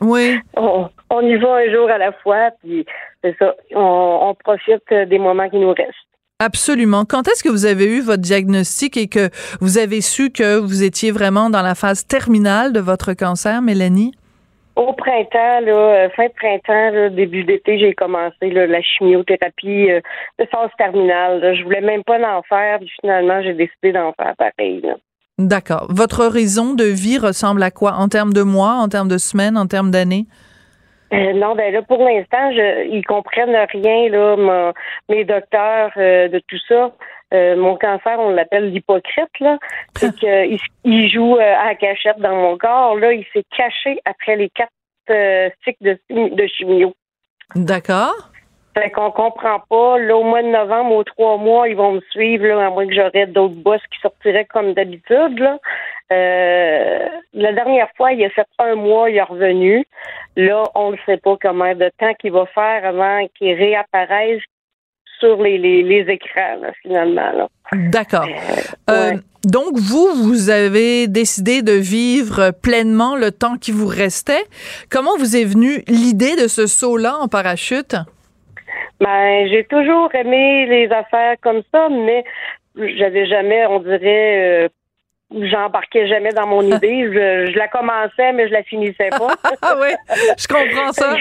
Oui. 0.00 0.38
on, 0.56 0.88
on 1.10 1.20
y 1.20 1.36
va 1.36 1.56
un 1.56 1.72
jour 1.72 1.88
à 1.88 1.98
la 1.98 2.10
fois, 2.10 2.50
puis 2.62 2.84
c'est 3.22 3.36
ça. 3.38 3.54
On, 3.74 4.18
on 4.22 4.34
profite 4.34 4.92
des 5.08 5.18
moments 5.20 5.48
qui 5.48 5.58
nous 5.58 5.68
restent. 5.72 6.05
Absolument. 6.38 7.06
Quand 7.06 7.28
est-ce 7.28 7.42
que 7.42 7.48
vous 7.48 7.64
avez 7.64 7.86
eu 7.86 8.02
votre 8.02 8.20
diagnostic 8.20 8.98
et 8.98 9.08
que 9.08 9.30
vous 9.62 9.78
avez 9.78 10.02
su 10.02 10.30
que 10.30 10.58
vous 10.58 10.82
étiez 10.82 11.10
vraiment 11.10 11.48
dans 11.48 11.62
la 11.62 11.74
phase 11.74 12.06
terminale 12.06 12.74
de 12.74 12.80
votre 12.80 13.14
cancer, 13.14 13.62
Mélanie? 13.62 14.12
Au 14.76 14.92
printemps, 14.92 15.60
là, 15.60 16.04
euh, 16.04 16.08
fin 16.10 16.26
de 16.26 16.32
printemps, 16.34 16.94
là, 16.94 17.08
début 17.08 17.44
d'été, 17.44 17.78
j'ai 17.78 17.94
commencé 17.94 18.50
là, 18.50 18.66
la 18.66 18.82
chimiothérapie 18.82 19.90
euh, 19.90 20.00
de 20.38 20.44
phase 20.50 20.68
terminale. 20.76 21.40
là. 21.40 21.54
Je 21.54 21.62
voulais 21.62 21.80
même 21.80 22.04
pas 22.04 22.18
en 22.18 22.42
faire, 22.42 22.80
puis 22.80 22.90
finalement, 23.00 23.40
j'ai 23.42 23.54
décidé 23.54 23.92
d'en 23.92 24.12
faire 24.12 24.34
pareil. 24.36 24.82
D'accord. 25.38 25.86
Votre 25.88 26.26
horizon 26.26 26.74
de 26.74 26.84
vie 26.84 27.16
ressemble 27.16 27.62
à 27.62 27.70
quoi? 27.70 27.92
En 27.94 28.08
termes 28.08 28.34
de 28.34 28.42
mois, 28.42 28.74
en 28.74 28.88
termes 28.88 29.08
de 29.08 29.16
semaines, 29.16 29.56
en 29.56 29.66
termes 29.66 29.90
d'années? 29.90 30.26
Euh, 31.12 31.32
non, 31.34 31.54
ben 31.54 31.72
là, 31.72 31.82
pour 31.82 32.02
l'instant, 32.04 32.50
je, 32.52 32.88
ils 32.88 33.04
comprennent 33.06 33.56
rien, 33.72 34.08
là, 34.08 34.36
mon- 34.36 34.72
mes 35.08 35.24
docteurs 35.24 35.92
euh, 35.96 36.28
de 36.28 36.40
tout 36.48 36.58
ça. 36.68 36.92
Euh, 37.34 37.56
mon 37.56 37.76
cancer, 37.76 38.18
on 38.18 38.30
l'appelle 38.30 38.70
l'hypocrite, 38.72 39.40
là. 39.40 39.58
C'est 39.96 40.14
qu'il 40.16 40.58
il 40.84 41.08
joue 41.10 41.36
euh, 41.36 41.54
à 41.56 41.66
la 41.66 41.74
cachette 41.74 42.18
dans 42.18 42.34
mon 42.34 42.58
corps. 42.58 42.96
Là, 42.96 43.12
il 43.12 43.24
s'est 43.32 43.44
caché 43.56 44.00
après 44.04 44.36
les 44.36 44.48
quatre 44.50 44.70
euh, 45.10 45.48
cycles 45.64 45.84
de, 46.10 46.34
de 46.34 46.46
chimio. 46.46 46.92
D'accord. 47.54 48.30
Fait 48.76 48.90
qu'on 48.90 49.10
comprend 49.10 49.60
pas. 49.70 49.98
Là, 49.98 50.16
au 50.16 50.22
mois 50.22 50.42
de 50.42 50.48
novembre, 50.48 50.96
aux 50.96 51.04
trois 51.04 51.38
mois, 51.38 51.68
ils 51.68 51.76
vont 51.76 51.92
me 51.92 52.00
suivre, 52.10 52.46
là, 52.46 52.66
à 52.66 52.70
moins 52.70 52.86
que 52.86 52.94
j'aurais 52.94 53.26
d'autres 53.26 53.54
boss 53.54 53.80
qui 53.92 53.98
sortiraient 54.00 54.44
comme 54.44 54.74
d'habitude. 54.74 55.38
Là. 55.38 55.58
Euh, 56.12 57.06
la 57.34 57.52
dernière 57.52 57.88
fois, 57.96 58.12
il 58.12 58.24
a 58.24 58.30
fait 58.30 58.46
un 58.58 58.74
mois, 58.76 59.10
il 59.10 59.16
est 59.16 59.22
revenu. 59.22 59.84
Là, 60.36 60.62
on 60.74 60.92
ne 60.92 60.96
sait 61.06 61.16
pas 61.16 61.36
combien 61.40 61.74
de 61.74 61.90
temps 61.98 62.14
qu'il 62.14 62.32
va 62.32 62.46
faire 62.46 62.84
avant 62.84 63.26
qu'il 63.36 63.54
réapparaisse 63.54 64.42
sur 65.18 65.42
les, 65.42 65.58
les, 65.58 65.82
les 65.82 66.12
écrans, 66.12 66.56
là, 66.60 66.72
finalement. 66.82 67.48
D'accord. 67.72 68.26
Euh, 68.26 68.90
Euh, 68.90 69.10
ouais. 69.12 69.18
donc, 69.44 69.72
vous, 69.74 70.08
vous 70.14 70.50
avez 70.50 71.08
décidé 71.08 71.62
de 71.62 71.72
vivre 71.72 72.52
pleinement 72.62 73.16
le 73.16 73.32
temps 73.32 73.56
qui 73.56 73.72
vous 73.72 73.88
restait. 73.88 74.44
Comment 74.90 75.16
vous 75.18 75.36
est 75.36 75.44
venue 75.44 75.82
l'idée 75.88 76.36
de 76.36 76.46
ce 76.48 76.66
saut-là 76.66 77.16
en 77.20 77.28
parachute? 77.28 77.96
Ben, 79.00 79.48
j'ai 79.48 79.64
toujours 79.64 80.14
aimé 80.14 80.66
les 80.66 80.88
affaires 80.92 81.36
comme 81.42 81.62
ça, 81.72 81.88
mais 81.90 82.24
j'avais 82.76 83.26
jamais, 83.26 83.66
on 83.66 83.80
dirait, 83.80 84.64
euh, 84.64 84.68
j'embarquais 85.30 86.06
jamais 86.06 86.32
dans 86.32 86.46
mon 86.46 86.62
idée. 86.76 87.04
Je, 87.06 87.50
je 87.52 87.58
la 87.58 87.68
commençais, 87.68 88.32
mais 88.32 88.48
je 88.48 88.52
la 88.52 88.62
finissais 88.62 89.10
pas. 89.10 89.34
Ah 89.62 89.74
oui, 89.80 89.88
je 90.38 90.46
comprends 90.46 90.92
ça. 90.92 91.16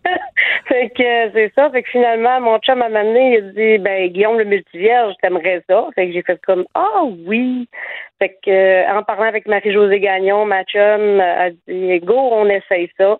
fait 0.66 0.88
que 0.90 1.30
c'est 1.34 1.52
ça. 1.54 1.70
Fait 1.70 1.82
que 1.82 1.90
finalement, 1.90 2.40
mon 2.40 2.58
chum 2.58 2.78
m'a 2.78 2.86
amené, 2.86 3.32
il 3.32 3.36
a 3.36 3.40
dit 3.52 3.78
ben 3.78 4.08
Guillaume 4.08 4.38
le 4.38 4.44
multivierge, 4.44 5.14
t'aimerais 5.22 5.62
ça? 5.68 5.86
Fait 5.94 6.06
que 6.06 6.12
j'ai 6.12 6.22
fait 6.22 6.40
comme 6.44 6.64
Ah 6.74 7.02
oui. 7.26 7.68
Fait 8.18 8.36
que 8.44 8.50
euh, 8.50 8.98
en 8.98 9.02
parlant 9.02 9.28
avec 9.28 9.46
Marie-Josée 9.46 10.00
Gagnon, 10.00 10.46
ma 10.46 10.64
chum 10.64 11.20
a 11.20 11.50
dit 11.50 12.00
Go, 12.00 12.16
on 12.16 12.48
essaye 12.48 12.90
ça. 12.98 13.18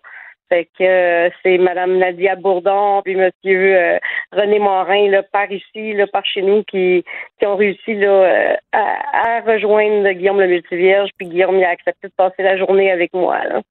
Fait 0.49 0.65
que 0.77 0.83
euh, 0.83 1.29
c'est 1.43 1.57
Madame 1.57 1.97
Nadia 1.97 2.35
Bourdon 2.35 3.01
puis 3.03 3.15
Monsieur 3.15 3.75
euh, 3.75 3.97
René 4.31 4.59
Morin 4.59 5.09
là, 5.09 5.23
par 5.23 5.51
ici, 5.51 5.93
là, 5.93 6.07
par 6.07 6.25
chez 6.25 6.41
nous, 6.41 6.63
qui, 6.63 7.03
qui 7.39 7.45
ont 7.45 7.57
réussi 7.57 7.95
là, 7.95 8.07
euh, 8.07 8.55
à, 8.71 9.39
à 9.39 9.41
rejoindre 9.41 10.09
Guillaume 10.11 10.39
le 10.39 10.47
multivierge, 10.47 11.09
puis 11.17 11.27
Guillaume 11.27 11.57
il 11.57 11.65
a 11.65 11.69
accepté 11.69 12.07
de 12.07 12.13
passer 12.15 12.43
la 12.43 12.57
journée 12.57 12.91
avec 12.91 13.13
moi. 13.13 13.43
Là. 13.43 13.61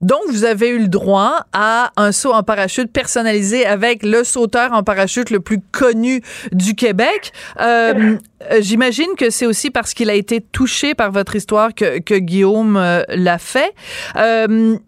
Donc, 0.00 0.20
vous 0.28 0.44
avez 0.44 0.70
eu 0.70 0.78
le 0.78 0.88
droit 0.88 1.44
à 1.52 1.90
un 1.96 2.10
saut 2.10 2.32
en 2.32 2.42
parachute 2.42 2.90
personnalisé 2.90 3.66
avec 3.66 4.02
le 4.02 4.24
sauteur 4.24 4.72
en 4.72 4.82
parachute 4.82 5.28
le 5.28 5.40
plus 5.40 5.60
connu 5.72 6.22
du 6.52 6.74
Québec. 6.74 7.32
Euh, 7.60 8.16
J'imagine 8.60 9.14
que 9.18 9.28
c'est 9.28 9.44
aussi 9.44 9.70
parce 9.70 9.92
qu'il 9.92 10.08
a 10.08 10.14
été 10.14 10.40
touché 10.40 10.94
par 10.94 11.10
votre 11.12 11.36
histoire 11.36 11.74
que, 11.74 11.98
que 11.98 12.14
Guillaume 12.14 12.82
l'a 13.08 13.38
fait. 13.38 13.74
Euh, 14.16 14.78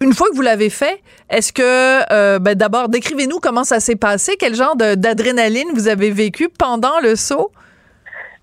une 0.00 0.12
fois 0.12 0.28
que 0.30 0.36
vous 0.36 0.42
l'avez 0.42 0.70
fait, 0.70 1.00
est-ce 1.30 1.52
que, 1.52 2.12
euh, 2.12 2.38
ben 2.38 2.54
d'abord, 2.54 2.88
décrivez-nous 2.88 3.38
comment 3.40 3.64
ça 3.64 3.80
s'est 3.80 3.96
passé, 3.96 4.36
quel 4.38 4.54
genre 4.54 4.76
d'adrénaline 4.76 5.68
vous 5.74 5.88
avez 5.88 6.10
vécu 6.10 6.48
pendant 6.48 7.00
le 7.00 7.16
saut? 7.16 7.50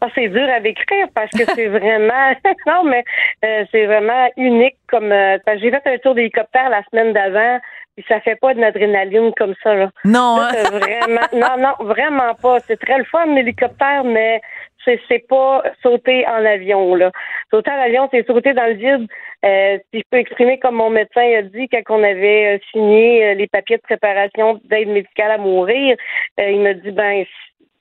Ah, 0.02 0.08
c'est 0.14 0.28
dur 0.28 0.48
à 0.50 0.60
décrire 0.60 1.08
parce 1.16 1.32
que 1.32 1.46
c'est 1.56 1.68
vraiment 1.80 2.34
non 2.68 2.84
mais 2.84 3.04
euh, 3.44 3.66
c'est 3.72 3.86
vraiment 3.86 4.30
unique 4.38 4.76
comme 4.88 5.12
euh, 5.12 5.38
j'ai 5.60 5.72
fait 5.72 5.82
un 5.86 5.98
tour 5.98 6.16
d'hélicoptère 6.16 6.70
la 6.70 6.84
semaine 6.92 7.14
d'avant 7.14 7.60
puis 7.96 8.06
ça 8.08 8.20
fait 8.20 8.36
pas 8.36 8.54
de 8.54 8.60
l'adrénaline 8.60 9.32
comme 9.38 9.56
ça 9.64 9.74
là. 9.74 9.90
Non, 10.04 10.38
hein? 10.42 10.52
vraiment 10.70 11.28
non 11.34 11.58
non 11.58 11.86
vraiment 11.86 12.36
pas. 12.36 12.60
C'est 12.68 12.78
très 12.80 12.98
le 12.98 13.06
fun 13.06 13.26
l'hélicoptère 13.34 14.04
mais 14.04 14.42
c'est 14.84 15.00
c'est 15.08 15.26
pas 15.28 15.64
sauter 15.82 16.28
en 16.28 16.46
avion 16.46 16.94
là. 16.96 17.12
Sauter 17.50 17.72
en 17.72 17.82
avion 17.82 18.10
c'est 18.12 18.28
sauter 18.28 18.54
dans 18.54 18.66
le 18.66 18.74
vide. 18.74 19.08
Euh, 19.46 19.78
si 19.94 20.00
je 20.00 20.04
peux 20.10 20.18
exprimer 20.18 20.58
comme 20.60 20.76
mon 20.76 20.90
médecin 20.90 21.22
a 21.22 21.44
dit 21.44 21.68
quand 21.70 21.82
on 21.90 22.04
avait 22.04 22.56
euh, 22.56 22.60
signé 22.72 23.26
euh, 23.26 23.34
les 23.36 23.48
papiers 23.48 23.78
de 23.78 23.82
préparation 23.84 24.60
d'aide 24.66 24.88
médicale 24.88 25.32
à 25.32 25.38
mourir, 25.38 25.96
il 26.40 26.62
m'a 26.62 26.74
dit 26.74 26.92
ben 26.92 27.26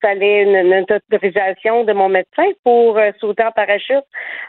fallait 0.02 0.42
une, 0.42 0.56
une 0.56 0.84
autorisation 0.90 1.84
de 1.84 1.92
mon 1.94 2.10
médecin 2.10 2.50
pour 2.64 3.00
sauter 3.18 3.44
en 3.44 3.52
parachute. 3.52 4.04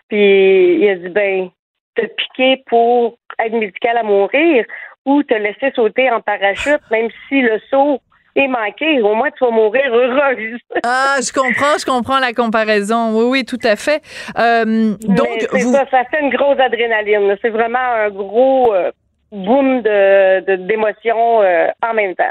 Puis 0.09 0.75
il 0.81 0.89
a 0.89 0.95
dit 0.95 1.09
ben 1.09 1.49
te 1.95 2.05
piquer 2.05 2.63
pour 2.67 3.17
aide 3.39 3.53
médicale 3.53 3.97
à 3.97 4.03
mourir 4.03 4.65
ou 5.05 5.23
te 5.23 5.35
laisser 5.35 5.71
sauter 5.73 6.11
en 6.11 6.19
parachute, 6.19 6.81
même 6.91 7.09
si 7.29 7.41
le 7.41 7.59
saut 7.69 8.01
est 8.35 8.47
manqué, 8.47 9.01
au 9.01 9.15
moins 9.15 9.29
tu 9.31 9.43
vas 9.43 9.51
mourir 9.51 9.93
heureuse. 9.93 10.59
Ah, 10.83 11.17
je 11.19 11.31
comprends, 11.31 11.77
je 11.79 11.85
comprends 11.85 12.19
la 12.19 12.33
comparaison. 12.33 13.17
Oui, 13.17 13.25
oui, 13.29 13.45
tout 13.45 13.59
à 13.63 13.75
fait. 13.75 14.01
Euh, 14.37 14.95
donc, 15.01 15.47
vous, 15.51 15.71
ça, 15.71 15.85
ça 15.89 16.03
fait 16.05 16.21
une 16.21 16.29
grosse 16.29 16.59
adrénaline. 16.59 17.35
C'est 17.41 17.49
vraiment 17.49 17.79
un 17.79 18.09
gros 18.09 18.73
euh, 18.73 18.91
boom 19.31 19.81
de 19.81 20.55
d'émotions 20.67 21.41
euh, 21.41 21.67
en 21.81 21.93
même 21.93 22.13
temps. 22.15 22.23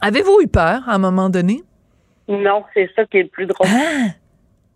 avez-vous 0.00 0.40
eu 0.42 0.48
peur 0.48 0.80
à 0.86 0.94
un 0.94 0.98
moment 0.98 1.28
donné? 1.28 1.62
Non, 2.28 2.64
c'est 2.72 2.88
ça 2.94 3.04
qui 3.06 3.18
est 3.18 3.22
le 3.24 3.28
plus 3.28 3.46
drôle. 3.46 3.68
Ah! 3.70 4.10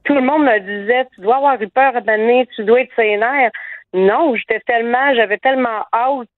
tout 0.05 0.15
le 0.15 0.21
monde 0.21 0.45
me 0.45 0.59
disait 0.59 1.07
tu 1.15 1.21
dois 1.21 1.37
avoir 1.37 1.61
eu 1.61 1.69
peur 1.69 1.97
à 1.97 2.01
donner, 2.01 2.49
tu 2.55 2.65
dois 2.65 2.81
être 2.81 2.95
sénère. 2.97 3.51
Non, 3.95 4.35
j'étais 4.35 4.61
tellement, 4.67 5.15
j'avais 5.15 5.39
tellement 5.39 5.87
hâte 5.93 6.29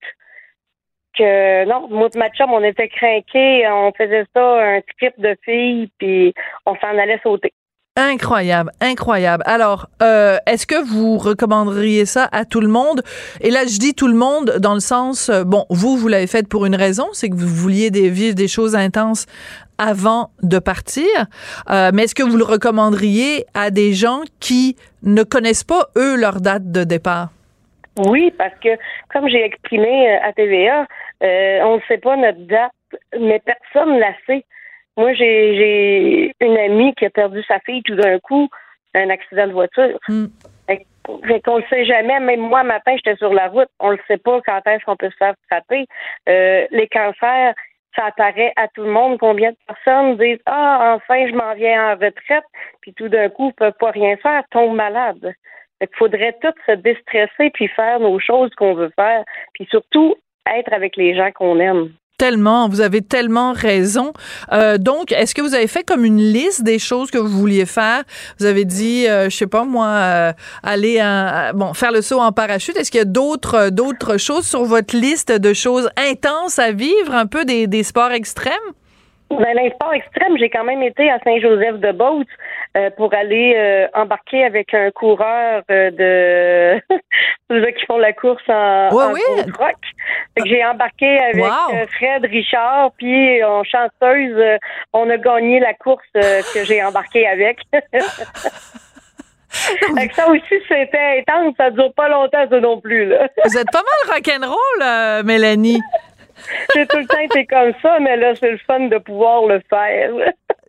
que 1.17 1.65
non, 1.65 1.87
moi 1.89 2.09
et 2.13 2.17
ma 2.17 2.27
on 2.47 2.63
était 2.63 2.89
craqués, 2.89 3.67
on 3.67 3.91
faisait 3.93 4.25
ça, 4.35 4.61
un 4.61 4.81
trip 4.97 5.13
de 5.19 5.35
filles, 5.43 5.89
puis 5.97 6.33
on 6.65 6.75
s'en 6.75 6.97
allait 6.97 7.19
sauter. 7.23 7.53
Incroyable, 7.97 8.71
incroyable. 8.81 9.41
Alors, 9.45 9.87
euh, 10.03 10.37
est-ce 10.47 10.67
que 10.67 10.83
vous 10.83 11.17
recommanderiez 11.17 12.05
ça 12.05 12.27
à 12.33 12.43
tout 12.43 12.59
le 12.59 12.67
monde? 12.67 13.01
Et 13.39 13.51
là, 13.51 13.65
je 13.65 13.79
dis 13.79 13.93
tout 13.93 14.09
le 14.09 14.15
monde 14.15 14.57
dans 14.59 14.73
le 14.73 14.81
sens, 14.81 15.29
euh, 15.29 15.45
bon, 15.45 15.65
vous, 15.69 15.95
vous 15.95 16.09
l'avez 16.09 16.27
fait 16.27 16.45
pour 16.45 16.65
une 16.65 16.75
raison, 16.75 17.07
c'est 17.13 17.29
que 17.29 17.35
vous 17.35 17.47
vouliez 17.47 17.89
vivre 17.89 18.35
des 18.35 18.49
choses 18.49 18.75
intenses 18.75 19.27
avant 19.77 20.31
de 20.43 20.59
partir. 20.59 21.05
Euh, 21.69 21.91
mais 21.93 22.03
est-ce 22.03 22.15
que 22.15 22.23
vous 22.23 22.35
le 22.35 22.43
recommanderiez 22.43 23.45
à 23.53 23.71
des 23.71 23.93
gens 23.93 24.23
qui 24.41 24.75
ne 25.03 25.23
connaissent 25.23 25.63
pas, 25.63 25.87
eux, 25.95 26.17
leur 26.17 26.41
date 26.41 26.73
de 26.73 26.83
départ? 26.83 27.29
Oui, 27.97 28.31
parce 28.37 28.55
que 28.59 28.77
comme 29.09 29.29
j'ai 29.29 29.43
exprimé 29.43 30.11
euh, 30.11 30.19
à 30.23 30.33
TVA, 30.33 30.85
euh, 31.23 31.59
on 31.63 31.77
ne 31.77 31.81
sait 31.87 31.97
pas 31.97 32.15
notre 32.17 32.45
date, 32.45 32.71
mais 33.19 33.39
personne 33.39 33.95
ne 33.95 33.99
la 33.99 34.13
sait. 34.25 34.43
Moi, 34.97 35.13
j'ai 35.13 35.55
j'ai 35.57 36.45
une 36.45 36.57
amie 36.57 36.93
qui 36.95 37.05
a 37.05 37.09
perdu 37.09 37.41
sa 37.43 37.59
fille 37.59 37.83
tout 37.83 37.95
d'un 37.95 38.19
coup, 38.19 38.49
un 38.93 39.09
accident 39.09 39.47
de 39.47 39.53
voiture. 39.53 39.97
Fait, 40.67 40.85
fait 41.27 41.41
qu'on 41.41 41.57
le 41.57 41.63
sait 41.69 41.85
jamais. 41.85 42.19
Même 42.19 42.41
moi, 42.41 42.63
matin, 42.63 42.95
j'étais 42.95 43.17
sur 43.17 43.33
la 43.33 43.47
route. 43.47 43.69
On 43.79 43.91
le 43.91 43.99
sait 44.07 44.17
pas 44.17 44.41
quand 44.45 44.61
est-ce 44.67 44.83
qu'on 44.85 44.95
peut 44.95 45.09
se 45.09 45.17
faire 45.17 45.35
frapper. 45.49 45.85
Euh, 46.27 46.65
les 46.71 46.87
cancers, 46.87 47.53
ça 47.95 48.05
apparaît 48.05 48.53
à 48.57 48.67
tout 48.69 48.83
le 48.83 48.91
monde. 48.91 49.17
Combien 49.19 49.51
de 49.51 49.57
personnes 49.67 50.17
disent 50.17 50.41
Ah, 50.45 50.95
enfin, 50.95 51.27
je 51.27 51.33
m'en 51.33 51.53
viens 51.53 51.91
en 51.91 51.95
retraite, 51.95 52.45
puis 52.81 52.93
tout 52.93 53.07
d'un 53.07 53.29
coup, 53.29 53.47
ne 53.47 53.51
peuvent 53.51 53.73
pas 53.79 53.91
rien 53.91 54.17
faire, 54.17 54.43
tombent 54.51 54.75
malades. 54.75 55.33
Qu'il 55.81 55.89
faudrait 55.97 56.35
tous 56.41 56.53
se 56.65 56.75
déstresser 56.77 57.51
puis 57.53 57.67
faire 57.67 57.99
nos 57.99 58.19
choses 58.19 58.49
qu'on 58.57 58.73
veut 58.75 58.91
faire, 58.95 59.23
puis 59.53 59.67
surtout 59.69 60.15
être 60.57 60.71
avec 60.73 60.95
les 60.95 61.15
gens 61.15 61.31
qu'on 61.33 61.59
aime. 61.59 61.89
Tellement, 62.17 62.69
vous 62.69 62.79
avez 62.79 63.01
tellement 63.01 63.51
raison. 63.51 64.13
Euh, 64.53 64.77
donc, 64.77 65.11
est-ce 65.11 65.35
que 65.35 65.41
vous 65.41 65.53
avez 65.53 65.67
fait 65.67 65.83
comme 65.83 66.05
une 66.05 66.21
liste 66.21 66.63
des 66.63 66.79
choses 66.79 67.11
que 67.11 67.17
vous 67.17 67.27
vouliez 67.27 67.65
faire? 67.65 68.03
Vous 68.39 68.45
avez 68.45 68.63
dit, 68.63 69.05
euh, 69.05 69.25
je 69.29 69.35
sais 69.35 69.47
pas 69.47 69.65
moi, 69.65 69.87
euh, 69.87 70.31
aller 70.63 70.97
à- 71.01 71.51
bon 71.53 71.73
faire 71.73 71.91
le 71.91 72.01
saut 72.01 72.21
en 72.21 72.31
parachute. 72.31 72.77
Est-ce 72.77 72.89
qu'il 72.89 72.99
y 72.99 73.01
a 73.01 73.05
d'autres 73.05 73.69
d'autres 73.69 74.17
choses 74.17 74.47
sur 74.47 74.63
votre 74.63 74.95
liste 74.95 75.29
de 75.33 75.53
choses 75.53 75.89
intenses 75.97 76.57
à 76.57 76.71
vivre, 76.71 77.13
un 77.13 77.25
peu 77.25 77.43
des, 77.43 77.67
des 77.67 77.83
sports 77.83 78.11
extrêmes? 78.13 78.53
Dans 79.31 79.39
les 79.39 79.71
sports 79.71 79.93
extrêmes, 79.93 80.37
j'ai 80.37 80.49
quand 80.49 80.63
même 80.63 80.83
été 80.83 81.09
à 81.09 81.17
Saint-Joseph-de-Beauce 81.23 82.25
euh, 82.77 82.89
pour 82.91 83.13
aller 83.13 83.53
euh, 83.57 83.87
embarquer 83.93 84.43
avec 84.45 84.73
un 84.73 84.91
coureur 84.91 85.63
euh, 85.71 85.91
de 85.91 86.97
ceux 87.49 87.71
qui 87.71 87.85
font 87.85 87.97
la 87.97 88.13
course 88.13 88.43
en, 88.47 88.89
Ouais, 88.93 89.03
en 89.05 89.13
oui. 89.13 89.21
que 90.37 90.45
j'ai 90.45 90.63
embarqué 90.63 91.17
avec 91.19 91.43
Wow. 91.43 91.73
euh, 91.73 91.85
Fred 91.97 92.25
Richard, 92.25 92.91
puis 92.97 93.43
en 93.43 93.63
chanceuse, 93.63 94.59
on 94.93 95.09
a 95.09 95.17
gagné 95.17 95.59
la 95.59 95.73
course 95.73 96.05
que 96.13 96.63
j'ai 96.63 96.83
embarqué 96.83 97.27
avec. 97.27 97.57
Fait 99.97 100.07
que 100.09 100.15
ça 100.15 100.27
aussi, 100.29 100.61
c'était 100.67 101.23
intense, 101.27 101.53
ça 101.57 101.69
dure 101.71 101.93
pas 101.93 102.09
longtemps, 102.09 102.45
ça 102.49 102.59
non 102.59 102.79
plus. 102.81 103.05
Là. 103.07 103.27
Vous 103.45 103.57
êtes 103.57 103.71
pas 103.71 103.81
mal 103.81 104.15
rock'n'roll, 104.15 104.81
euh, 104.83 105.23
Mélanie. 105.23 105.81
J'ai 106.75 106.85
tout 106.87 106.97
le 106.97 107.05
temps 107.05 107.19
été 107.19 107.45
comme 107.45 107.73
ça, 107.81 107.99
mais 107.99 108.17
là, 108.17 108.33
c'est 108.39 108.51
le 108.51 108.59
fun 108.65 108.87
de 108.87 108.97
pouvoir 108.97 109.45
le 109.45 109.61
faire. 109.69 110.11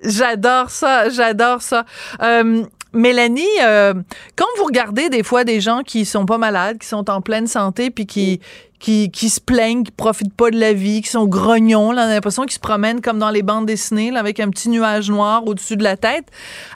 J'adore 0.03 0.71
ça, 0.71 1.09
j'adore 1.09 1.63
ça. 1.63 1.85
Euh, 2.23 2.65
Mélanie, 2.93 3.45
euh, 3.63 3.95
quand 4.37 4.47
vous 4.59 4.65
regardez 4.65 5.09
des 5.09 5.23
fois 5.23 5.45
des 5.45 5.61
gens 5.61 5.83
qui 5.83 6.05
sont 6.05 6.27
pas 6.27 6.39
malades, 6.39 6.79
qui 6.79 6.87
sont 6.87 7.11
en 7.11 7.21
pleine 7.21 7.47
santé, 7.47 7.91
puis 7.91 8.07
qui 8.07 8.41
qui, 8.79 9.11
qui 9.11 9.29
se 9.29 9.41
plaignent, 9.41 9.85
qui 9.85 9.93
profitent 9.93 10.37
pas 10.37 10.51
de 10.51 10.59
la 10.59 10.73
vie, 10.73 11.01
qui 11.01 11.09
sont 11.09 11.27
grognons, 11.27 11.93
là, 11.93 12.03
on 12.03 12.11
a 12.11 12.15
l'impression 12.15 12.43
qu'ils 12.43 12.53
se 12.53 12.61
promènent 12.61 13.01
comme 13.01 13.19
dans 13.19 13.31
les 13.31 13.43
bandes 13.43 13.67
dessinées, 13.67 14.11
là, 14.11 14.21
avec 14.21 14.41
un 14.41 14.51
petit 14.51 14.69
nuage 14.69 15.11
noir 15.11 15.47
au-dessus 15.47 15.77
de 15.77 15.83
la 15.83 15.97
tête. 15.97 16.27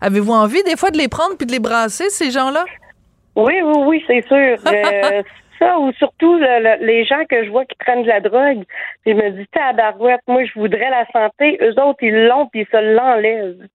Avez-vous 0.01 0.33
envie 0.33 0.63
des 0.63 0.77
fois 0.77 0.91
de 0.91 0.99
les 0.99 1.09
prendre 1.09 1.37
puis 1.37 1.47
de 1.47 1.53
les 1.53 1.59
brasser, 1.59 2.09
ces 2.11 2.31
gens-là? 2.31 2.65
Oui, 3.37 3.55
oui, 3.63 3.75
oui, 3.87 4.05
c'est 4.07 4.27
sûr. 4.27 4.57
Euh, 4.67 5.23
ça, 5.61 5.79
ou 5.79 5.93
surtout 5.93 6.39
les 6.39 7.05
gens 7.05 7.25
que 7.29 7.45
je 7.45 7.51
vois 7.51 7.65
qui 7.65 7.77
prennent 7.77 8.03
de 8.03 8.09
la 8.09 8.21
drogue. 8.21 8.65
Puis 9.05 9.13
je 9.13 9.17
me 9.17 9.31
dis, 9.31 9.47
tabarouette, 9.53 10.21
moi, 10.27 10.45
je 10.45 10.59
voudrais 10.59 10.91
la 10.91 11.07
santé. 11.13 11.59
Eux 11.61 11.81
autres, 11.81 12.03
ils 12.03 12.27
l'ont, 12.27 12.47
puis 12.47 12.63
ils 12.63 12.67
se 12.67 12.95
l'enlèvent. 12.97 13.67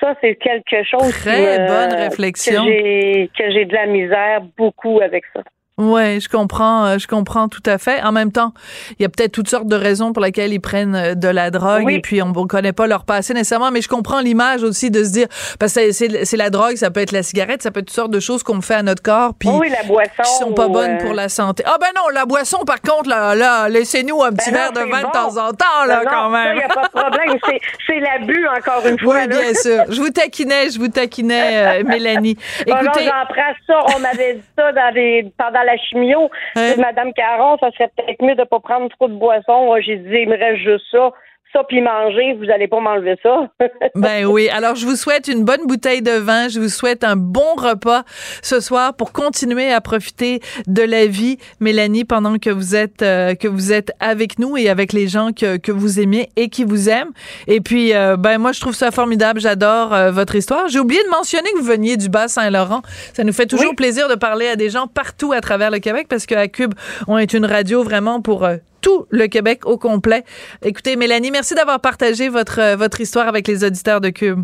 Ça, 0.00 0.14
c'est 0.20 0.34
quelque 0.34 0.82
chose 0.84 1.10
Très 1.10 1.58
bonne 1.68 1.94
réflexion. 1.94 2.64
que 2.64 3.50
j'ai 3.52 3.64
de 3.64 3.74
la 3.74 3.86
misère 3.86 4.40
beaucoup 4.56 5.00
avec 5.00 5.24
ça. 5.34 5.42
Ouais, 5.78 6.18
je 6.20 6.28
comprends, 6.28 6.84
euh, 6.84 6.98
je 6.98 7.06
comprends 7.06 7.48
tout 7.48 7.62
à 7.64 7.78
fait. 7.78 8.02
En 8.02 8.12
même 8.12 8.30
temps, 8.30 8.52
il 8.98 9.02
y 9.02 9.06
a 9.06 9.08
peut-être 9.08 9.32
toutes 9.32 9.48
sortes 9.48 9.68
de 9.68 9.74
raisons 9.74 10.12
pour 10.12 10.22
lesquelles 10.22 10.52
ils 10.52 10.60
prennent 10.60 10.94
euh, 10.94 11.14
de 11.14 11.28
la 11.28 11.50
drogue 11.50 11.90
et 11.90 12.00
puis 12.00 12.20
on 12.20 12.28
ne 12.28 12.46
connaît 12.46 12.74
pas 12.74 12.86
leur 12.86 13.06
passé 13.06 13.32
nécessairement, 13.32 13.70
mais 13.70 13.80
je 13.80 13.88
comprends 13.88 14.20
l'image 14.20 14.62
aussi 14.64 14.90
de 14.90 15.02
se 15.02 15.12
dire 15.12 15.28
parce 15.58 15.72
que 15.72 15.90
c'est 15.92 16.36
la 16.36 16.50
drogue, 16.50 16.76
ça 16.76 16.90
peut 16.90 17.00
être 17.00 17.12
la 17.12 17.22
cigarette, 17.22 17.62
ça 17.62 17.70
peut 17.70 17.80
être 17.80 17.86
toutes 17.86 17.96
sortes 17.96 18.10
de 18.10 18.20
choses 18.20 18.42
qu'on 18.42 18.60
fait 18.60 18.74
à 18.74 18.82
notre 18.82 19.02
corps 19.02 19.32
puis 19.38 19.48
oui, 19.48 19.70
la 19.70 19.82
boisson, 19.84 20.10
qui 20.22 20.30
sont 20.44 20.52
pas 20.52 20.68
bonnes 20.68 20.98
pour 20.98 21.12
euh, 21.12 21.14
la 21.14 21.30
santé. 21.30 21.62
Ah 21.66 21.76
ben 21.80 21.88
non, 21.96 22.10
la 22.12 22.26
boisson 22.26 22.58
par 22.66 22.82
contre 22.82 23.08
là, 23.08 23.34
là 23.34 23.70
laissez-nous 23.70 24.22
un 24.22 24.32
petit 24.32 24.50
ben 24.50 24.58
verre 24.58 24.72
de 24.72 24.90
vin 24.90 25.00
de 25.00 25.10
temps 25.10 25.38
en 25.38 25.52
temps 25.52 25.86
là 25.86 26.02
ben 26.04 26.10
quand 26.10 26.28
même. 26.28 26.54
Il 26.54 26.58
n'y 26.58 26.64
a 26.64 26.68
pas 26.68 26.82
de 26.82 27.00
problème, 27.00 27.38
c'est 27.86 27.98
l'abus 27.98 28.46
encore 28.46 28.86
une 28.86 28.98
fois. 28.98 29.20
Oui, 29.20 29.26
bien 29.26 29.54
sûr. 29.54 29.84
Je 29.88 29.98
vous 30.02 30.10
taquinais, 30.10 30.68
je 30.68 30.78
vous 30.78 30.88
taquinais 30.88 31.82
Mélanie. 31.84 32.36
Écoutez, 32.60 33.04
j'en 33.04 33.26
prends 33.26 33.54
ça, 33.66 33.96
on 33.96 34.00
m'avait 34.00 34.34
dit 34.34 34.44
ça 34.54 34.70
dans 34.72 34.92
des 34.92 35.32
pendant 35.38 35.61
la 35.64 35.76
chimio 35.76 36.30
Hein? 36.56 36.74
Madame 36.78 37.12
Caron, 37.12 37.56
ça 37.58 37.70
serait 37.72 37.90
peut-être 37.96 38.22
mieux 38.22 38.34
de 38.34 38.44
pas 38.44 38.60
prendre 38.60 38.88
trop 38.90 39.08
de 39.08 39.14
boissons. 39.14 39.74
J'ai 39.80 39.96
dit, 39.96 40.18
il 40.22 40.28
me 40.28 40.36
reste 40.36 40.62
juste 40.62 40.84
ça 40.90 41.12
ça 41.52 41.64
puis 41.64 41.80
manger, 41.80 42.34
vous 42.34 42.50
allez 42.50 42.68
pas 42.68 42.80
m'enlever 42.80 43.16
ça. 43.22 43.48
ben 43.94 44.24
oui. 44.24 44.48
Alors 44.48 44.74
je 44.74 44.86
vous 44.86 44.96
souhaite 44.96 45.28
une 45.28 45.44
bonne 45.44 45.66
bouteille 45.66 46.02
de 46.02 46.12
vin, 46.12 46.48
je 46.48 46.60
vous 46.60 46.68
souhaite 46.68 47.04
un 47.04 47.16
bon 47.16 47.54
repas 47.56 48.04
ce 48.42 48.60
soir 48.60 48.94
pour 48.94 49.12
continuer 49.12 49.70
à 49.70 49.80
profiter 49.80 50.40
de 50.66 50.82
la 50.82 51.06
vie, 51.06 51.38
Mélanie, 51.60 52.04
pendant 52.04 52.38
que 52.38 52.50
vous 52.50 52.74
êtes 52.74 53.02
euh, 53.02 53.34
que 53.34 53.48
vous 53.48 53.72
êtes 53.72 53.92
avec 54.00 54.38
nous 54.38 54.56
et 54.56 54.68
avec 54.68 54.92
les 54.92 55.08
gens 55.08 55.32
que, 55.32 55.56
que 55.58 55.72
vous 55.72 56.00
aimez 56.00 56.30
et 56.36 56.48
qui 56.48 56.64
vous 56.64 56.88
aiment. 56.88 57.10
Et 57.46 57.60
puis 57.60 57.94
euh, 57.94 58.16
ben 58.16 58.38
moi 58.38 58.52
je 58.52 58.60
trouve 58.60 58.74
ça 58.74 58.90
formidable, 58.90 59.40
j'adore 59.40 59.92
euh, 59.92 60.10
votre 60.10 60.34
histoire. 60.34 60.68
J'ai 60.68 60.80
oublié 60.80 61.02
de 61.04 61.10
mentionner 61.10 61.50
que 61.52 61.58
vous 61.58 61.64
veniez 61.64 61.96
du 61.96 62.08
Bas-Saint-Laurent. 62.08 62.82
Ça 63.12 63.24
nous 63.24 63.32
fait 63.32 63.46
toujours 63.46 63.74
plaisir 63.74 64.08
de 64.08 64.14
parler 64.14 64.48
à 64.48 64.56
des 64.56 64.70
gens 64.70 64.86
partout 64.86 65.32
à 65.32 65.40
travers 65.40 65.70
le 65.70 65.78
Québec 65.78 66.06
parce 66.08 66.26
qu'à 66.26 66.48
Cube, 66.48 66.74
on 67.08 67.18
est 67.18 67.34
une 67.34 67.44
radio 67.44 67.82
vraiment 67.82 68.20
pour 68.20 68.46
tout 68.82 69.06
le 69.10 69.26
Québec 69.28 69.64
au 69.64 69.78
complet. 69.78 70.24
Écoutez, 70.62 70.96
Mélanie, 70.96 71.30
merci 71.30 71.54
d'avoir 71.54 71.80
partagé 71.80 72.28
votre, 72.28 72.60
euh, 72.60 72.76
votre 72.76 73.00
histoire 73.00 73.28
avec 73.28 73.48
les 73.48 73.64
auditeurs 73.64 74.00
de 74.00 74.10
Cube. 74.10 74.42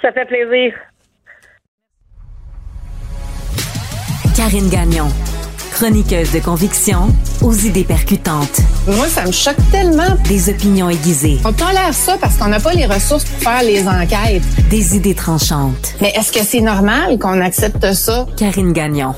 Ça 0.00 0.12
fait 0.12 0.24
plaisir. 0.26 0.72
Karine 4.36 4.68
Gagnon, 4.68 5.08
chroniqueuse 5.72 6.32
de 6.32 6.40
conviction 6.40 7.08
aux 7.42 7.54
idées 7.54 7.84
percutantes. 7.84 8.60
Moi, 8.86 9.06
ça 9.06 9.24
me 9.24 9.32
choque 9.32 9.56
tellement. 9.72 10.14
Des 10.28 10.50
opinions 10.50 10.90
aiguisées. 10.90 11.38
On 11.44 11.52
tolère 11.52 11.94
ça 11.94 12.18
parce 12.20 12.36
qu'on 12.36 12.48
n'a 12.48 12.60
pas 12.60 12.74
les 12.74 12.84
ressources 12.84 13.24
pour 13.24 13.50
faire 13.50 13.62
les 13.62 13.88
enquêtes. 13.88 14.42
Des 14.68 14.94
idées 14.96 15.14
tranchantes. 15.14 15.94
Mais 16.02 16.12
est-ce 16.14 16.32
que 16.32 16.40
c'est 16.44 16.60
normal 16.60 17.18
qu'on 17.18 17.40
accepte 17.40 17.92
ça? 17.94 18.26
Karine 18.36 18.72
Gagnon. 18.72 19.14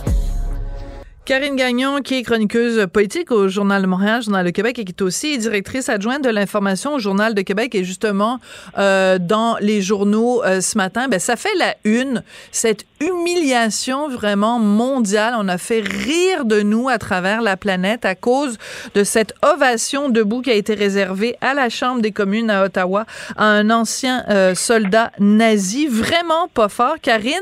Karine 1.28 1.56
Gagnon, 1.56 2.00
qui 2.00 2.14
est 2.14 2.22
chroniqueuse 2.22 2.86
politique 2.90 3.30
au 3.30 3.48
Journal 3.48 3.82
de 3.82 3.86
Montréal, 3.86 4.22
Journal 4.22 4.46
de 4.46 4.50
Québec, 4.50 4.78
et 4.78 4.86
qui 4.86 4.92
est 4.92 5.02
aussi 5.02 5.36
directrice 5.36 5.90
adjointe 5.90 6.24
de 6.24 6.30
l'information 6.30 6.94
au 6.94 6.98
Journal 6.98 7.34
de 7.34 7.42
Québec. 7.42 7.74
Et 7.74 7.84
justement, 7.84 8.40
euh, 8.78 9.18
dans 9.18 9.58
les 9.60 9.82
journaux 9.82 10.42
euh, 10.42 10.62
ce 10.62 10.78
matin, 10.78 11.06
ben, 11.06 11.20
ça 11.20 11.36
fait 11.36 11.54
la 11.58 11.74
une, 11.84 12.22
cette 12.50 12.86
humiliation 13.02 14.08
vraiment 14.08 14.58
mondiale. 14.58 15.34
On 15.36 15.48
a 15.48 15.58
fait 15.58 15.80
rire 15.80 16.46
de 16.46 16.62
nous 16.62 16.88
à 16.88 16.96
travers 16.96 17.42
la 17.42 17.58
planète 17.58 18.06
à 18.06 18.14
cause 18.14 18.56
de 18.94 19.04
cette 19.04 19.34
ovation 19.42 20.08
debout 20.08 20.40
qui 20.40 20.50
a 20.50 20.54
été 20.54 20.72
réservée 20.72 21.36
à 21.42 21.52
la 21.52 21.68
Chambre 21.68 22.00
des 22.00 22.10
communes 22.10 22.48
à 22.48 22.64
Ottawa 22.64 23.04
à 23.36 23.44
un 23.44 23.68
ancien 23.68 24.24
euh, 24.30 24.54
soldat 24.54 25.12
nazi. 25.18 25.88
Vraiment 25.88 26.48
pas 26.54 26.70
fort. 26.70 26.96
Karine, 27.02 27.34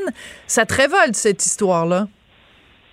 ça 0.45 0.65
te 0.65 0.73
révolte 0.73 1.15
cette 1.15 1.45
histoire-là? 1.45 2.09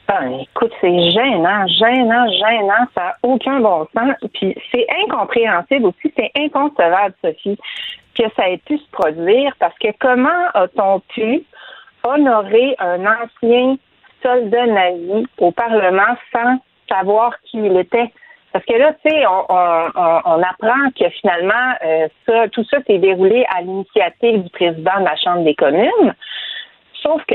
Ben, 0.06 0.40
écoute, 0.40 0.72
c'est 0.80 1.10
gênant, 1.10 1.66
gênant, 1.66 2.30
gênant, 2.30 2.86
ça 2.94 3.02
n'a 3.02 3.16
aucun 3.22 3.60
bon 3.60 3.86
sens. 3.96 4.14
Puis 4.34 4.54
c'est 4.70 4.86
incompréhensible 5.04 5.86
aussi, 5.86 6.12
c'est 6.16 6.30
inconcevable, 6.36 7.14
Sophie, 7.24 7.58
que 8.14 8.24
ça 8.36 8.50
ait 8.50 8.58
pu 8.58 8.76
se 8.76 8.90
produire 8.90 9.54
parce 9.58 9.76
que 9.78 9.88
comment 9.98 10.28
a-t-on 10.52 11.00
pu 11.00 11.44
honorer 12.06 12.76
un 12.78 13.04
ancien 13.06 13.76
soldat 14.22 14.66
nazi 14.66 15.26
au 15.38 15.52
Parlement 15.52 16.16
sans 16.32 16.58
savoir 16.88 17.32
qui 17.44 17.58
il 17.58 17.76
était? 17.78 18.12
Parce 18.52 18.66
que 18.66 18.74
là, 18.74 18.92
tu 19.04 19.10
sais, 19.10 19.26
on, 19.26 20.42
apprend 20.42 20.90
que 20.96 21.08
finalement, 21.20 21.74
euh, 21.84 22.08
ça, 22.24 22.48
tout 22.50 22.64
ça 22.70 22.76
s'est 22.86 22.98
déroulé 22.98 23.44
à 23.56 23.62
l'initiative 23.62 24.44
du 24.44 24.50
président 24.50 25.00
de 25.00 25.04
la 25.06 25.16
Chambre 25.16 25.44
des 25.44 25.56
communes. 25.56 26.14
Sauf 27.02 27.20
que 27.26 27.34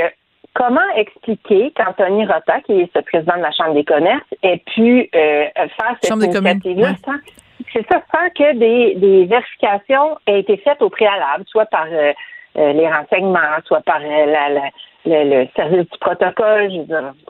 Comment 0.56 0.90
expliquer 0.96 1.72
qu'Anthony 1.76 2.26
Rota, 2.26 2.62
qui 2.62 2.74
est 2.82 2.90
ce 2.96 3.02
président 3.02 3.38
de 3.38 3.42
la 3.42 3.52
Chambre 3.52 3.74
des 3.74 3.86
commerces, 3.86 4.24
ait 4.44 4.62
pu 4.76 5.10
euh, 5.16 5.46
faire 5.56 5.98
cette 6.02 6.16
initiative-là 6.16 6.96
c'est 7.74 7.86
ça, 7.88 8.02
sans 8.12 8.30
que 8.30 8.56
des, 8.56 9.26
vérifications 9.26 10.18
aient 10.28 10.40
été 10.40 10.58
faites 10.58 10.82
au 10.82 10.90
préalable, 10.90 11.44
soit 11.48 11.66
par 11.66 11.86
euh, 11.92 12.14
euh, 12.58 12.74
les 12.74 12.88
renseignements, 12.88 13.40
soit 13.66 13.82
par 13.82 14.00
le, 14.00 15.48
service 15.56 15.90
du 15.90 15.98
protocole. 16.00 16.72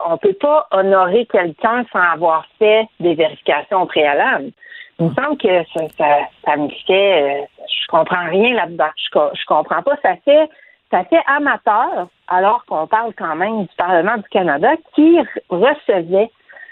on 0.05 0.11
ne 0.13 0.17
peut 0.17 0.33
pas 0.33 0.67
honorer 0.71 1.25
quelqu'un 1.27 1.85
sans 1.91 2.13
avoir 2.13 2.45
fait 2.57 2.87
des 2.99 3.15
vérifications 3.15 3.83
au 3.83 3.85
préalable. 3.85 4.51
Il 4.99 5.07
me 5.07 5.13
semble 5.13 5.37
que 5.37 5.63
ça, 5.73 6.17
ça, 6.45 6.57
me 6.57 6.67
fait, 6.85 7.47
je 7.67 7.87
comprends 7.87 8.29
rien 8.29 8.53
là-dedans. 8.53 8.89
Je, 8.97 9.19
je 9.33 9.45
comprends 9.45 9.81
pas. 9.81 9.95
Ça 10.01 10.15
fait 10.25 10.49
ça 10.91 11.03
fait 11.05 11.21
amateur, 11.27 12.07
alors 12.27 12.65
qu'on 12.65 12.87
parle 12.87 13.13
quand 13.17 13.35
même 13.35 13.63
du 13.63 13.75
Parlement 13.77 14.17
du 14.17 14.27
Canada, 14.29 14.71
qui 14.95 15.17
recevait 15.49 16.31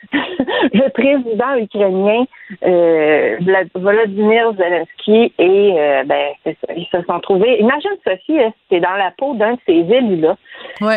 le 0.13 0.89
président 0.89 1.55
ukrainien 1.55 2.25
euh, 2.63 3.37
Volodymyr 3.75 4.53
Zelensky 4.55 5.33
et 5.37 5.73
euh, 5.77 6.03
ben 6.05 6.29
ils 6.45 6.87
se 6.91 7.01
sont 7.03 7.19
trouvés. 7.19 7.59
Imagine 7.59 7.91
Sophie, 8.05 8.39
c'était 8.63 8.79
dans 8.79 8.95
la 8.95 9.11
peau 9.17 9.33
d'un 9.33 9.53
de 9.53 9.59
ces 9.65 9.73
élus-là 9.73 10.37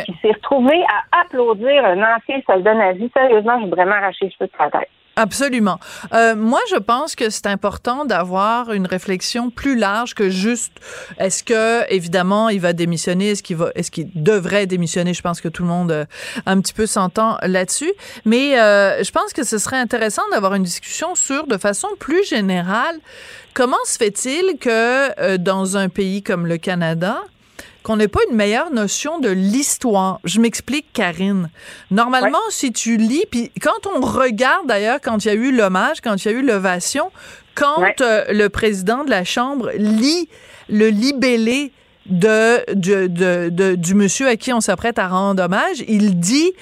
qui 0.04 0.14
s'est 0.22 0.32
retrouvé 0.32 0.82
à 0.82 1.22
applaudir 1.22 1.84
un 1.84 1.98
ancien 1.98 2.40
soldat 2.46 2.74
nazi. 2.74 3.10
Sérieusement, 3.16 3.58
j'ai 3.60 3.68
vraiment 3.68 3.92
arraché 3.92 4.26
les 4.26 4.30
cheveux 4.30 4.46
de 4.46 4.52
sa 4.56 4.70
tête. 4.70 4.88
Absolument. 5.16 5.78
Euh, 6.14 6.34
moi, 6.36 6.60
je 6.70 6.76
pense 6.76 7.14
que 7.14 7.30
c'est 7.30 7.46
important 7.46 8.04
d'avoir 8.04 8.72
une 8.72 8.86
réflexion 8.86 9.50
plus 9.50 9.76
large 9.76 10.14
que 10.14 10.30
juste 10.30 10.72
est-ce 11.18 11.42
que 11.42 11.84
évidemment 11.92 12.48
il 12.48 12.60
va 12.60 12.72
démissionner, 12.72 13.30
est-ce 13.30 13.42
qu'il 13.42 13.56
va, 13.56 13.70
est-ce 13.74 13.90
qu'il 13.90 14.10
devrait 14.14 14.66
démissionner? 14.66 15.12
Je 15.12 15.20
pense 15.20 15.40
que 15.40 15.48
tout 15.48 15.62
le 15.62 15.68
monde 15.68 15.92
euh, 15.92 16.04
un 16.46 16.60
petit 16.60 16.72
peu 16.72 16.86
s'entend 16.86 17.36
là-dessus. 17.42 17.92
Mais 18.24 18.58
euh, 18.58 19.02
je 19.02 19.10
pense 19.10 19.32
que 19.32 19.44
ce 19.44 19.58
serait 19.58 19.78
intéressant 19.78 20.22
d'avoir 20.30 20.54
une 20.54 20.62
discussion 20.62 21.14
sur, 21.14 21.46
de 21.46 21.58
façon 21.58 21.88
plus 21.98 22.24
générale, 22.26 22.96
comment 23.52 23.76
se 23.84 23.98
fait-il 23.98 24.58
que 24.58 25.36
dans 25.36 25.76
un 25.76 25.88
pays 25.88 26.22
comme 26.22 26.46
le 26.46 26.56
Canada, 26.56 27.20
qu'on 27.82 27.96
n'ait 27.96 28.08
pas 28.08 28.20
une 28.30 28.36
meilleure 28.36 28.70
notion 28.72 29.18
de 29.18 29.30
l'histoire. 29.30 30.20
Je 30.24 30.40
m'explique, 30.40 30.86
Karine. 30.92 31.50
Normalement, 31.90 32.38
si 32.50 32.72
tu 32.72 32.96
lis, 32.96 33.24
puis 33.30 33.50
quand 33.62 33.86
on 33.86 34.00
regarde 34.00 34.66
d'ailleurs, 34.66 35.00
quand 35.02 35.24
il 35.24 35.28
y 35.28 35.30
a 35.30 35.34
eu 35.34 35.52
l'hommage, 35.52 36.00
quand 36.00 36.24
il 36.24 36.30
y 36.30 36.34
a 36.34 36.36
eu 36.36 36.42
l'ovation, 36.42 37.10
quand 37.54 38.00
euh, 38.00 38.24
le 38.30 38.48
président 38.48 39.04
de 39.04 39.10
la 39.10 39.24
Chambre 39.24 39.70
lit 39.76 40.28
le 40.68 40.88
libellé 40.88 41.72
de, 42.06 42.64
de, 42.74 43.74
du 43.74 43.94
monsieur 43.94 44.28
à 44.28 44.36
qui 44.36 44.52
on 44.52 44.60
s'apprête 44.60 44.98
à 44.98 45.08
rendre 45.08 45.42
hommage, 45.42 45.84
il 45.88 46.18
dit 46.18 46.52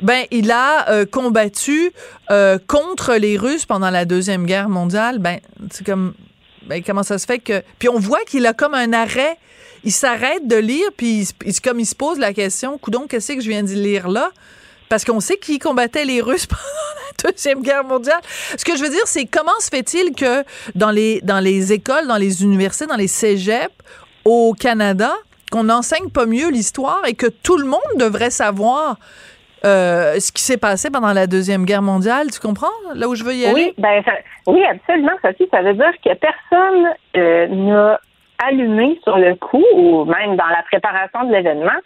ben, 0.00 0.24
il 0.30 0.50
a 0.50 0.88
euh, 0.90 1.06
combattu 1.06 1.92
euh, 2.30 2.58
contre 2.66 3.14
les 3.14 3.36
Russes 3.36 3.66
pendant 3.66 3.90
la 3.90 4.04
Deuxième 4.04 4.46
Guerre 4.46 4.68
mondiale. 4.68 5.18
Ben, 5.18 5.40
c'est 5.70 5.84
comme, 5.84 6.14
ben, 6.66 6.82
comment 6.84 7.02
ça 7.02 7.18
se 7.18 7.26
fait 7.26 7.38
que. 7.38 7.62
Puis 7.78 7.88
on 7.88 7.98
voit 7.98 8.22
qu'il 8.26 8.46
a 8.46 8.52
comme 8.52 8.74
un 8.74 8.92
arrêt 8.92 9.36
il 9.84 9.92
s'arrête 9.92 10.46
de 10.46 10.56
lire, 10.56 10.88
puis 10.96 11.28
il, 11.44 11.60
comme 11.60 11.80
il 11.80 11.86
se 11.86 11.94
pose 11.94 12.18
la 12.18 12.32
question, 12.32 12.78
coudon, 12.78 13.06
qu'est-ce 13.08 13.32
que 13.32 13.40
je 13.40 13.48
viens 13.48 13.62
de 13.62 13.68
lire 13.68 14.08
là? 14.08 14.30
Parce 14.88 15.04
qu'on 15.04 15.20
sait 15.20 15.36
qui 15.36 15.58
combattait 15.58 16.04
les 16.04 16.20
Russes 16.20 16.46
pendant 16.46 16.62
la 16.62 17.30
Deuxième 17.30 17.62
Guerre 17.62 17.84
mondiale. 17.84 18.20
Ce 18.56 18.64
que 18.64 18.76
je 18.76 18.82
veux 18.82 18.90
dire, 18.90 19.06
c'est 19.06 19.26
comment 19.26 19.58
se 19.60 19.68
fait-il 19.68 20.14
que 20.14 20.44
dans 20.74 20.90
les, 20.90 21.20
dans 21.22 21.40
les 21.40 21.72
écoles, 21.72 22.06
dans 22.06 22.16
les 22.16 22.42
universités, 22.42 22.86
dans 22.86 22.96
les 22.96 23.08
cégeps 23.08 23.74
au 24.24 24.54
Canada, 24.58 25.12
qu'on 25.50 25.64
n'enseigne 25.64 26.10
pas 26.10 26.26
mieux 26.26 26.50
l'histoire 26.50 27.02
et 27.06 27.14
que 27.14 27.26
tout 27.26 27.56
le 27.56 27.64
monde 27.64 27.80
devrait 27.96 28.30
savoir 28.30 28.98
euh, 29.64 30.20
ce 30.20 30.30
qui 30.30 30.42
s'est 30.42 30.56
passé 30.56 30.90
pendant 30.90 31.12
la 31.12 31.26
Deuxième 31.26 31.64
Guerre 31.64 31.82
mondiale. 31.82 32.30
Tu 32.30 32.38
comprends 32.38 32.66
là 32.94 33.08
où 33.08 33.14
je 33.14 33.24
veux 33.24 33.34
y 33.34 33.44
aller? 33.44 33.54
Oui, 33.54 33.74
ben, 33.78 34.02
oui 34.46 34.62
absolument, 34.64 35.12
Sophie. 35.22 35.48
Ça 35.50 35.62
veut 35.62 35.74
dire 35.74 35.92
que 36.04 36.14
personne 36.14 36.94
euh, 37.16 37.46
n'a 37.48 38.00
allumé 38.46 38.98
sur 39.04 39.18
le 39.18 39.34
coup 39.34 39.64
ou 39.74 40.04
même 40.04 40.36
dans 40.36 40.46
la 40.46 40.62
préparation 40.62 41.24
de 41.24 41.32
l'événement 41.32 41.80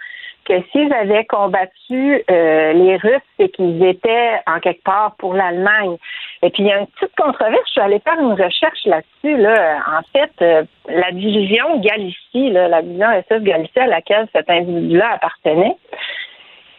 que 0.44 0.54
s'ils 0.70 0.92
avaient 0.92 1.24
combattu 1.24 2.22
euh, 2.30 2.72
les 2.72 2.96
Russes, 2.96 3.22
c'est 3.38 3.48
qu'ils 3.50 3.84
étaient 3.84 4.40
en 4.46 4.58
quelque 4.58 4.82
part 4.82 5.14
pour 5.18 5.34
l'Allemagne. 5.34 5.96
Et 6.42 6.50
puis 6.50 6.64
il 6.64 6.66
y 6.66 6.72
a 6.72 6.80
une 6.80 6.86
petite 6.88 7.14
controverse. 7.16 7.62
Je 7.66 7.72
suis 7.72 7.80
allée 7.80 8.00
faire 8.00 8.18
une 8.18 8.32
recherche 8.32 8.84
là-dessus. 8.84 9.36
Là. 9.36 9.78
En 9.86 10.02
fait, 10.12 10.32
euh, 10.42 10.64
la 10.88 11.12
division 11.12 11.78
Galicie, 11.78 12.50
la 12.50 12.82
division 12.82 13.06
SS 13.28 13.42
Galicie 13.42 13.78
à 13.78 13.86
laquelle 13.86 14.26
cet 14.34 14.50
individu-là 14.50 15.12
appartenait, 15.14 15.76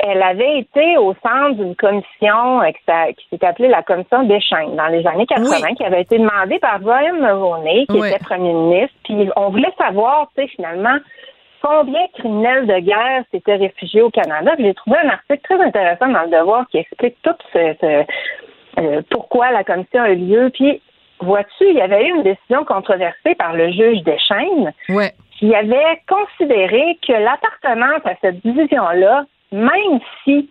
elle 0.06 0.22
avait 0.22 0.60
été 0.60 0.97
au 0.97 1.14
centre 1.24 1.56
d'une 1.56 1.76
commission 1.76 2.62
euh, 2.62 2.72
qui 2.72 3.26
s'est 3.30 3.45
appelée 3.45 3.70
la 3.70 3.84
commission 3.84 4.24
d'échange 4.24 4.76
dans 4.76 4.88
les 4.88 5.06
années 5.08 5.26
80, 5.26 5.76
qui 5.76 5.84
avait 5.84 6.01
été 6.01 6.18
demandée 6.18 6.60
par 6.60 6.80
Brian 6.80 7.14
Mulroney, 7.14 7.86
qui 7.88 7.97
était 7.97 8.20
premier 8.20 8.54
ministre. 8.54 8.95
Puis 9.06 9.30
on 9.38 9.49
voulait 9.49 9.74
savoir, 9.78 10.28
tu 10.36 10.41
sais, 10.41 10.47
finalement, 10.49 10.97
combien 11.62 12.06
de 12.06 12.20
criminels 12.20 12.68
de 12.68 12.80
guerre 12.80 13.24
s'étaient 13.32 13.56
réfugiés 13.56 14.01
au 14.01 14.10
Canada. 14.10 14.51
J'ai 14.60 14.74
trouvé 14.74 14.97
un 14.97 15.10
article 15.10 15.41
très 15.43 15.62
intéressant 15.62 16.10
dans 16.10 16.24
le 16.24 16.38
Devoir 16.38 16.68
qui 16.70 16.80
explique 16.80 17.16
tout 17.24 17.36
ce, 17.54 18.04
euh, 18.80 19.01
pourquoi 19.10 19.51
la 19.51 19.64
commission 19.64 20.01
a 20.01 20.10
eu 20.10 20.16
lieu. 20.16 20.51
Puis, 20.54 20.82
vois-tu, 21.22 21.70
il 21.70 21.76
y 21.76 21.82
avait 21.82 22.08
eu 22.08 22.16
une 22.16 22.24
décision 22.24 22.66
controversée 22.66 23.36
par 23.36 23.54
le 23.54 23.72
juge 23.72 24.04
Deschaines 24.04 24.74
ouais. 24.89 25.14
qui 25.39 25.56
avait 25.56 26.01
considéré 26.10 26.97
que 27.08 27.14
l'appartenance 27.14 28.01
à 28.04 28.16
cette 28.20 28.41
division-là, 28.45 29.26
même 29.54 29.99
si 30.24 30.49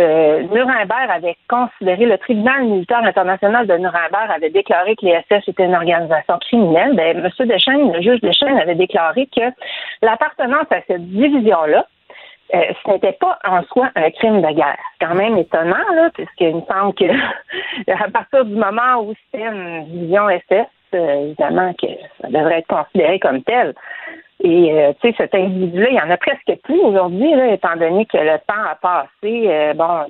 euh, 0.00 0.42
Nuremberg 0.52 1.10
avait 1.10 1.36
considéré, 1.48 2.06
le 2.06 2.18
tribunal 2.18 2.64
militaire 2.64 3.02
international 3.02 3.66
de 3.66 3.76
Nuremberg 3.76 4.30
avait 4.30 4.50
déclaré 4.50 4.94
que 4.94 5.04
les 5.04 5.20
SS 5.28 5.48
étaient 5.48 5.64
une 5.64 5.74
organisation 5.74 6.38
criminelle. 6.38 6.94
Ben, 6.94 7.18
M. 7.18 7.46
Deschênes, 7.46 7.92
le 7.92 8.00
juge 8.00 8.20
Deschênes 8.20 8.58
avait 8.58 8.76
déclaré 8.76 9.28
que 9.34 9.42
l'appartenance 10.02 10.66
à 10.70 10.80
cette 10.86 11.04
division-là, 11.08 11.84
euh, 12.54 12.62
ce 12.84 12.92
n'était 12.92 13.12
pas 13.12 13.38
en 13.44 13.62
soi 13.64 13.90
un 13.96 14.10
crime 14.10 14.40
de 14.40 14.54
guerre. 14.54 14.78
C'est 14.98 15.06
quand 15.06 15.14
même 15.14 15.36
étonnant, 15.36 15.76
là, 15.94 16.10
puisqu'il 16.14 16.56
me 16.56 16.62
semble 16.62 16.94
que 16.94 17.04
à 18.04 18.08
partir 18.08 18.44
du 18.44 18.54
moment 18.54 19.02
où 19.02 19.14
c'était 19.24 19.46
une 19.46 19.84
division 19.86 20.28
SS, 20.28 20.66
euh, 20.94 21.26
évidemment 21.26 21.74
que 21.74 21.88
ça 22.22 22.28
devrait 22.28 22.60
être 22.60 22.68
considéré 22.68 23.18
comme 23.18 23.42
tel. 23.42 23.74
Et 24.40 24.72
euh, 24.72 24.92
tu 25.00 25.08
sais, 25.08 25.14
cet 25.18 25.34
individu-là, 25.34 25.88
il 25.90 25.96
y 25.96 26.00
en 26.00 26.10
a 26.10 26.16
presque 26.16 26.60
plus 26.62 26.78
aujourd'hui, 26.78 27.34
là, 27.34 27.52
étant 27.54 27.74
donné 27.76 28.06
que 28.06 28.18
le 28.18 28.38
temps 28.46 28.64
a 28.70 28.76
passé. 28.76 29.44
Euh, 29.48 29.74
bon, 29.74 30.06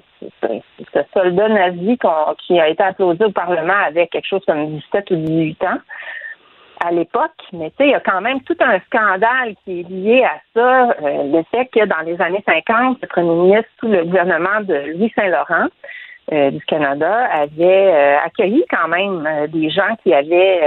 ce 0.92 1.00
soldat 1.14 1.48
nazi 1.48 1.98
qui 2.46 2.60
a 2.60 2.68
été 2.68 2.82
applaudi 2.82 3.24
au 3.24 3.30
Parlement 3.30 3.86
avec 3.86 4.10
quelque 4.10 4.26
chose 4.26 4.44
comme 4.46 4.76
17 4.92 5.10
ou 5.12 5.16
18 5.16 5.64
ans 5.64 5.78
à 6.84 6.92
l'époque, 6.92 7.32
mais 7.52 7.70
tu 7.70 7.76
sais, 7.78 7.86
il 7.88 7.90
y 7.90 7.94
a 7.94 8.00
quand 8.00 8.20
même 8.20 8.40
tout 8.42 8.56
un 8.60 8.78
scandale 8.80 9.54
qui 9.64 9.80
est 9.80 9.88
lié 9.88 10.22
à 10.22 10.38
ça, 10.54 10.90
euh, 11.02 11.24
le 11.32 11.42
fait 11.50 11.66
que 11.66 11.84
dans 11.86 12.06
les 12.06 12.20
années 12.20 12.44
50, 12.46 12.98
le 13.02 13.08
premier 13.08 13.34
ministre 13.34 13.70
sous 13.80 13.88
le 13.88 14.04
gouvernement 14.04 14.60
de 14.60 14.92
Louis 14.92 15.12
Saint-Laurent 15.16 15.68
du 16.30 16.60
Canada 16.66 17.26
avait 17.32 18.18
accueilli 18.22 18.62
quand 18.68 18.86
même 18.86 19.26
des 19.48 19.70
gens 19.70 19.96
qui 20.02 20.12
avaient 20.12 20.60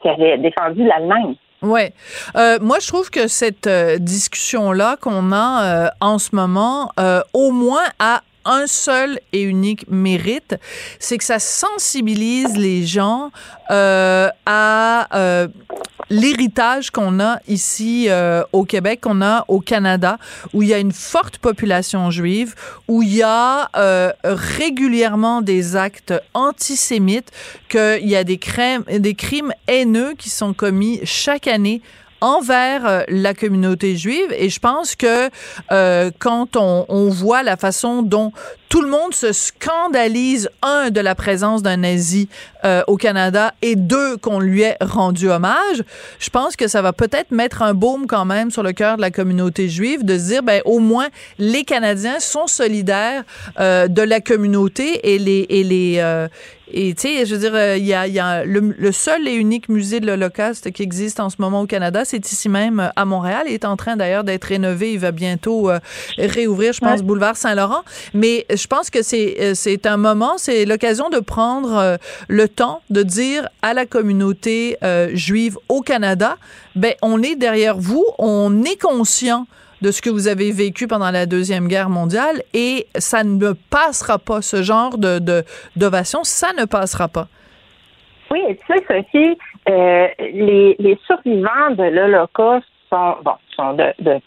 qui 0.00 0.08
avaient 0.08 0.38
défendu 0.38 0.82
l'Allemagne. 0.82 1.34
Ouais, 1.60 1.92
euh, 2.36 2.58
moi 2.60 2.78
je 2.78 2.86
trouve 2.86 3.10
que 3.10 3.26
cette 3.26 3.66
euh, 3.66 3.98
discussion 3.98 4.70
là 4.70 4.96
qu'on 5.00 5.32
a 5.32 5.64
euh, 5.64 5.88
en 6.00 6.18
ce 6.20 6.36
moment, 6.36 6.92
euh, 7.00 7.20
au 7.32 7.50
moins 7.50 7.82
a 7.98 8.22
un 8.48 8.66
seul 8.66 9.20
et 9.32 9.42
unique 9.42 9.86
mérite, 9.88 10.56
c'est 10.98 11.18
que 11.18 11.24
ça 11.24 11.38
sensibilise 11.38 12.56
les 12.56 12.84
gens 12.86 13.30
euh, 13.70 14.28
à 14.46 15.14
euh, 15.14 15.48
l'héritage 16.08 16.90
qu'on 16.90 17.20
a 17.20 17.38
ici 17.46 18.06
euh, 18.08 18.42
au 18.52 18.64
Québec, 18.64 19.02
qu'on 19.02 19.20
a 19.20 19.44
au 19.48 19.60
Canada, 19.60 20.18
où 20.54 20.62
il 20.62 20.70
y 20.70 20.74
a 20.74 20.78
une 20.78 20.92
forte 20.92 21.38
population 21.38 22.10
juive, 22.10 22.54
où 22.88 23.02
il 23.02 23.14
y 23.14 23.22
a 23.22 23.70
régulièrement 24.24 25.42
des 25.42 25.76
actes 25.76 26.14
antisémites, 26.32 27.30
qu'il 27.68 28.08
y 28.08 28.16
a 28.16 28.24
des 28.24 28.38
crimes, 28.38 28.84
des 28.90 29.14
crimes 29.14 29.52
haineux 29.66 30.14
qui 30.16 30.30
sont 30.30 30.54
commis 30.54 31.00
chaque 31.04 31.46
année 31.46 31.82
envers 32.20 32.86
euh, 32.86 33.02
la 33.08 33.34
communauté 33.34 33.96
juive. 33.96 34.32
Et 34.32 34.48
je 34.48 34.60
pense 34.60 34.96
que 34.96 35.30
euh, 35.70 36.10
quand 36.18 36.56
on, 36.56 36.86
on, 36.88 37.08
voit 37.08 37.42
la 37.42 37.56
façon 37.56 38.02
dont 38.02 38.32
tout 38.68 38.82
le 38.82 38.88
monde 38.88 39.14
se 39.14 39.32
scandalise, 39.32 40.50
un, 40.62 40.90
de 40.90 41.00
la 41.00 41.14
présence 41.14 41.62
d'un 41.62 41.78
nazi 41.78 42.28
euh, 42.64 42.82
au 42.86 42.96
Canada 42.96 43.52
et 43.62 43.76
deux, 43.76 44.16
qu'on 44.16 44.40
lui 44.40 44.62
ait 44.62 44.76
rendu 44.80 45.28
hommage, 45.28 45.82
je 46.18 46.30
pense 46.30 46.56
que 46.56 46.68
ça 46.68 46.82
va 46.82 46.92
peut-être 46.92 47.30
mettre 47.30 47.62
un 47.62 47.74
baume 47.74 48.06
quand 48.06 48.24
même 48.24 48.50
sur 48.50 48.62
le 48.62 48.72
cœur 48.72 48.96
de 48.96 49.02
la 49.02 49.10
communauté 49.10 49.68
juive 49.68 50.04
de 50.04 50.18
se 50.18 50.24
dire, 50.24 50.42
ben, 50.42 50.60
au 50.64 50.78
moins, 50.78 51.08
les 51.38 51.64
Canadiens 51.64 52.20
sont 52.20 52.46
solidaires 52.46 53.24
euh, 53.60 53.88
de 53.88 54.02
la 54.02 54.20
communauté 54.20 55.14
et 55.14 55.18
les, 55.18 55.46
et 55.48 55.64
les, 55.64 55.96
euh, 55.98 56.28
et 56.72 56.94
tu 56.94 57.02
sais, 57.02 57.24
je 57.24 57.34
veux 57.34 57.40
dire, 57.40 57.76
il 57.76 57.84
y 57.84 57.94
a, 57.94 58.06
y 58.06 58.18
a 58.18 58.44
le, 58.44 58.74
le, 58.76 58.92
seul 58.92 59.26
et 59.26 59.32
unique 59.32 59.68
musée 59.68 60.00
de 60.00 60.06
l'Holocauste 60.06 60.70
qui 60.70 60.82
existe 60.82 61.18
en 61.18 61.30
ce 61.30 61.36
moment 61.38 61.62
au 61.62 61.66
Canada, 61.66 62.04
c'est 62.04 62.30
ici 62.30 62.48
même 62.48 62.92
à 62.94 63.04
Montréal. 63.04 63.44
Il 63.46 63.54
est 63.54 63.64
en 63.64 63.76
train 63.76 63.96
d'ailleurs 63.96 64.24
d'être 64.24 64.44
rénové. 64.44 64.92
Il 64.92 64.98
va 64.98 65.12
bientôt 65.12 65.70
euh, 65.70 65.78
réouvrir, 66.18 66.72
je 66.72 66.80
pense, 66.80 67.00
ouais. 67.00 67.06
boulevard 67.06 67.36
Saint-Laurent. 67.36 67.82
Mais 68.12 68.44
je 68.54 68.66
pense 68.66 68.90
que 68.90 69.02
c'est 69.02 69.36
euh, 69.40 69.52
c'est 69.54 69.86
un 69.86 69.96
moment, 69.96 70.36
c'est 70.36 70.66
l'occasion 70.66 71.08
de 71.08 71.20
prendre 71.20 71.76
euh, 71.76 71.96
le 72.28 72.47
temps 72.48 72.80
de 72.90 73.02
dire 73.02 73.48
à 73.62 73.74
la 73.74 73.86
communauté 73.86 74.76
euh, 74.82 75.10
juive 75.14 75.56
au 75.68 75.80
Canada, 75.80 76.36
ben 76.74 76.94
on 77.02 77.22
est 77.22 77.36
derrière 77.36 77.76
vous, 77.76 78.04
on 78.18 78.62
est 78.64 78.80
conscient 78.80 79.46
de 79.82 79.90
ce 79.90 80.02
que 80.02 80.10
vous 80.10 80.26
avez 80.26 80.50
vécu 80.50 80.88
pendant 80.88 81.10
la 81.10 81.26
Deuxième 81.26 81.68
Guerre 81.68 81.88
mondiale 81.88 82.42
et 82.52 82.86
ça 82.96 83.22
ne 83.22 83.52
passera 83.70 84.18
pas, 84.18 84.42
ce 84.42 84.62
genre 84.62 84.98
de 84.98 85.44
d'ovation, 85.76 86.24
ça 86.24 86.48
ne 86.58 86.64
passera 86.64 87.08
pas. 87.08 87.28
Oui, 88.30 88.40
tu 88.48 88.66
sais, 88.66 88.84
Sophie, 88.86 89.38
euh, 89.68 90.08
les, 90.18 90.76
les 90.78 90.98
survivants 91.06 91.70
de 91.70 91.84
l'Holocauste 91.84 92.66
sont, 92.90 93.16
bon, 93.24 93.34
sont 93.56 93.74
de, 93.74 93.92
de 94.00 94.20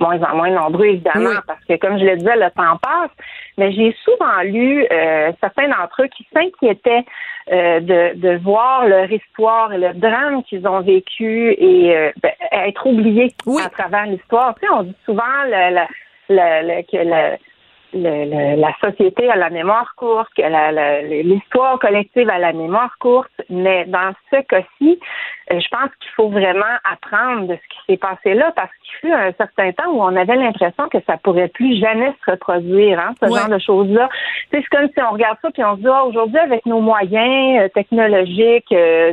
moins 0.00 0.20
en 0.22 0.36
moins 0.36 0.50
nombreux, 0.50 0.86
évidemment, 0.86 1.30
oui. 1.30 1.36
parce 1.46 1.64
que, 1.64 1.76
comme 1.76 1.98
je 1.98 2.04
le 2.04 2.16
disais, 2.16 2.36
le 2.36 2.50
temps 2.50 2.76
passe. 2.82 3.10
Mais 3.58 3.72
j'ai 3.72 3.94
souvent 4.04 4.42
lu 4.42 4.86
euh, 4.90 5.32
certains 5.40 5.68
d'entre 5.68 6.02
eux 6.02 6.08
qui 6.08 6.26
s'inquiétaient 6.32 7.04
euh, 7.52 7.80
de, 7.80 8.18
de 8.18 8.36
voir 8.38 8.86
leur 8.86 9.10
histoire 9.12 9.72
et 9.72 9.78
le 9.78 9.92
drame 9.92 10.42
qu'ils 10.44 10.66
ont 10.66 10.80
vécu 10.80 11.52
et 11.52 11.94
euh, 11.94 12.10
ben, 12.22 12.32
être 12.52 12.86
oubliés 12.86 13.34
oui. 13.44 13.62
à 13.62 13.68
travers 13.68 14.06
l'histoire. 14.06 14.54
Tu 14.54 14.66
sais, 14.66 14.72
on 14.72 14.84
dit 14.84 14.96
souvent 15.04 15.22
le, 15.46 15.84
le, 16.30 16.76
le, 16.76 16.82
que 16.82 17.36
le 17.94 18.24
le, 18.24 18.60
la 18.60 18.72
société 18.82 19.28
à 19.30 19.36
la 19.36 19.50
mémoire 19.50 19.94
courte, 19.96 20.30
que 20.36 20.42
l'histoire 21.22 21.78
collective 21.78 22.28
à 22.28 22.38
la 22.38 22.52
mémoire 22.52 22.96
courte, 22.98 23.30
mais 23.48 23.84
dans 23.86 24.12
ce 24.30 24.40
cas-ci, 24.42 24.98
euh, 25.52 25.60
je 25.60 25.68
pense 25.68 25.90
qu'il 26.00 26.10
faut 26.16 26.28
vraiment 26.28 26.74
apprendre 26.90 27.48
de 27.48 27.54
ce 27.54 27.68
qui 27.68 27.78
s'est 27.86 27.96
passé 27.98 28.34
là, 28.34 28.52
parce 28.56 28.70
qu'il 28.82 28.94
fut 29.00 29.12
un 29.12 29.32
certain 29.32 29.72
temps 29.72 29.90
où 29.92 30.02
on 30.02 30.16
avait 30.16 30.36
l'impression 30.36 30.88
que 30.88 30.98
ça 31.06 31.18
pourrait 31.18 31.48
plus 31.48 31.78
jamais 31.78 32.14
se 32.24 32.30
reproduire, 32.30 32.98
hein, 32.98 33.14
ce 33.20 33.26
ouais. 33.28 33.38
genre 33.38 33.48
de 33.48 33.58
choses-là. 33.58 34.08
C'est 34.50 34.64
comme 34.64 34.88
si 34.88 35.02
on 35.02 35.12
regarde 35.12 35.36
ça 35.42 35.50
puis 35.50 35.62
on 35.64 35.76
se 35.76 35.80
dit, 35.80 35.88
ah, 35.88 36.04
aujourd'hui, 36.04 36.38
avec 36.38 36.64
nos 36.66 36.80
moyens 36.80 37.62
euh, 37.62 37.68
technologiques, 37.68 38.72
euh, 38.72 39.12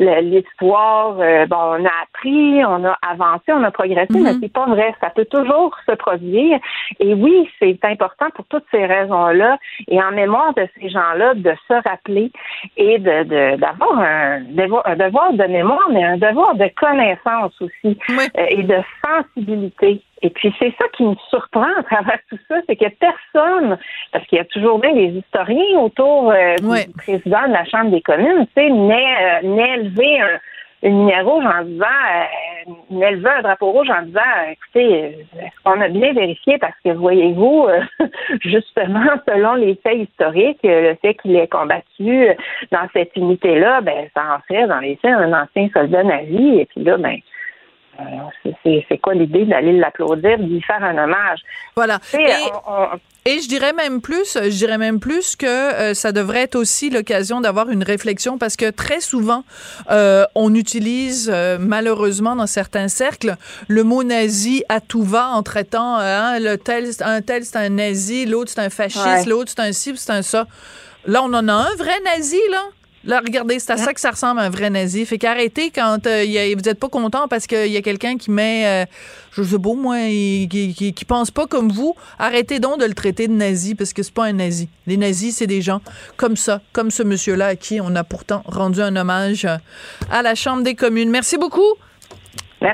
l'histoire, 0.00 1.16
euh, 1.18 1.46
bon, 1.46 1.56
on 1.56 1.84
a 1.84 1.92
appris, 2.02 2.64
on 2.64 2.84
a 2.84 2.96
avancé, 3.08 3.52
on 3.52 3.64
a 3.64 3.70
progressé, 3.70 4.12
mm 4.12 4.16
-hmm. 4.16 4.24
mais 4.24 4.34
c'est 4.40 4.52
pas 4.52 4.66
vrai. 4.66 4.94
Ça 5.00 5.10
peut 5.10 5.26
toujours 5.26 5.76
se 5.88 5.94
produire. 5.94 6.58
Et 7.00 7.14
oui, 7.14 7.48
c'est 7.58 7.78
important 7.88 8.30
pour 8.34 8.44
toutes 8.46 8.66
ces 8.70 8.84
raisons-là 8.84 9.58
et 9.88 10.00
en 10.00 10.12
mémoire 10.12 10.54
de 10.54 10.66
ces 10.78 10.88
gens-là 10.88 11.34
de 11.34 11.54
se 11.66 11.88
rappeler 11.88 12.30
et 12.76 12.98
de 12.98 13.56
d'avoir 13.56 13.98
un, 13.98 14.42
un 14.84 14.96
devoir 14.96 15.32
de 15.32 15.44
mémoire, 15.44 15.88
mais 15.90 16.04
un 16.04 16.16
devoir 16.16 16.54
de 16.54 16.68
connaissance 16.76 17.52
aussi 17.60 17.98
oui. 18.08 18.24
euh, 18.38 18.46
et 18.48 18.62
de 18.62 18.78
sensibilité. 19.04 20.02
Et 20.22 20.30
puis 20.30 20.52
c'est 20.58 20.74
ça 20.78 20.86
qui 20.96 21.04
me 21.04 21.14
surprend 21.30 21.68
à 21.78 21.82
travers 21.84 22.18
tout 22.28 22.38
ça, 22.48 22.56
c'est 22.66 22.76
que 22.76 22.88
personne, 22.88 23.78
parce 24.12 24.26
qu'il 24.26 24.38
y 24.38 24.40
a 24.40 24.44
toujours 24.46 24.78
bien 24.78 24.92
des 24.92 25.08
historiens 25.08 25.78
autour 25.78 26.32
euh, 26.32 26.56
oui. 26.62 26.86
du 26.86 26.92
président 26.94 27.46
de 27.46 27.52
la 27.52 27.64
Chambre 27.64 27.90
des 27.90 28.00
communes, 28.00 28.46
tu 28.46 28.62
sais, 28.62 28.68
n'est 28.68 29.42
euh, 29.44 29.74
élevé 29.74 30.20
un 30.20 30.38
une 30.82 31.00
lumière 31.00 31.26
rouge 31.26 31.44
en 31.44 31.64
disant, 31.64 31.84
euh, 31.86 33.06
élever 33.08 33.30
un 33.30 33.42
drapeau 33.42 33.72
rouge 33.72 33.90
en 33.90 34.02
disant, 34.02 34.20
écoutez, 34.50 35.26
on 35.64 35.80
a 35.80 35.88
bien 35.88 36.12
vérifié? 36.12 36.58
Parce 36.58 36.76
que 36.84 36.90
voyez-vous, 36.90 37.66
euh, 37.68 37.80
justement, 38.42 39.06
selon 39.26 39.54
les 39.54 39.74
faits 39.82 39.98
historiques, 39.98 40.60
le 40.62 40.96
fait 41.02 41.14
qu'il 41.14 41.36
ait 41.36 41.48
combattu 41.48 42.28
dans 42.70 42.88
cette 42.92 43.16
unité-là, 43.16 43.80
ben, 43.80 44.08
ça 44.14 44.36
en 44.36 44.40
fait 44.46 44.66
dans 44.66 44.80
les 44.80 44.96
faits 44.96 45.12
un 45.12 45.32
ancien 45.32 45.68
soldat 45.72 46.04
nazi, 46.04 46.60
et 46.60 46.66
puis 46.66 46.84
là, 46.84 46.96
ben, 46.96 47.18
c'est 48.62 48.98
quoi 48.98 49.14
l'idée 49.14 49.44
d'aller 49.44 49.72
l'applaudir, 49.72 50.38
d'y 50.38 50.62
faire 50.62 50.82
un 50.82 50.96
hommage? 50.96 51.40
Voilà. 51.76 52.00
Et, 53.26 53.40
je 53.40 53.48
dirais 53.48 53.74
même 53.74 54.00
plus, 54.00 54.38
je 54.42 54.48
dirais 54.56 54.78
même 54.78 55.00
plus 55.00 55.36
que 55.36 55.46
euh, 55.46 55.92
ça 55.92 56.12
devrait 56.12 56.42
être 56.42 56.54
aussi 56.54 56.88
l'occasion 56.88 57.42
d'avoir 57.42 57.68
une 57.68 57.82
réflexion 57.82 58.38
parce 58.38 58.56
que 58.56 58.70
très 58.70 59.00
souvent, 59.00 59.44
euh, 59.90 60.24
on 60.34 60.54
utilise 60.54 61.30
euh, 61.30 61.58
malheureusement 61.60 62.36
dans 62.36 62.46
certains 62.46 62.88
cercles 62.88 63.36
le 63.66 63.84
mot 63.84 64.02
nazi 64.02 64.64
à 64.70 64.80
tout 64.80 65.02
va 65.02 65.28
en 65.28 65.42
traitant 65.42 65.96
hein, 65.96 66.38
le 66.38 66.56
tel, 66.56 66.86
un 67.00 67.20
tel 67.20 67.44
c'est 67.44 67.58
un 67.58 67.68
nazi, 67.68 68.24
l'autre 68.24 68.50
c'est 68.54 68.62
un 68.62 68.70
fasciste, 68.70 69.26
l'autre 69.26 69.52
c'est 69.54 69.62
un 69.62 69.72
ci, 69.72 69.92
c'est 69.96 70.12
un 70.12 70.22
ça. 70.22 70.46
Là, 71.06 71.22
on 71.22 71.32
en 71.32 71.48
a 71.48 71.52
un 71.52 71.74
vrai 71.76 71.98
nazi, 72.04 72.40
là. 72.50 72.62
Là, 73.08 73.22
regardez, 73.24 73.58
c'est 73.58 73.72
à 73.72 73.78
ça 73.78 73.94
que 73.94 74.00
ça 74.02 74.10
ressemble 74.10 74.38
à 74.38 74.42
un 74.42 74.50
vrai 74.50 74.68
nazi. 74.68 75.06
Fait 75.06 75.16
qu'arrêtez 75.16 75.70
quand 75.70 76.06
euh, 76.06 76.24
vous 76.54 76.60
n'êtes 76.60 76.78
pas 76.78 76.90
content 76.90 77.26
parce 77.26 77.46
qu'il 77.46 77.68
y 77.68 77.76
a 77.78 77.80
quelqu'un 77.80 78.18
qui 78.18 78.30
met, 78.30 78.66
euh, 78.66 78.84
je 79.32 79.42
sais 79.42 79.58
pas 79.58 79.72
moi, 79.72 79.96
qui, 79.96 80.74
qui, 80.94 81.04
pense 81.06 81.30
pas 81.30 81.46
comme 81.46 81.70
vous. 81.70 81.96
Arrêtez 82.18 82.60
donc 82.60 82.78
de 82.78 82.84
le 82.84 82.92
traiter 82.92 83.26
de 83.26 83.32
nazi 83.32 83.74
parce 83.74 83.94
que 83.94 84.02
c'est 84.02 84.12
pas 84.12 84.26
un 84.26 84.34
nazi. 84.34 84.68
Les 84.86 84.98
nazis, 84.98 85.36
c'est 85.36 85.46
des 85.46 85.62
gens 85.62 85.80
comme 86.18 86.36
ça, 86.36 86.60
comme 86.74 86.90
ce 86.90 87.02
monsieur-là 87.02 87.46
à 87.46 87.56
qui 87.56 87.80
on 87.80 87.96
a 87.96 88.04
pourtant 88.04 88.42
rendu 88.44 88.82
un 88.82 88.94
hommage 88.94 89.46
euh, 89.46 89.56
à 90.12 90.20
la 90.20 90.34
Chambre 90.34 90.62
des 90.62 90.74
communes. 90.74 91.08
Merci 91.08 91.38
beaucoup. 91.38 91.76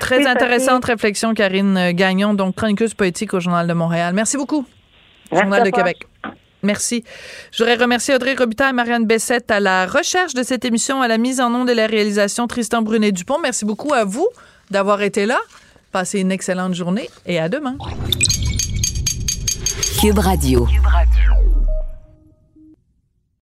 Très 0.00 0.26
intéressante 0.26 0.84
réflexion, 0.84 1.32
Karine 1.34 1.92
Gagnon, 1.92 2.34
donc 2.34 2.56
chroniqueuse 2.56 2.94
poétique 2.94 3.34
au 3.34 3.40
Journal 3.40 3.68
de 3.68 3.72
Montréal. 3.72 4.14
Merci 4.14 4.36
beaucoup. 4.36 4.66
Journal 5.30 5.62
de 5.62 5.70
Québec. 5.70 6.08
Merci. 6.64 7.04
Je 7.52 7.62
voudrais 7.62 7.76
remercier 7.76 8.14
Audrey 8.14 8.34
Robitaille 8.34 8.70
et 8.70 8.72
Marianne 8.72 9.06
Bessette 9.06 9.50
à 9.50 9.60
la 9.60 9.86
recherche 9.86 10.34
de 10.34 10.42
cette 10.42 10.64
émission, 10.64 11.02
à 11.02 11.08
la 11.08 11.18
mise 11.18 11.40
en 11.40 11.50
nom 11.50 11.64
de 11.64 11.72
la 11.72 11.86
réalisation 11.86 12.46
Tristan 12.46 12.82
Brunet-Dupont. 12.82 13.38
Merci 13.40 13.64
beaucoup 13.64 13.92
à 13.92 14.04
vous 14.04 14.28
d'avoir 14.70 15.02
été 15.02 15.26
là. 15.26 15.38
Passez 15.92 16.20
une 16.20 16.32
excellente 16.32 16.74
journée 16.74 17.08
et 17.26 17.38
à 17.38 17.48
demain. 17.48 17.76
Cube 20.00 20.18
Radio. 20.18 20.66
Cube 20.66 20.86
Radio. 20.86 21.13